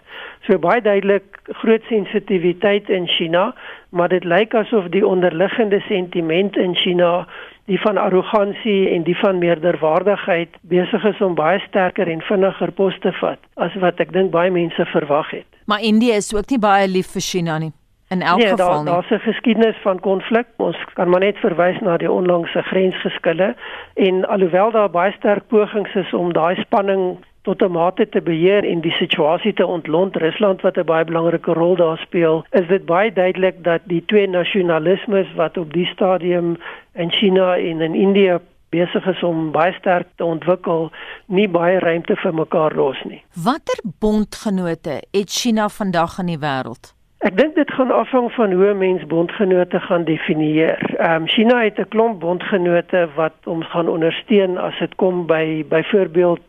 So 0.47 0.59
baie 0.63 0.81
duidelik 0.81 1.41
groot 1.59 1.83
sensitiwiteit 1.89 2.89
in 2.89 3.07
China, 3.07 3.51
maar 3.89 4.07
dit 4.13 4.23
lyk 4.23 4.55
asof 4.55 4.87
die 4.95 5.03
onderliggende 5.05 5.79
sentiment 5.87 6.55
in 6.57 6.75
China 6.75 7.27
die 7.67 7.79
van 7.83 7.97
arrogansie 7.99 8.87
en 8.95 9.03
die 9.03 9.17
van 9.19 9.41
meerderwaardigheid 9.43 10.55
besig 10.61 11.03
is 11.03 11.19
om 11.19 11.35
baie 11.35 11.59
sterker 11.67 12.07
en 12.07 12.23
vinniger 12.23 12.71
pos 12.71 12.95
te 13.03 13.11
vat 13.19 13.43
as 13.55 13.75
wat 13.83 13.99
ek 13.99 14.15
dink 14.15 14.31
baie 14.31 14.51
mense 14.51 14.87
verwag 14.93 15.35
het. 15.35 15.49
Maar 15.67 15.83
Indië 15.83 16.15
is 16.21 16.31
ook 16.35 16.47
nie 16.47 16.61
baie 16.63 16.87
lief 16.87 17.11
vir 17.11 17.27
China 17.27 17.59
nie 17.59 17.73
in 18.09 18.21
elk 18.21 18.37
nee, 18.37 18.47
geval 18.47 18.83
nie. 18.83 18.91
Daar's 18.91 19.09
'n 19.09 19.19
geskiedenis 19.19 19.77
van 19.81 19.99
konflik. 19.99 20.47
Ons 20.55 20.77
kan 20.93 21.09
maar 21.09 21.19
net 21.19 21.37
verwys 21.37 21.79
na 21.79 21.97
die 21.97 22.11
onlangse 22.11 22.61
grensgeskille 22.61 23.55
en 23.93 24.27
alhoewel 24.27 24.71
daar 24.71 24.89
baie 24.89 25.11
sterk 25.11 25.47
pogings 25.47 25.95
is 25.95 26.13
om 26.13 26.33
daai 26.33 26.55
spanning 26.55 27.17
tot 27.41 27.61
'n 27.61 27.71
mate 27.71 28.09
te 28.09 28.21
beheer 28.21 28.63
en 28.63 28.81
die 28.81 28.91
situasie 28.91 29.53
te 29.53 29.65
ontlont, 29.65 30.15
Rusland 30.15 30.61
wat 30.61 30.77
'n 30.77 30.85
baie 30.85 31.05
belangrike 31.05 31.53
rol 31.53 31.75
daar 31.75 31.97
speel, 31.97 32.45
is 32.49 32.67
dit 32.67 32.85
baie 32.85 33.13
duidelik 33.13 33.63
dat 33.63 33.81
die 33.83 34.03
twee 34.05 34.27
nasionalismes 34.27 35.33
wat 35.35 35.57
op 35.57 35.73
die 35.73 35.85
stadium 35.85 36.57
in 36.93 37.11
China 37.11 37.57
en 37.57 37.81
in 37.81 37.95
Indië 37.95 38.39
besig 38.69 39.05
is 39.05 39.23
om 39.23 39.51
baie 39.51 39.73
sterk 39.73 40.07
te 40.15 40.23
ontwikkel, 40.23 40.91
nie 41.25 41.47
baie 41.49 41.79
ruimte 41.79 42.15
vir 42.15 42.33
mekaar 42.33 42.75
los 42.75 43.03
nie. 43.03 43.23
Watter 43.43 43.79
bondgenote 43.99 45.03
het 45.11 45.31
China 45.31 45.69
vandag 45.69 46.19
in 46.19 46.25
die 46.25 46.39
wêreld? 46.39 46.96
Ek 47.25 47.33
dink 47.33 47.55
dit 47.55 47.71
gaan 47.73 47.89
afhang 47.91 48.27
van 48.31 48.51
hoe 48.53 48.73
mens 48.73 49.05
bondgenote 49.09 49.79
gaan 49.79 50.03
definieer. 50.03 50.77
Ehm 50.97 51.21
um, 51.21 51.27
China 51.27 51.63
het 51.63 51.79
'n 51.79 51.87
klomp 51.89 52.19
bondgenote 52.19 53.09
wat 53.15 53.33
ons 53.45 53.65
gaan 53.65 53.89
ondersteun 53.89 54.57
as 54.57 54.77
dit 54.79 54.95
kom 54.95 55.25
by 55.25 55.65
byvoorbeeld 55.69 56.41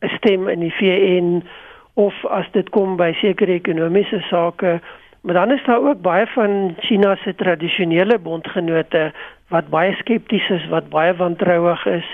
'n 0.00 0.08
stem 0.16 0.48
in 0.48 0.60
die 0.60 0.74
VN 0.74 1.42
of 1.94 2.26
as 2.26 2.50
dit 2.52 2.68
kom 2.68 2.96
by 2.96 3.12
sekere 3.12 3.52
ekonomiese 3.52 4.20
sake. 4.20 4.80
Maar 5.20 5.34
dan 5.34 5.50
is 5.50 5.64
daar 5.64 5.88
ook 5.88 6.00
baie 6.00 6.26
van 6.26 6.74
China 6.78 7.16
se 7.16 7.34
tradisionele 7.34 8.18
bondgenote 8.18 9.12
wat 9.50 9.68
baie 9.70 9.94
skepties 9.98 10.46
is, 10.50 10.66
wat 10.70 10.88
baie 10.90 11.14
wantrouig 11.18 11.86
is. 11.90 12.06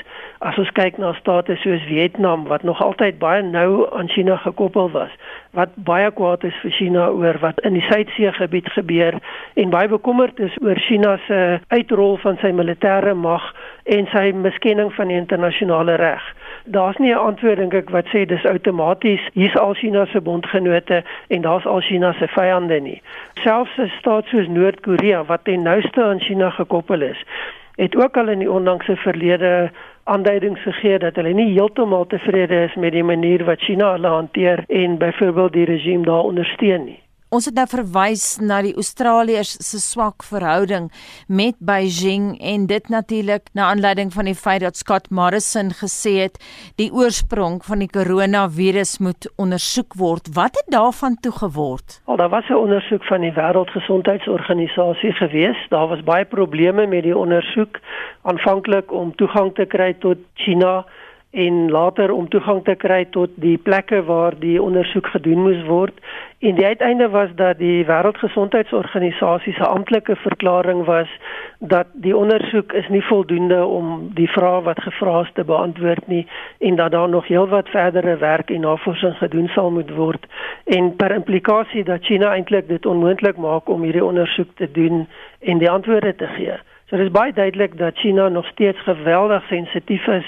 As 0.45 0.57
ons 0.61 0.71
kyk 0.77 0.99
na 1.01 1.13
state 1.17 1.57
soos 1.61 1.85
Vietnam 1.89 2.45
wat 2.49 2.65
nog 2.65 2.81
altyd 2.85 3.19
baie 3.21 3.43
nou 3.45 3.87
aan 3.97 4.09
China 4.13 4.37
gekoppel 4.41 4.91
was, 4.93 5.13
wat 5.57 5.73
baie 5.89 6.11
kwaad 6.17 6.45
is 6.49 6.57
vir 6.65 6.75
China 6.79 7.09
oor 7.13 7.39
wat 7.45 7.61
in 7.69 7.77
die 7.77 7.85
Suidsee 7.89 8.33
gebied 8.37 8.69
gebeur 8.73 9.17
en 9.57 9.73
baie 9.73 9.89
bekommerd 9.89 10.41
is 10.41 10.57
oor 10.65 10.81
China 10.89 11.17
se 11.27 11.41
uitrol 11.73 12.17
van 12.25 12.41
sy 12.43 12.53
militêre 12.57 13.15
mag 13.17 13.53
en 13.85 14.09
sy 14.13 14.31
miskenning 14.37 14.93
van 14.97 15.13
die 15.13 15.21
internasionale 15.21 15.97
reg. 16.01 16.25
Daar's 16.69 16.97
nie 16.97 17.13
'n 17.13 17.19
antwoord 17.19 17.57
dink 17.57 17.75
ek 17.75 17.91
wat 17.91 18.07
sê 18.07 18.27
dis 18.27 18.45
outomaties 18.45 19.21
hier's 19.33 19.57
al 19.57 19.75
China 19.75 20.05
se 20.07 20.21
bondgenote 20.21 21.05
en 21.29 21.41
daar's 21.41 21.67
al 21.67 21.81
China 21.81 22.13
se 22.13 22.27
vyande 22.29 22.81
nie. 22.81 23.03
Selfs 23.35 23.79
'n 23.79 23.93
staat 23.99 24.27
soos 24.27 24.49
Noord-Korea 24.49 25.25
wat 25.25 25.45
ten 25.45 25.63
nouste 25.63 26.03
aan 26.05 26.21
China 26.21 26.51
gekoppel 26.51 27.01
is, 27.01 27.25
het 27.77 27.97
ook 27.97 28.17
al 28.17 28.29
in 28.29 28.39
die 28.39 28.51
onlangse 28.51 28.97
verlede 28.97 29.71
aanduidings 30.05 30.63
gegee 30.63 30.99
dat 30.99 31.15
hulle 31.15 31.33
nie 31.33 31.53
heeltemal 31.53 32.07
tevrede 32.07 32.63
is 32.65 32.75
met 32.75 32.93
die 32.93 33.05
manier 33.05 33.45
wat 33.45 33.61
China 33.61 33.93
hulle 33.93 34.09
hanteer 34.09 34.65
en 34.67 34.99
byvoorbeeld 34.99 35.53
die 35.53 35.65
regime 35.65 36.05
daar 36.05 36.23
ondersteun 36.23 36.85
nie. 36.85 37.06
Ons 37.35 37.49
het 37.49 37.57
nou 37.59 37.65
verwys 37.67 38.37
na 38.39 38.61
die 38.63 38.75
Australiërs 38.79 39.57
se 39.67 39.81
swak 39.83 40.23
verhouding 40.23 40.85
met 41.27 41.57
Beijing 41.59 42.37
en 42.39 42.69
dit 42.71 42.89
natuurlik 42.89 43.49
na 43.59 43.65
aanleiding 43.73 44.13
van 44.15 44.29
die 44.31 44.37
feit 44.39 44.63
dat 44.63 44.79
Scott 44.79 45.11
Morrison 45.11 45.73
gesê 45.75 46.13
het 46.21 46.39
die 46.79 46.87
oorsprong 46.95 47.59
van 47.67 47.83
die 47.83 47.91
koronavirus 47.91 49.01
moet 49.03 49.27
ondersoek 49.43 49.99
word. 49.99 50.31
Wat 50.39 50.55
het 50.55 50.71
daarvan 50.71 51.19
toe 51.19 51.33
geword? 51.35 51.99
Al 52.07 52.17
daar 52.23 52.31
was 52.31 52.47
'n 52.49 52.63
ondersoek 52.63 53.05
van 53.05 53.21
die 53.21 53.35
Wêreldgesondheidsorganisasie 53.35 55.13
gewees. 55.13 55.59
Daar 55.69 55.89
was 55.89 56.03
baie 56.03 56.25
probleme 56.25 56.87
met 56.87 57.03
die 57.03 57.17
ondersoek 57.17 57.81
aanvanklik 58.23 58.93
om 58.93 59.15
toegang 59.15 59.55
te 59.55 59.65
kry 59.65 59.95
tot 59.99 60.19
China 60.35 60.87
en 61.37 61.71
later 61.71 62.13
om 62.13 62.29
toegang 62.33 62.63
te 62.65 62.75
kry 62.81 63.03
tot 63.13 63.33
die 63.45 63.59
plekke 63.61 63.99
waar 64.09 64.33
die 64.41 64.57
ondersoek 64.63 65.11
gedoen 65.13 65.43
moes 65.45 65.65
word. 65.69 65.99
En 66.41 66.55
die 66.57 66.65
uiteinde 66.65 67.09
was 67.13 67.29
dat 67.37 67.59
die 67.59 67.85
Wêreldgesondheidsorganisasie 67.85 69.53
se 69.53 69.67
amptelike 69.67 70.17
verklaring 70.17 70.85
was 70.85 71.11
dat 71.59 71.87
die 71.93 72.17
ondersoek 72.17 72.73
is 72.73 72.89
nie 72.89 73.03
voldoende 73.05 73.59
om 73.65 74.11
die 74.17 74.29
vrae 74.33 74.63
wat 74.65 74.81
gevra 74.85 75.21
is 75.27 75.33
te 75.37 75.45
beantwoord 75.45 76.07
nie 76.07 76.27
en 76.59 76.77
dat 76.81 76.93
daar 76.93 77.09
nog 77.09 77.29
heelwat 77.29 77.69
verdere 77.69 78.17
werk 78.17 78.51
en 78.51 78.65
navorsing 78.65 79.17
gedoen 79.17 79.49
sal 79.49 79.71
moet 79.71 79.91
word 79.97 80.25
en 80.65 80.97
per 80.97 81.15
implikasie 81.15 81.85
dat 81.85 82.05
China 82.05 82.33
eintlik 82.33 82.69
dit 82.69 82.87
onmoontlik 82.87 83.37
maak 83.37 83.69
om 83.69 83.83
hierdie 83.83 84.05
ondersoek 84.05 84.57
te 84.57 84.71
doen 84.73 85.07
en 85.41 85.59
die 85.59 85.71
antwoorde 85.71 86.15
te 86.15 86.27
gee. 86.27 86.57
So 86.87 86.97
dit 86.97 87.07
is 87.07 87.13
baie 87.13 87.33
duidelik 87.33 87.79
dat 87.79 87.99
China 87.99 88.29
nog 88.29 88.47
steeds 88.47 88.79
geweldig 88.87 89.47
sensitief 89.51 90.07
is 90.07 90.27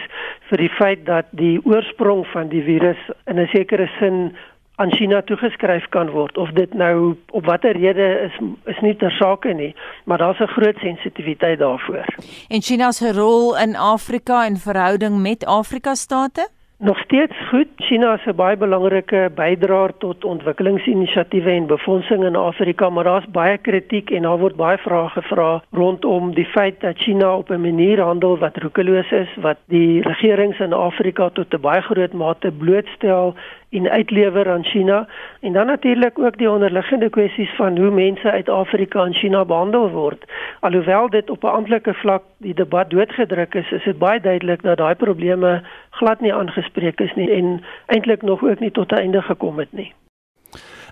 vir 0.50 0.59
die 0.59 0.70
feit 0.74 1.04
dat 1.06 1.28
die 1.30 1.61
oorsprong 1.62 2.24
van 2.32 2.48
die 2.50 2.62
virus 2.66 2.98
in 3.30 3.38
'n 3.38 3.46
sekere 3.52 3.86
sin 3.98 4.34
aan 4.74 4.92
China 4.92 5.20
toegeskryf 5.22 5.86
kan 5.88 6.11
word 6.11 6.38
of 6.38 6.50
dit 6.50 6.74
nou 6.74 7.14
op 7.30 7.44
watter 7.44 7.78
rede 7.78 8.09
is 8.26 8.34
is 8.64 8.80
nie 8.80 8.96
ter 8.96 9.11
sake 9.11 9.54
nie 9.54 9.74
maar 10.04 10.18
daar's 10.18 10.40
'n 10.40 10.54
groot 10.56 10.78
sensitiwiteit 10.78 11.59
daarvoor. 11.59 12.04
En 12.48 12.62
China 12.62 12.90
se 12.90 13.12
rol 13.12 13.59
in 13.59 13.76
Afrika 13.76 14.44
en 14.46 14.56
verhouding 14.56 15.22
met 15.22 15.46
Afrika 15.46 15.94
state? 15.94 16.48
Nog 16.81 16.99
steeds 16.99 17.49
goed. 17.49 17.66
China 17.76 18.14
is 18.14 18.26
'n 18.26 18.35
baie 18.35 18.57
belangrike 18.57 19.31
bydraer 19.35 19.93
tot 19.99 20.24
ontwikkelingsinisiatiewe 20.24 21.51
en 21.51 21.66
befondsing 21.66 22.24
in 22.24 22.37
Afrika, 22.37 22.91
maar 22.91 23.05
daar's 23.05 23.31
baie 23.31 23.59
kritiek 23.59 24.11
en 24.11 24.22
daar 24.22 24.39
word 24.39 24.57
baie 24.57 24.79
vrae 24.79 25.09
gevra 25.09 25.62
rondom 25.70 26.35
die 26.35 26.45
feit 26.45 26.81
dat 26.81 26.97
China 26.97 27.37
op 27.37 27.51
'n 27.51 27.61
manier 27.61 28.01
handel 28.01 28.39
wat 28.39 28.57
roekeloos 28.57 29.11
is, 29.11 29.37
wat 29.37 29.57
die 29.66 30.03
regerings 30.03 30.59
in 30.59 30.72
Afrika 30.72 31.29
tot 31.29 31.55
'n 31.55 31.61
baie 31.61 31.83
groot 31.83 32.12
mate 32.12 32.53
blootstel 32.53 33.35
en 33.71 33.91
uitlewer 33.91 34.51
aan 34.51 34.64
China 34.64 35.09
en 35.41 35.53
dan 35.53 35.66
natuurlik 35.66 36.19
ook 36.19 36.39
die 36.39 36.51
onderliggende 36.51 37.11
kwessies 37.11 37.51
van 37.57 37.79
hoe 37.79 37.91
mense 37.91 38.31
uit 38.31 38.49
Afrika 38.49 39.05
en 39.05 39.14
China 39.14 39.45
behandel 39.45 39.91
word. 39.91 40.25
Alhoewel 40.61 41.09
dit 41.09 41.31
op 41.31 41.43
'n 41.43 41.47
amptelike 41.47 41.95
vlak 41.95 42.23
die 42.37 42.55
debat 42.55 42.91
doodgedruk 42.91 43.55
is, 43.55 43.71
is 43.71 43.85
dit 43.85 43.99
baie 43.99 44.21
duidelik 44.21 44.62
dat 44.62 44.77
daai 44.77 44.95
probleme 44.95 45.62
glad 45.91 46.21
nie 46.21 46.35
aangespreek 46.35 47.01
is 47.01 47.14
nie 47.14 47.31
en 47.31 47.64
eintlik 47.87 48.23
nog 48.23 48.43
ook 48.43 48.59
nie 48.59 48.71
tot 48.71 48.93
'n 48.93 48.97
einde 48.97 49.23
gekom 49.23 49.59
het 49.59 49.73
nie. 49.73 49.93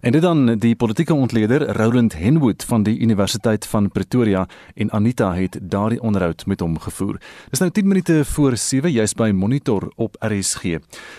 En 0.01 0.12
dit 0.12 0.22
dan 0.22 0.59
die 0.59 0.76
politieke 0.76 1.14
ontleder 1.14 1.76
Roland 1.76 2.18
Henwood 2.18 2.64
van 2.64 2.82
die 2.82 2.99
Universiteit 2.99 3.66
van 3.66 3.90
Pretoria 3.90 4.47
en 4.74 4.90
Anita 4.90 5.34
het 5.34 5.59
daardie 5.62 6.03
onderhoud 6.03 6.47
met 6.47 6.61
hom 6.61 6.78
gevoer. 6.78 7.16
Dis 7.51 7.59
nou 7.59 7.70
10 7.70 7.88
minute 7.88 8.24
voor 8.24 8.57
7 8.57 8.92
jy's 8.92 9.14
by 9.16 9.30
Monitor 9.34 9.92
op 9.97 10.16
RSG. 10.20 10.62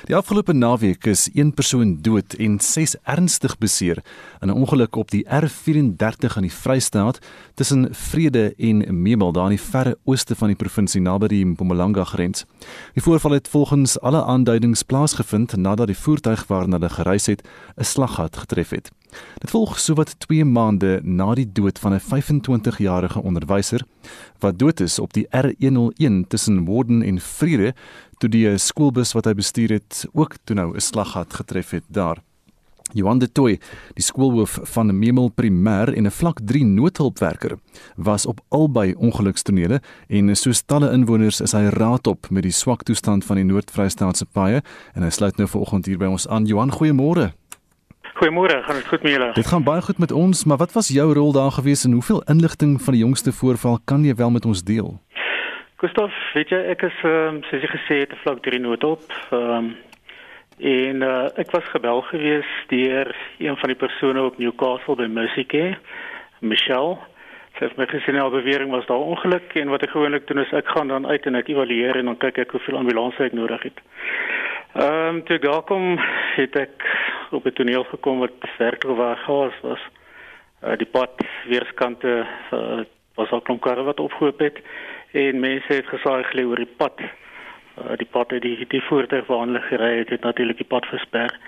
Die 0.06 0.16
afgelope 0.16 0.54
naweek 0.54 1.06
is 1.06 1.30
een 1.34 1.54
persoon 1.54 1.98
dood 2.02 2.34
en 2.34 2.60
6 2.60 2.96
ernstig 3.04 3.58
beseer 3.58 4.04
in 4.42 4.48
'n 4.48 4.54
ongeluk 4.54 4.96
op 4.96 5.12
die 5.12 5.26
R34 5.26 6.36
in 6.36 6.42
die 6.42 6.54
Vrystaat 6.54 7.20
tussen 7.54 7.88
Vrede 7.92 8.54
en 8.58 9.02
Memel 9.02 9.32
daar 9.32 9.44
in 9.44 9.58
die 9.58 9.66
verre 9.72 9.98
ooste 10.04 10.36
van 10.36 10.48
die 10.48 10.56
provinsie 10.56 11.02
naby 11.02 11.28
die 11.28 11.46
Mpumalanga 11.46 12.04
grens. 12.04 12.46
Die 12.94 13.04
voorval 13.04 13.32
het 13.32 13.48
volgens 13.48 14.00
alle 14.00 14.24
aanduidings 14.24 14.84
plaasgevind 14.84 15.56
nadat 15.56 15.88
die 15.88 15.98
voertuig 15.98 16.48
waarna 16.48 16.78
hulle 16.78 16.90
gereis 16.90 17.26
het 17.26 17.42
'n 17.78 17.84
slaggat 17.84 18.38
getref 18.38 18.67
het. 18.70 18.92
Dit 19.40 19.50
volg 19.50 19.80
sowat 19.80 20.16
2 20.20 20.46
maande 20.46 21.00
na 21.04 21.34
die 21.36 21.52
dood 21.52 21.80
van 21.80 21.94
'n 21.94 22.00
25-jarige 22.00 23.22
onderwyser 23.22 23.82
wat 24.40 24.60
dood 24.60 24.80
is 24.80 25.00
op 25.00 25.14
die 25.14 25.28
R101 25.32 26.28
tussen 26.28 26.66
Warden 26.66 27.02
en 27.02 27.20
Vrede 27.20 27.74
toe 28.18 28.30
die 28.30 28.58
skoolbus 28.58 29.14
wat 29.14 29.26
hy 29.26 29.34
bestuur 29.34 29.70
het 29.70 30.08
ook 30.14 30.36
toe 30.44 30.56
nou 30.56 30.76
'n 30.76 30.82
slaggat 30.82 31.34
getref 31.34 31.70
het 31.70 31.84
daar. 31.88 32.18
Johan 32.94 33.20
de 33.20 33.32
Tooi, 33.32 33.60
die 33.94 34.04
skoolhoof 34.04 34.60
van 34.64 35.00
Memel 35.00 35.32
Primêr 35.36 35.94
en 35.94 36.06
'n 36.06 36.12
vlak 36.12 36.40
3 36.46 36.66
noodhulpwerker, 36.66 37.60
was 37.96 38.26
op 38.26 38.40
albei 38.48 38.94
ongelukstonele 38.96 39.82
en 40.08 40.36
soos 40.36 40.62
talle 40.62 40.92
inwoners 40.92 41.42
is 41.42 41.52
hy 41.52 41.68
raadop 41.68 42.30
met 42.30 42.44
die 42.44 42.52
swak 42.52 42.84
toestand 42.84 43.26
van 43.26 43.36
die 43.36 43.46
Noord-Vrystaatse 43.46 44.26
paaie 44.26 44.64
en 44.94 45.04
hy 45.04 45.10
sluit 45.10 45.38
nou 45.38 45.48
vanoggend 45.48 45.86
hier 45.86 45.98
by 45.98 46.06
ons 46.06 46.28
aan. 46.28 46.46
Johan, 46.46 46.72
goeiemôre. 46.72 47.34
Goeiemôre, 48.18 48.64
gaan 48.64 48.76
dit 48.76 48.88
goed 48.88 49.02
met 49.02 49.12
julle? 49.12 49.32
Dit 49.34 49.48
gaan 49.48 49.64
baie 49.64 49.82
goed 49.82 49.98
met 49.98 50.12
ons, 50.12 50.46
maar 50.46 50.58
wat 50.58 50.72
was 50.74 50.88
jou 50.90 51.14
rol 51.14 51.32
daar 51.34 51.52
gewees 51.52 51.84
en 51.86 51.92
hoeveel 51.92 52.24
inligting 52.26 52.82
van 52.82 52.94
die 52.94 53.02
jongste 53.04 53.32
voorval 53.32 53.78
kan 53.86 54.04
jy 54.04 54.16
wel 54.18 54.32
met 54.34 54.46
ons 54.46 54.64
deel? 54.64 54.96
Gustav, 55.78 56.10
weet 56.34 56.50
jy, 56.50 56.58
ek 56.74 56.82
is 56.88 56.98
ehm 57.06 57.36
um, 57.36 57.38
soos 57.46 57.62
jy 57.62 57.70
gesê 57.70 57.98
het, 58.00 58.16
vlak 58.24 58.42
3 58.48 58.60
nood 58.64 58.84
op. 58.84 59.06
Ehm 59.30 59.52
um, 59.58 59.68
en 60.58 61.04
uh, 61.06 61.28
ek 61.38 61.54
was 61.54 61.70
gebel 61.70 62.02
gewees 62.10 62.50
deur 62.74 63.14
een 63.38 63.58
van 63.62 63.70
die 63.70 63.78
persone 63.78 64.24
op 64.26 64.42
Newcastle 64.42 64.96
by 64.98 65.06
Musicare, 65.06 65.78
Michelle. 66.42 66.98
Sy 67.60 67.70
het 67.70 67.78
my 67.78 67.86
gesê 67.92 68.18
nou 68.18 68.32
bewering 68.34 68.74
was 68.74 68.90
daar 68.90 69.06
ongeluk 69.14 69.54
en 69.62 69.70
wat 69.70 69.86
ek 69.86 69.94
gewoonlik 69.94 70.26
doen 70.26 70.42
is 70.42 70.58
ek 70.58 70.74
gaan 70.74 70.90
dan 70.90 71.06
uit 71.06 71.30
en 71.30 71.38
ek 71.38 71.54
evalueer 71.54 72.02
en 72.02 72.10
dan 72.10 72.18
kyk 72.26 72.42
ek 72.48 72.58
hoeveel 72.58 72.82
ambulanse 72.82 73.30
ek 73.30 73.38
nodig 73.38 73.70
het. 73.70 73.86
Ehm 74.78 75.16
um, 75.16 75.24
toe 75.24 75.40
daar 75.40 75.62
kom 75.62 75.98
het 76.36 76.56
ek 76.56 76.84
op 77.32 77.46
'n 77.46 77.54
toneel 77.54 77.84
gekom 77.84 78.20
wat 78.20 78.32
werklik 78.58 78.98
waar 78.98 79.18
chaos 79.18 79.54
was. 79.62 79.82
Uh, 80.64 80.78
die 80.78 80.86
pad 80.86 81.10
weerskante 81.48 82.26
uh, 82.54 82.80
was 83.16 83.30
al 83.30 83.42
klomp 83.42 83.62
karre 83.62 83.84
wat 83.84 84.00
opgehoop 84.00 84.40
het 84.40 84.62
en 85.12 85.40
mense 85.40 85.74
het 85.74 85.88
gesaai 85.88 86.24
gele 86.24 86.46
oor 86.46 86.56
die 86.56 86.76
pad. 86.78 87.02
Uh, 87.02 87.98
die 87.98 88.08
pad 88.12 88.32
het 88.32 88.42
die 88.42 88.66
die 88.68 88.82
voertuig 88.82 89.26
waar 89.26 89.46
hulle 89.46 89.62
gery 89.62 89.98
het, 89.98 90.10
het 90.10 90.22
natuurlik 90.22 90.58
die 90.58 90.72
pad 90.74 90.86
versper. 90.86 91.40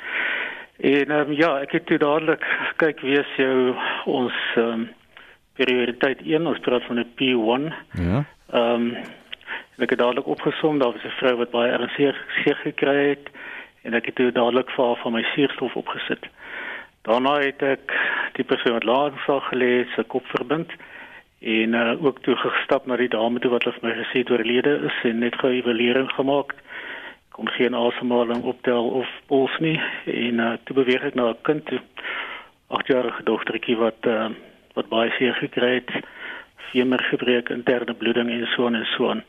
En 0.78 1.12
um, 1.12 1.32
ja, 1.32 1.60
ek 1.60 1.72
het 1.72 1.86
toe 1.86 1.98
dadelik 1.98 2.46
kyk 2.76 3.00
wie 3.00 3.20
is 3.20 3.36
jou 3.38 3.76
ons 4.06 4.34
um, 4.56 4.90
prioriteit 5.54 6.22
1, 6.26 6.48
ons 6.48 6.60
praat 6.60 6.84
van 6.84 7.00
'n 7.00 7.14
P1. 7.16 7.74
Ja. 7.94 8.26
Ehm 8.52 8.74
um, 8.74 8.96
ek 9.82 9.90
het 9.90 10.00
dadelik 10.00 10.28
opgesom 10.28 10.80
daar 10.80 10.92
was 10.92 11.04
'n 11.04 11.18
vrou 11.20 11.36
wat 11.36 11.52
baie 11.52 11.72
ernstig 11.72 12.18
seer 12.44 12.56
gekry 12.56 13.10
het 13.10 13.30
en 13.84 13.94
ek 13.94 14.06
het 14.06 14.16
toe 14.16 14.32
dadelik 14.32 14.70
vir 14.70 14.86
haar 14.86 15.02
van 15.04 15.14
my 15.14 15.24
suurstof 15.24 15.76
opgesit. 15.76 16.24
Daarna 17.02 17.40
het 17.40 17.62
ek 17.62 17.94
die 18.34 18.44
persoon 18.44 18.74
wat 18.74 18.84
langs 18.84 19.24
sal 19.24 19.40
gelê 19.40 19.88
se 19.96 20.04
kop 20.04 20.26
verbind 20.26 20.72
en 21.40 21.74
uh, 21.74 22.06
ook 22.06 22.20
toe 22.22 22.36
gestap 22.36 22.86
na 22.86 22.96
die 22.96 23.08
dame 23.08 23.40
toe 23.40 23.52
wat 23.52 23.64
hulle 23.64 23.80
vir 23.80 23.90
my 23.90 23.96
gesê 24.04 24.18
het 24.20 24.32
oorlede 24.32 24.74
is 24.90 24.98
en 25.04 25.20
net 25.20 25.36
gou 25.36 25.52
evaluering 25.52 26.12
gemaak. 26.12 26.54
Kon 27.32 27.48
geen 27.48 27.76
asemhaling 27.76 28.44
optel 28.44 28.90
of 28.90 29.08
puls 29.28 29.58
nie 29.60 29.80
en 30.06 30.40
uh, 30.40 30.54
toe 30.64 30.76
beweeg 30.76 31.04
ek 31.04 31.16
na 31.16 31.30
'n 31.30 31.42
kind 31.42 31.66
toe. 31.66 31.80
8-jarige 32.70 33.24
dogtertjie 33.24 33.78
wat 33.78 34.06
uh, 34.06 34.30
wat 34.76 34.90
baie 34.90 35.10
seer 35.18 35.34
gekry 35.34 35.74
het, 35.80 35.92
femur 36.72 37.04
gebreek, 37.04 37.50
interne 37.50 37.94
bloeding 37.94 38.30
en 38.30 38.48
so 38.56 38.68
en 38.68 38.86
so 38.86 39.10
aan. 39.10 39.24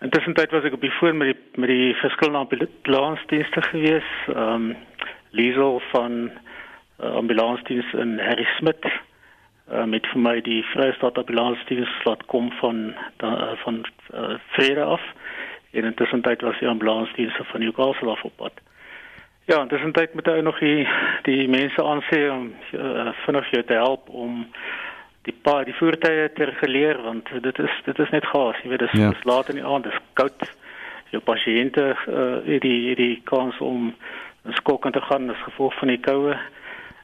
Intussen 0.00 0.34
tyd 0.34 0.50
was 0.54 0.64
ek 0.64 0.76
op 0.78 0.84
die 0.84 0.94
foon 1.00 1.16
met 1.18 1.32
die 1.32 1.60
met 1.60 1.68
die 1.68 1.94
verskillende 1.98 2.38
ambulansdienste 2.38 3.62
gewees. 3.70 4.10
Ehm 4.34 4.70
um, 4.70 4.76
Liesel 5.30 5.82
van 5.90 6.30
uh, 7.00 7.10
ambulansdiens 7.14 7.92
in 7.92 8.18
Harry 8.18 8.46
Smith 8.56 8.86
uh, 9.72 9.84
met 9.84 10.06
vir 10.06 10.20
my 10.20 10.40
die 10.40 10.62
Vrystaat 10.72 11.18
ambulansdiens 11.18 11.90
laat 12.04 12.24
kom 12.32 12.48
van 12.60 12.94
da, 13.16 13.54
van 13.64 13.82
uh, 14.14 14.38
Vrede 14.54 14.84
af 14.84 15.02
en 15.70 15.84
intussen 15.84 16.22
tyd 16.22 16.40
was 16.40 16.58
die 16.58 16.68
ambulansdienste 16.68 17.44
van 17.44 17.60
Newcastle 17.60 18.10
af 18.10 18.22
op 18.22 18.36
pad. 18.36 18.52
Ja, 19.44 19.60
intussen 19.60 19.92
tyd 19.92 20.14
moet 20.14 20.26
hy 20.26 20.40
nog 20.40 20.58
die 20.58 20.88
die 21.22 21.48
mense 21.48 21.82
aansê 21.82 22.24
om 22.30 22.50
uh, 22.72 23.08
vinnig 23.24 23.50
jou 23.50 23.62
te 23.64 23.76
help 23.76 24.08
om 24.08 24.46
die 25.26 25.34
pa 25.42 25.62
die 25.66 25.76
voertuie 25.76 26.28
te 26.36 26.48
reguleer 26.50 27.00
want 27.02 27.28
dit 27.42 27.58
is 27.58 27.80
dit 27.84 27.98
is 27.98 28.14
net 28.14 28.26
gaas, 28.32 28.60
jy 28.62 28.72
weet 28.72 28.86
dis 28.86 28.96
ja. 29.00 29.12
laat 29.28 29.50
in 29.52 29.60
die 29.60 29.66
aand, 29.66 29.88
dis 29.88 30.00
koud. 30.20 30.48
Jou 31.08 31.22
pasiënte 31.24 31.84
uh, 31.96 32.58
die 32.60 32.94
die 32.98 33.14
kans 33.24 33.56
om 33.64 33.94
skokkend 34.60 34.94
te 34.94 35.00
gaan 35.00 35.30
as 35.32 35.40
gevolg 35.46 35.72
van 35.80 35.88
die 35.88 36.00
koue. 36.04 36.36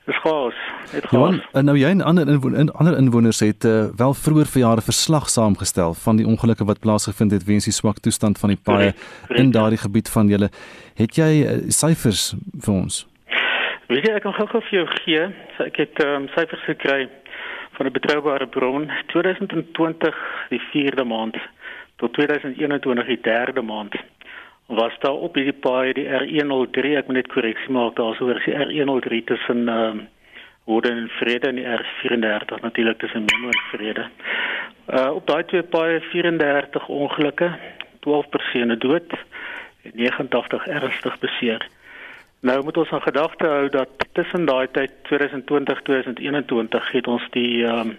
Dis 0.05 0.19
gaas, 0.21 0.57
dit 0.91 1.07
gaas. 1.09 1.39
Ja, 1.55 1.63
nou 1.65 1.79
jy 1.81 1.89
en 1.95 2.05
ander 2.05 2.29
inwoners 2.29 2.61
in, 2.61 2.71
ander 2.77 2.99
inwoners 3.01 3.41
het 3.41 3.65
uh, 3.65 3.87
wel 3.97 4.13
vroeër 4.13 4.51
vir 4.53 4.61
jare 4.61 4.85
verslag 4.85 5.31
saamgestel 5.33 5.97
van 6.03 6.21
die 6.21 6.27
ongelukke 6.29 6.67
wat 6.69 6.83
plaasgevind 6.85 7.33
het 7.33 7.47
weens 7.49 7.65
die 7.65 7.73
swak 7.73 8.03
toestand 8.05 8.37
van 8.39 8.53
die 8.53 8.61
paaie 8.61 8.93
in 9.41 9.55
daardie 9.57 9.81
gebied 9.81 10.13
van 10.13 10.29
julle. 10.29 10.51
Het 11.01 11.17
jy 11.17 11.31
uh, 11.41 11.57
syfers 11.73 12.35
vir 12.37 12.75
ons? 12.75 13.07
Weet 13.89 14.05
jy 14.05 14.13
ek 14.19 14.27
kan 14.27 14.37
gou 14.37 14.49
vir 14.53 14.77
jou 14.77 14.87
gee. 15.01 15.25
Ek 15.65 15.81
het 15.81 16.05
um, 16.05 16.29
syfers 16.37 16.69
gekry 16.69 17.07
van 17.77 17.87
'n 17.87 17.93
betroubare 17.93 18.47
bron 18.47 18.91
2020 19.07 20.17
die 20.49 20.63
4de 20.73 21.05
maand 21.05 21.37
tot 21.97 22.13
2021 22.13 23.07
die 23.07 23.21
3de 23.21 23.63
maand 23.63 23.95
was 24.67 24.93
daar 24.99 25.21
op 25.27 25.35
hierdie 25.35 25.61
paai 25.67 25.93
die 25.93 26.09
R103 26.09 26.97
ek 27.01 27.07
moet 27.07 27.21
net 27.21 27.33
korreksie 27.33 27.73
maak 27.77 27.97
daaroor 27.97 28.37
is 28.37 28.45
die 28.45 28.59
R103 28.65 29.25
tussen 29.25 29.69
ehm 29.69 29.99
uh, 29.99 30.05
Woorden 30.65 30.97
en 30.97 31.09
Vrede 31.09 31.53
die 31.53 31.65
R34 31.65 32.61
natuurlik 32.61 32.99
tussen 32.99 33.25
Memo 33.25 33.49
en 33.49 33.63
Vrede. 33.71 34.09
Uh 34.89 35.11
op 35.15 35.27
daai 35.27 35.45
twee 35.45 35.63
paaie 35.63 36.01
34 36.01 36.89
ongelukke, 36.89 37.51
12 38.01 38.29
persone 38.29 38.77
dood 38.77 39.13
en 39.83 39.93
89 39.95 40.67
ernstig 40.67 41.19
beseer. 41.19 41.69
Nou 42.45 42.65
moet 42.65 42.77
ons 42.77 42.91
aan 42.91 43.03
gedagte 43.03 43.47
hou 43.47 43.69
dat 43.69 43.89
tussen 44.13 44.45
daai 44.45 44.69
tyd 44.71 44.91
2020 45.03 45.83
2021 45.83 46.91
het 46.93 47.07
ons 47.07 47.29
die 47.33 47.65
ehm 47.65 47.79
um, 47.79 47.95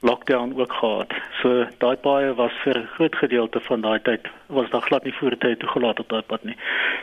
lockdown 0.00 0.54
ook 0.56 0.72
gehad. 0.72 1.12
So 1.40 1.66
daai 1.84 1.96
paaie 1.96 2.34
was 2.34 2.52
vir 2.64 2.78
'n 2.78 2.88
groot 2.94 3.16
gedeelte 3.16 3.60
van 3.60 3.80
daai 3.80 4.00
tyd 4.02 4.30
was 4.46 4.70
daar 4.70 4.80
glad 4.80 5.04
nie 5.04 5.14
voertuie 5.14 5.56
toegelaat 5.56 6.00
op 6.00 6.08
daai 6.08 6.22
pad 6.22 6.44
nie. 6.44 6.56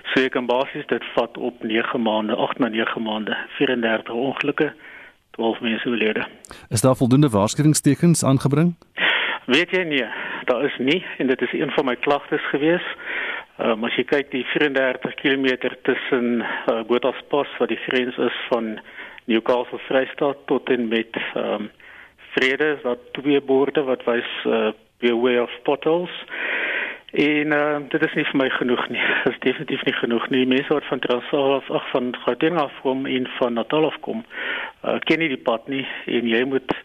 So 0.04 0.24
ek 0.24 0.32
kan 0.32 0.46
basies 0.46 0.86
dit 0.88 1.04
vat 1.14 1.38
op 1.38 1.64
9 1.64 2.02
maande, 2.02 2.36
8 2.36 2.60
na 2.60 2.68
9 2.68 3.02
maande, 3.02 3.38
34 3.48 4.14
ongelukke, 4.14 4.74
12 5.32 5.60
mense 5.60 5.90
oorlede. 5.90 6.26
Is 6.70 6.82
daar 6.82 6.96
voldoende 6.96 7.30
waarskuwingstekens 7.30 8.24
aangebring? 8.24 8.76
Weet 9.46 9.72
jy 9.72 9.84
nie, 9.84 10.06
daar 10.46 10.66
is 10.66 10.78
nie 10.78 11.06
en 11.18 11.28
dit 11.28 11.42
is 11.42 11.54
een 11.54 11.72
van 11.72 11.86
my 11.86 11.96
klagtes 11.96 12.50
gewees. 12.50 12.86
Um, 13.60 13.84
as 13.84 13.96
jy 14.00 14.06
kyk 14.08 14.30
die 14.32 14.46
34 14.54 15.18
km 15.20 15.74
tussen 15.84 16.40
uh, 16.46 16.80
Botaspas 16.88 17.50
wat 17.60 17.68
die 17.68 17.80
grens 17.90 18.16
is 18.16 18.38
van 18.48 18.78
Newcastle 19.28 19.82
Vrystaat 19.90 20.46
tot 20.48 20.70
en 20.72 20.88
met 20.88 21.20
ehm 21.34 21.68
um, 21.68 21.70
vrede 22.30 22.78
daar 22.84 22.98
twee 23.18 23.42
borde 23.42 23.84
wat 23.84 24.06
wys 24.06 24.30
uh 24.46 24.70
beware 25.02 25.42
of 25.42 25.58
potholes. 25.64 26.16
En 27.12 27.52
uh 27.58 27.80
dit 27.90 28.06
is 28.08 28.16
nie 28.16 28.26
vir 28.32 28.40
my 28.44 28.50
genoeg 28.56 28.86
nie. 28.94 29.02
Dit 29.26 29.34
is 29.34 29.40
definitief 29.48 29.84
nie 29.86 29.98
genoeg 29.98 30.30
nie. 30.30 30.46
Mense 30.46 30.74
wat 30.74 30.88
van 30.92 31.04
Transvaal 31.04 31.54
af 31.58 31.72
ag 31.82 31.92
van 31.92 32.14
Gauteng 32.24 32.60
af 32.62 32.80
kom 32.86 33.06
en 33.06 33.28
van 33.40 33.60
Natal 33.60 33.90
af 33.92 34.00
kom, 34.08 34.24
uh 34.88 35.00
ken 35.10 35.20
nie 35.20 35.34
die 35.36 35.44
pad 35.50 35.68
nie 35.68 35.84
en 36.06 36.32
jy 36.32 36.46
moet 36.48 36.76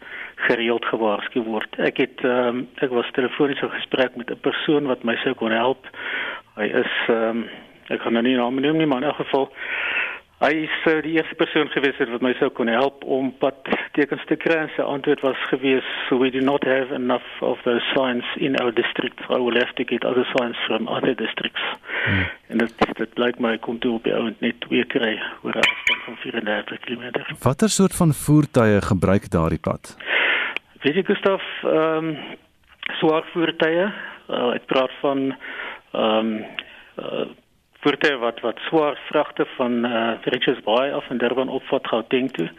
gereeld 0.49 0.85
gewaarsku 0.91 1.45
word. 1.47 1.79
Ek 1.79 2.03
het 2.03 2.23
um, 2.27 2.65
ek 2.83 2.91
was 2.91 3.15
telefonies 3.15 3.63
in 3.63 3.71
gesprek 3.79 4.19
met 4.19 4.31
'n 4.31 4.43
persoon 4.43 4.91
wat 4.91 5.07
my 5.07 5.15
sou 5.23 5.33
kon 5.33 5.55
help. 5.55 5.87
Hy 6.55 6.67
is 6.83 6.97
ehm 7.07 7.29
um, 7.29 7.45
ek 7.93 8.01
kan 8.01 8.15
nou 8.17 8.23
nie 8.25 8.35
naam 8.35 8.55
noem 8.61 8.77
nie, 8.81 8.85
maar 8.89 9.03
in 9.03 9.11
elk 9.11 9.19
geval 9.21 9.51
Hy 10.43 10.51
is 10.65 10.73
uh, 10.83 10.97
die 10.99 11.13
eerste 11.15 11.35
persoon 11.39 11.69
gewees 11.71 11.95
wat 12.11 12.23
my 12.25 12.33
sou 12.35 12.49
kon 12.51 12.67
help 12.67 13.05
om 13.07 13.29
pad 13.39 13.55
tekens 13.95 14.23
te 14.27 14.35
kry. 14.35 14.65
Sy 14.75 14.83
antwoord 14.83 15.21
was 15.23 15.39
gewees, 15.47 15.87
so 16.09 16.19
"We 16.19 16.27
do 16.29 16.41
not 16.43 16.65
have 16.67 16.91
enough 16.91 17.39
of 17.39 17.61
those 17.63 17.85
signs 17.95 18.27
in 18.35 18.57
our 18.59 18.73
district. 18.75 19.23
I 19.29 19.39
will 19.39 19.55
have 19.55 19.71
to 19.79 19.85
get 19.87 20.03
other 20.03 20.27
signs 20.35 20.59
from 20.67 20.89
other 20.91 21.15
districts." 21.15 21.63
Hmm. 22.03 22.25
En 22.51 22.57
dit 22.57 22.83
dit 22.99 23.17
lyk 23.17 23.39
my 23.39 23.57
kom 23.57 23.79
toe 23.79 23.93
op 23.95 24.03
die 24.03 24.13
ount 24.13 24.41
net 24.41 24.59
twee 24.67 24.83
kry 24.83 25.15
oor 25.43 25.55
'n 25.55 25.63
afstand 25.63 26.03
van 26.03 26.17
34 26.17 26.79
km. 26.79 27.23
Watter 27.39 27.69
soort 27.69 27.95
van 27.95 28.13
voertuie 28.13 28.81
gebruik 28.81 29.31
daardie 29.31 29.59
pad? 29.59 29.95
Weet 30.83 30.95
jy 30.95 31.03
Gustaf, 31.03 31.43
ehm 31.63 32.11
um, 32.11 32.17
swaar 32.99 33.23
voertuie. 33.31 33.87
Uh, 34.27 34.53
ek 34.53 34.65
praat 34.65 34.91
van 34.99 35.31
ehm 35.95 36.31
um, 36.35 36.45
uh, 36.99 37.25
voertuie 37.85 38.17
wat 38.17 38.39
wat 38.41 38.59
swaar 38.67 38.97
vragte 39.09 39.45
van 39.55 39.85
uh, 39.85 40.11
Richards 40.23 40.63
Bay 40.65 40.91
af 40.91 41.09
in 41.09 41.17
Durban 41.17 41.49
opvat 41.49 41.87
Gauteng 41.87 42.31
toe. 42.31 42.49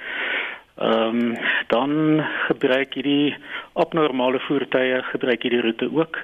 Ehm 0.76 1.20
um, 1.20 1.36
dan 1.66 2.24
gebruik 2.46 2.94
hierdie 2.94 3.36
abnormale 3.72 4.40
voertuie 4.48 5.02
gebruik 5.02 5.42
hierdie 5.42 5.60
roete 5.60 5.90
ook. 5.92 6.18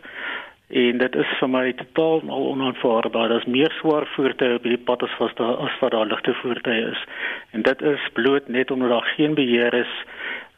En 0.73 0.99
dit 0.99 1.15
is 1.15 1.33
vir 1.39 1.49
my 1.53 1.73
totaal 1.77 2.23
al 2.29 2.47
onaanvaarbaar. 2.51 3.29
Daar's 3.29 3.45
meer 3.45 3.73
swaar 3.81 4.07
voertuie 4.15 4.55
op 4.55 4.69
hierdie 4.69 4.85
pad 4.85 5.03
as 5.03 5.17
wat 5.19 5.37
daar 5.37 5.57
as 5.67 5.75
wat 5.81 5.91
daar 5.93 6.07
ligte 6.07 6.35
voertuie 6.35 6.87
is. 6.91 7.03
En 7.51 7.63
dit 7.63 7.83
is 7.83 8.07
bloot 8.13 8.49
net 8.49 8.71
omdat 8.71 8.89
daar 8.91 9.11
geen 9.17 9.35
beheer 9.35 9.75
is 9.75 9.93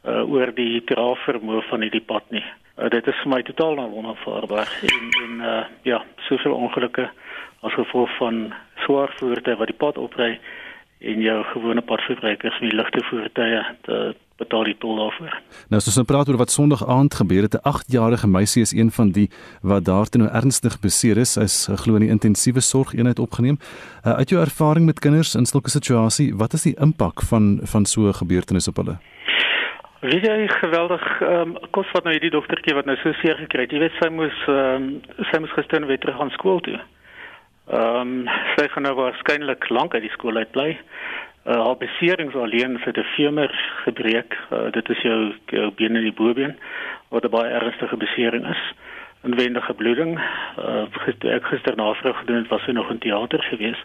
uh, 0.04 0.22
oor 0.30 0.52
die 0.54 0.84
draagvermoë 0.84 1.62
van 1.70 1.80
hierdie 1.80 2.04
pad 2.12 2.30
nie. 2.30 2.44
Uh, 2.78 2.90
dit 2.90 3.06
is 3.06 3.22
vir 3.22 3.30
my 3.30 3.42
totaal 3.42 3.78
onaanvaarbaar 3.78 4.70
en 4.90 5.08
en 5.22 5.40
uh, 5.40 5.64
ja, 5.82 6.04
soveel 6.28 6.54
ongelukke 6.54 7.10
as 7.60 7.74
gevolg 7.78 8.16
van 8.18 8.52
swaar 8.84 9.14
voertuie 9.18 9.56
wat 9.56 9.70
die 9.70 9.80
pad 9.84 9.98
opry 9.98 10.40
en 11.00 11.20
jou 11.20 11.38
gewone 11.52 11.82
padverbruikers 11.82 12.60
met 12.60 12.72
ligte 12.72 13.04
voertuie 13.10 13.62
te 13.86 14.14
betaal 14.40 14.66
die 14.66 14.76
tol 14.82 14.98
daarvoor. 14.98 15.34
Nou 15.70 15.78
as 15.78 15.88
ons 15.90 15.98
nou 16.00 16.06
praat 16.08 16.30
oor 16.30 16.38
wat 16.40 16.52
Sondag 16.54 16.82
aand 16.90 17.14
gebeur 17.14 17.46
het, 17.46 17.54
'n 17.54 17.68
8-jarige 17.70 18.26
meisie 18.26 18.62
is 18.62 18.72
een 18.72 18.90
van 18.90 19.12
die 19.12 19.28
wat 19.62 19.84
daartoe 19.84 20.22
nou 20.22 20.30
ernstig 20.30 20.80
beseer 20.80 21.18
is. 21.18 21.32
Sy 21.32 21.40
is 21.40 21.68
eh, 21.68 21.76
glo 21.76 21.94
in 21.94 22.06
die 22.06 22.10
intensiewe 22.10 22.60
sorgeenheid 22.60 23.18
opgeneem. 23.18 23.58
Uh, 24.04 24.12
uit 24.12 24.28
jou 24.28 24.40
ervaring 24.40 24.86
met 24.86 24.98
kinders 24.98 25.34
in 25.34 25.46
sulke 25.46 25.70
situasie, 25.70 26.34
wat 26.34 26.52
is 26.52 26.62
die 26.62 26.76
impak 26.80 27.22
van 27.22 27.60
van 27.62 27.86
so 27.86 28.08
'n 28.08 28.14
gebeurtenis 28.14 28.68
op 28.68 28.76
hulle? 28.76 28.98
Wie 30.04 30.20
jy 30.20 30.48
geweldig 30.52 31.04
ehm 31.24 31.54
um, 31.54 31.70
kos 31.72 31.88
wat 31.96 32.04
nou 32.04 32.12
hierdie 32.12 32.32
dogtertjie 32.34 32.74
wat 32.76 32.84
nou 32.84 32.96
so 33.00 33.12
seer 33.22 33.38
gekry 33.40 33.64
het. 33.64 33.72
Jy 33.72 33.78
weet 33.80 33.94
sy 34.02 34.10
moes 34.12 34.40
ehm 34.52 34.88
um, 34.90 35.22
sy 35.30 35.38
moes 35.40 35.54
gister 35.56 35.86
weer 35.88 36.00
terug 36.02 36.20
aan 36.20 36.32
skool 36.34 36.60
toe. 36.66 36.76
Ehm 37.72 38.00
um, 38.02 38.32
sy 38.58 38.66
gaan 38.68 38.84
nou 38.84 38.92
waarskynlik 38.98 39.70
lank 39.72 39.96
uit 39.96 40.04
die 40.04 40.12
skool 40.12 40.36
uit 40.36 40.50
bly. 40.52 40.74
Uh, 41.46 41.56
haar 41.56 41.80
beserings 41.80 42.36
alleen 42.36 42.76
vir 42.84 42.96
die 42.98 43.06
femur 43.14 43.56
gebreek. 43.86 44.36
Uh, 44.50 44.66
dit 44.76 44.92
is 44.92 45.00
jou, 45.08 45.18
jou 45.56 45.70
been 45.80 45.96
in 45.96 46.04
die 46.10 46.18
bobeen 46.20 46.52
wat 47.08 47.24
'n 47.24 47.32
baie 47.38 47.56
ernstige 47.62 47.96
besering 47.96 48.44
is 48.52 48.62
inwendige 49.24 49.74
bloeding. 49.74 50.18
Uh, 50.58 51.34
ek 51.34 51.44
gister 51.44 51.76
navraag 51.76 52.18
gedoen 52.18 52.36
het, 52.42 52.48
was 52.48 52.62
sy 52.64 52.70
nog 52.70 52.90
in 52.90 52.98
teater 52.98 53.42
gewees. 53.50 53.80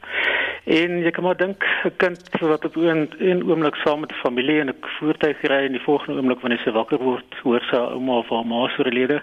En 0.63 0.99
jy 1.03 1.11
kan 1.11 1.23
maar 1.23 1.37
dink 1.37 1.65
'n 1.83 1.95
kind 1.97 2.21
wat 2.39 2.65
op 2.65 2.75
'n 2.75 3.09
een 3.19 3.43
oomblik 3.49 3.75
saam 3.75 3.99
met 3.99 4.13
familie 4.13 4.59
in 4.59 4.69
'n 4.69 4.75
voertuig 4.99 5.41
ry 5.41 5.65
en 5.65 5.71
die 5.71 5.87
volgende 5.87 6.19
oomblik 6.19 6.41
wanneer 6.41 6.61
sy 6.63 6.71
wakker 6.71 6.99
word, 6.99 7.35
hoor 7.43 7.61
sy 7.69 7.75
ouma 7.75 8.17
of 8.17 8.29
haar 8.29 8.45
ma 8.45 8.67
se 8.67 8.83
relede. 8.83 9.21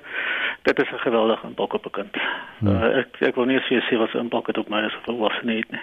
Dit 0.62 0.78
is 0.78 0.90
'n 0.92 1.06
geweldige 1.06 1.46
impak 1.46 1.74
op 1.74 1.86
'n 1.86 1.90
kind. 1.90 2.16
Hmm. 2.58 2.68
Uh, 2.68 2.98
ek 2.98 3.08
ek 3.20 3.34
wil 3.34 3.44
nie 3.44 3.60
sê 3.60 3.96
wat 3.96 4.14
'n 4.14 4.18
impak 4.18 4.46
het 4.46 4.58
op 4.58 4.68
my 4.68 4.82
as 4.84 4.92
'n 4.92 5.04
volwassene 5.04 5.52
nie. 5.52 5.80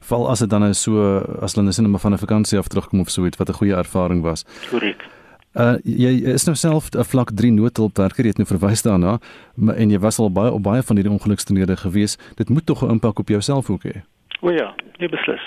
Val 0.00 0.28
as 0.30 0.38
dit 0.38 0.50
dan 0.50 0.60
nou 0.60 0.72
so 0.72 1.18
as 1.42 1.54
hulle 1.54 1.66
net 1.66 1.78
net 1.78 2.00
van 2.00 2.12
'n 2.12 2.18
vakansie 2.18 2.58
af 2.58 2.68
terugkom 2.68 3.00
of 3.00 3.10
so 3.10 3.26
iets 3.26 3.36
wat 3.36 3.48
'n 3.48 3.58
goeie 3.60 3.74
ervaring 3.74 4.22
was. 4.22 4.44
Korrek. 4.70 5.15
Uh 5.56 5.78
jy 5.84 6.10
is 6.36 6.44
nou 6.44 6.54
self 6.56 6.90
'n 6.92 7.04
vlak 7.12 7.30
3 7.32 7.52
noodhulpwerker, 7.52 8.24
jy 8.24 8.32
het 8.34 8.40
nou 8.42 8.48
verwys 8.48 8.82
daarna, 8.82 9.18
maar 9.56 9.76
en 9.76 9.90
jy 9.90 9.98
was 9.98 10.18
al 10.18 10.30
baie 10.30 10.52
op 10.52 10.62
baie 10.62 10.82
van 10.82 10.96
hierdie 10.96 11.12
ongelukstonele 11.12 11.76
gewees. 11.76 12.18
Dit 12.36 12.48
moet 12.48 12.66
tog 12.66 12.82
'n 12.82 12.90
impak 12.90 13.18
op 13.18 13.28
jouself 13.28 13.70
ook 13.70 13.84
hê. 13.84 14.04
O 14.40 14.50
ja, 14.50 14.74
jy 14.98 15.08
beslis. 15.08 15.44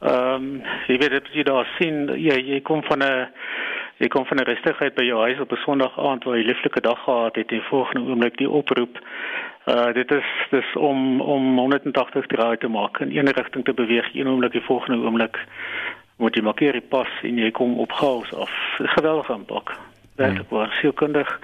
Ehm 0.00 0.34
um, 0.34 0.62
jy 0.88 0.96
weet 0.98 1.28
jy 1.32 1.42
daar 1.42 1.68
sien 1.78 2.08
jy 2.16 2.36
jy 2.52 2.60
kom 2.60 2.82
van 2.82 3.02
'n 3.02 3.28
jy 3.98 4.08
kom 4.08 4.26
van 4.26 4.38
'n 4.38 4.48
rustigheid 4.48 4.94
by 4.94 5.04
jou 5.04 5.20
huis 5.20 5.40
op 5.40 5.52
'n 5.52 5.62
Sondag 5.64 5.98
aand 5.98 6.24
waar 6.24 6.36
jy 6.36 6.44
'n 6.44 6.46
lieflike 6.46 6.80
dag 6.80 7.04
gehad 7.04 7.36
het 7.36 7.52
en 7.52 7.62
volgende 7.62 8.10
oomblik 8.10 8.36
die 8.36 8.50
oproep. 8.50 8.98
Uh 9.66 9.92
dit 9.92 10.10
is 10.10 10.24
dis 10.50 10.76
om 10.76 11.20
om 11.20 11.58
180 11.58 12.24
grade 12.26 12.58
te 12.58 12.68
maak 12.68 13.00
in 13.00 13.16
een 13.16 13.30
rigting 13.30 13.64
te 13.64 13.74
beweeg, 13.74 14.14
een 14.14 14.28
oomblik 14.28 14.52
die 14.52 14.68
volgende 14.68 15.04
oomblik 15.04 15.36
moet 16.16 16.34
jy 16.34 16.42
markeer 16.42 16.72
die 16.72 16.84
pas 16.84 17.08
en 17.22 17.38
jy 17.38 17.50
kom 17.50 17.78
op 17.78 17.92
chaos 17.92 18.32
af. 18.34 18.50
Geweldige 18.96 19.34
impak. 19.34 19.76
Werklik 20.16 20.50
waar 20.50 20.72
sielkundig. 20.80 21.40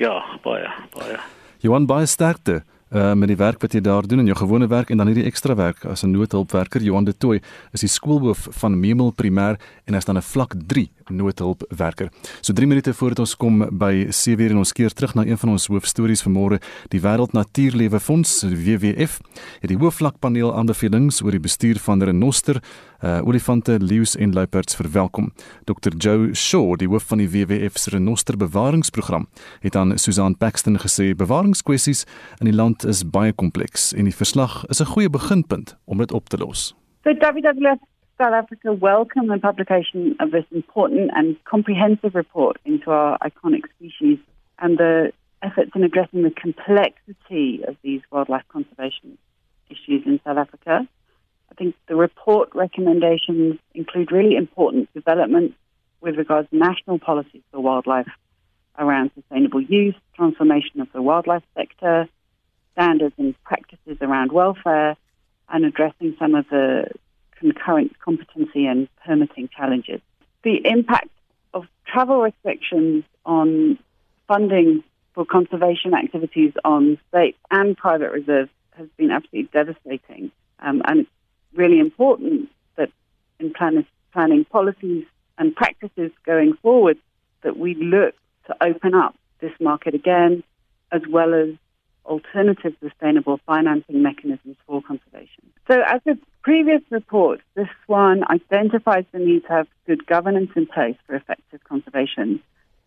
Ja, 0.00 0.24
baie, 0.42 0.68
baie. 0.96 1.18
Johan 1.60 1.86
baie 1.86 2.06
sterkte 2.06 2.62
uh 2.90 3.12
met 3.14 3.28
die 3.30 3.38
werk 3.38 3.60
wat 3.62 3.74
jy 3.76 3.80
daar 3.80 4.06
doen 4.06 4.18
in 4.18 4.26
jou 4.26 4.36
gewone 4.36 4.66
werk 4.66 4.88
en 4.90 4.98
dan 4.98 5.06
hierdie 5.06 5.26
ekstra 5.28 5.54
werk 5.54 5.84
as 5.84 6.02
'n 6.02 6.10
noodhulpwerker 6.10 6.82
Johan 6.82 7.04
de 7.04 7.16
Tooi 7.16 7.40
is 7.72 7.80
die 7.80 7.88
skoolhoof 7.88 8.48
van 8.50 8.80
Memel 8.80 9.12
Primêr 9.12 9.60
en 9.86 9.94
hy's 9.94 10.04
dan 10.04 10.16
'n 10.16 10.22
vlak 10.22 10.54
3 10.66 10.90
noodhulpwerker. 11.10 12.10
So 12.40 12.52
3 12.52 12.66
minute 12.66 12.94
voordat 12.94 13.18
ons 13.18 13.36
kom 13.36 13.64
by 13.78 14.06
7 14.10 14.44
uur 14.44 14.50
en 14.50 14.62
ons 14.62 14.72
keer 14.72 14.92
terug 14.92 15.14
na 15.14 15.26
een 15.26 15.38
van 15.38 15.54
ons 15.54 15.66
hoofstories 15.66 16.22
vanmôre, 16.22 16.60
die 16.88 17.00
Wêreld 17.00 17.32
Natuurlewe 17.32 18.00
Fonds, 18.00 18.42
WWF, 18.42 19.18
het 19.60 19.68
die 19.68 19.78
hoofvlakpaneel 19.78 20.54
aanbevelings 20.54 21.22
oor 21.22 21.36
die 21.36 21.42
bestuur 21.42 21.78
van 21.78 22.02
renoster, 22.02 22.60
uh 23.00 23.20
olifante, 23.24 23.78
leeu's 23.80 24.16
en 24.16 24.32
luiperds 24.32 24.76
verwelkom. 24.76 25.32
Dr 25.64 25.96
Joe 25.96 26.34
Shaw, 26.34 26.76
die 26.76 26.88
hoof 26.88 27.08
van 27.08 27.22
die 27.22 27.28
WWF 27.30 27.78
se 27.78 27.90
renoster 27.90 28.36
bewaringsprogram, 28.36 29.28
het 29.60 29.76
aan 29.76 29.98
Susan 29.98 30.36
Paxton 30.36 30.78
gesê 30.78 31.14
bewaringskwessies 31.16 32.04
in 32.40 32.50
die 32.50 32.56
land 32.56 32.84
is 32.84 33.04
baie 33.04 33.32
kompleks 33.32 33.92
en 33.92 34.04
die 34.04 34.16
verslag 34.16 34.64
is 34.68 34.80
'n 34.80 34.92
goeie 34.92 35.10
beginpunt 35.10 35.76
om 35.84 35.98
dit 35.98 36.12
op 36.12 36.28
te 36.28 36.36
los. 36.36 36.74
So 37.04 37.10
WWF 37.12 37.89
South 38.20 38.34
Africa 38.34 38.74
welcome 38.74 39.28
the 39.28 39.38
publication 39.38 40.14
of 40.20 40.30
this 40.30 40.44
important 40.52 41.10
and 41.14 41.42
comprehensive 41.44 42.14
report 42.14 42.58
into 42.66 42.90
our 42.90 43.16
iconic 43.20 43.62
species 43.76 44.18
and 44.58 44.76
the 44.76 45.10
efforts 45.42 45.70
in 45.74 45.82
addressing 45.84 46.22
the 46.22 46.30
complexity 46.30 47.62
of 47.66 47.76
these 47.82 48.02
wildlife 48.10 48.42
conservation 48.48 49.16
issues 49.70 50.02
in 50.04 50.20
South 50.22 50.36
Africa. 50.36 50.86
I 51.50 51.54
think 51.54 51.74
the 51.88 51.96
report 51.96 52.50
recommendations 52.54 53.58
include 53.74 54.12
really 54.12 54.36
important 54.36 54.92
developments 54.92 55.54
with 56.02 56.18
regards 56.18 56.50
to 56.50 56.58
national 56.58 56.98
policies 56.98 57.40
for 57.50 57.60
wildlife 57.60 58.10
around 58.78 59.12
sustainable 59.14 59.62
use, 59.62 59.94
transformation 60.14 60.82
of 60.82 60.88
the 60.92 61.00
wildlife 61.00 61.44
sector, 61.56 62.06
standards 62.72 63.14
and 63.16 63.34
practices 63.44 63.96
around 64.02 64.30
welfare, 64.30 64.94
and 65.48 65.64
addressing 65.64 66.14
some 66.18 66.34
of 66.34 66.46
the 66.50 66.84
concurrent 67.40 67.98
competency 67.98 68.66
and 68.66 68.88
permitting 69.04 69.48
challenges. 69.48 70.00
The 70.44 70.60
impact 70.64 71.10
of 71.52 71.66
travel 71.86 72.20
restrictions 72.20 73.04
on 73.26 73.78
funding 74.28 74.84
for 75.14 75.24
conservation 75.24 75.94
activities 75.94 76.52
on 76.64 76.98
state 77.08 77.36
and 77.50 77.76
private 77.76 78.12
reserves 78.12 78.50
has 78.76 78.86
been 78.96 79.10
absolutely 79.10 79.50
devastating. 79.52 80.30
Um, 80.60 80.82
and 80.86 81.00
it's 81.00 81.10
really 81.54 81.80
important 81.80 82.48
that 82.76 82.90
in 83.40 83.52
plan- 83.52 83.86
planning 84.12 84.44
policies 84.44 85.04
and 85.38 85.54
practices 85.54 86.12
going 86.24 86.54
forward 86.62 86.98
that 87.42 87.56
we 87.58 87.74
look 87.74 88.14
to 88.46 88.56
open 88.62 88.94
up 88.94 89.14
this 89.40 89.52
market 89.58 89.94
again, 89.94 90.42
as 90.92 91.02
well 91.08 91.34
as 91.34 91.48
alternative 92.04 92.74
sustainable 92.82 93.40
financing 93.46 94.02
mechanisms 94.02 94.56
for 94.66 94.82
conservation. 94.82 95.44
So, 95.70 95.80
as 95.82 96.00
with 96.04 96.18
previous 96.42 96.82
reports, 96.90 97.42
this 97.54 97.68
one 97.86 98.24
identifies 98.30 99.04
the 99.12 99.18
need 99.18 99.42
to 99.42 99.48
have 99.48 99.68
good 99.86 100.06
governance 100.06 100.50
in 100.56 100.66
place 100.66 100.96
for 101.06 101.14
effective 101.14 101.62
conservation. 101.64 102.40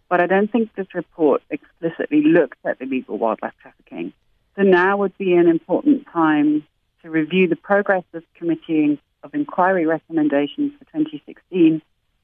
But 0.09 0.21
I 0.21 0.27
don't 0.27 0.51
think 0.51 0.73
this 0.75 0.93
report 0.93 1.41
explicitly 1.49 2.23
looks 2.23 2.57
at 2.65 2.81
illegal 2.81 3.17
wildlife 3.17 3.53
trafficking. 3.61 4.13
So 4.55 4.63
now 4.63 4.97
would 4.97 5.17
be 5.17 5.33
an 5.33 5.47
important 5.47 6.07
time 6.11 6.65
to 7.01 7.09
review 7.09 7.47
the 7.47 7.55
progress 7.55 8.03
of 8.13 8.23
committee 8.35 8.99
of 9.23 9.33
inquiry 9.33 9.85
recommendations 9.85 10.73
for 10.77 10.85
2016, 10.85 11.81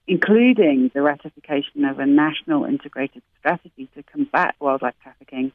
including 0.07 0.91
the 0.93 1.01
ratification 1.01 1.85
of 1.85 1.99
a 1.99 2.05
national 2.05 2.65
integrated 2.65 3.21
strategy 3.39 3.89
to 3.95 4.03
combat 4.03 4.55
wildlife 4.59 4.95
trafficking 5.01 5.51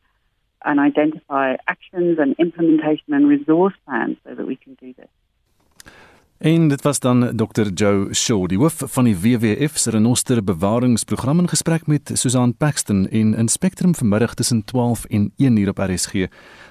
and 0.65 0.81
identify 0.81 1.57
actions 1.69 2.19
and 2.19 2.35
implementation 2.39 3.13
and 3.13 3.29
resource 3.29 3.75
plans 3.87 4.17
so 4.25 4.35
that 4.35 4.47
we 4.47 4.57
can 4.57 4.75
do 4.75 4.95
this. 4.95 5.09
En 6.39 6.69
dit 6.69 6.83
was 6.83 6.99
dan 6.99 7.37
Dr 7.37 7.67
Joe 7.75 8.15
Shaw, 8.15 8.47
die 8.47 8.59
hoof 8.59 8.83
van 8.87 9.05
die 9.05 9.17
WWF 9.19 9.79
se 9.79 9.91
renoster 9.91 10.45
bewaringsprogram 10.45 11.39
in 11.39 11.49
gesprek 11.49 11.87
met 11.87 12.11
Susan 12.15 12.57
Paxton 12.57 13.09
in 13.09 13.49
Spectrum 13.49 13.95
vanmiddag 13.95 14.35
tussen 14.35 14.65
12 14.65 15.05
en 15.05 15.33
1 15.37 15.57
uur 15.57 15.69
op 15.69 15.79
RSG 15.79 16.27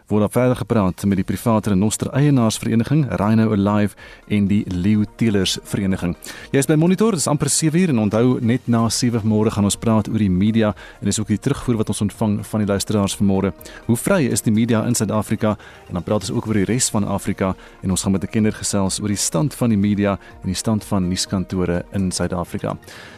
word 0.07 0.21
daar 0.25 0.31
verder 0.31 0.55
gepraat 0.55 1.03
met 1.05 1.19
die 1.19 1.25
private 1.25 1.69
renoster 1.69 2.09
eienaarsvereniging 2.11 3.05
Rhino 3.09 3.51
Alive 3.51 3.95
en 4.27 4.47
die 4.47 4.63
Leeu 4.67 5.05
Teelers 5.15 5.57
vereniging. 5.63 6.15
Jy 6.51 6.59
is 6.59 6.67
by 6.69 6.75
Monitor, 6.79 7.15
dis 7.15 7.27
amper 7.27 7.49
7 7.49 7.79
uur 7.79 7.93
en 7.93 8.03
onthou 8.05 8.37
net 8.41 8.67
na 8.67 8.89
7 8.89 9.23
môre 9.27 9.51
gaan 9.51 9.67
ons 9.69 9.77
praat 9.79 10.09
oor 10.11 10.19
die 10.19 10.31
media 10.31 10.73
en 10.99 11.09
dis 11.09 11.19
ook 11.19 11.31
die 11.31 11.39
terugvoer 11.39 11.79
wat 11.81 11.93
ons 11.93 12.03
ontvang 12.07 12.39
van 12.49 12.63
die 12.63 12.69
luisteraars 12.69 13.17
vanmôre. 13.19 13.53
Hoe 13.87 13.97
vry 13.97 14.25
is 14.27 14.43
die 14.43 14.53
media 14.53 14.83
in 14.87 14.95
Suid-Afrika? 14.95 15.55
En 15.87 15.99
dan 15.99 16.03
praat 16.03 16.27
ons 16.27 16.35
ook 16.35 16.47
oor 16.47 16.61
die 16.61 16.67
res 16.69 16.89
van 16.93 17.07
Afrika 17.07 17.53
en 17.81 17.95
ons 17.95 18.03
gaan 18.03 18.11
met 18.11 18.23
'n 18.23 18.31
kenner 18.31 18.53
gesels 18.53 18.99
oor 19.01 19.07
die 19.07 19.17
stand 19.29 19.53
van 19.53 19.69
die 19.69 19.77
media 19.77 20.19
en 20.41 20.47
die 20.47 20.55
stand 20.55 20.83
van 20.83 21.07
nuuskantore 21.07 21.85
in 21.93 22.11
Suid-Afrika. 22.11 22.77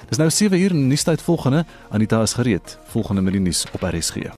Dis 0.10 0.18
nou 0.18 0.30
7 0.30 0.60
uur 0.60 0.72
en 0.72 0.88
nuustyd 0.88 1.22
volgende. 1.22 1.66
Anita 1.90 2.22
is 2.22 2.34
gereed. 2.34 2.78
Volgende 2.86 3.22
met 3.22 3.34
die 3.34 3.42
nuus 3.42 3.66
op 3.74 3.82
RSG. 3.82 4.36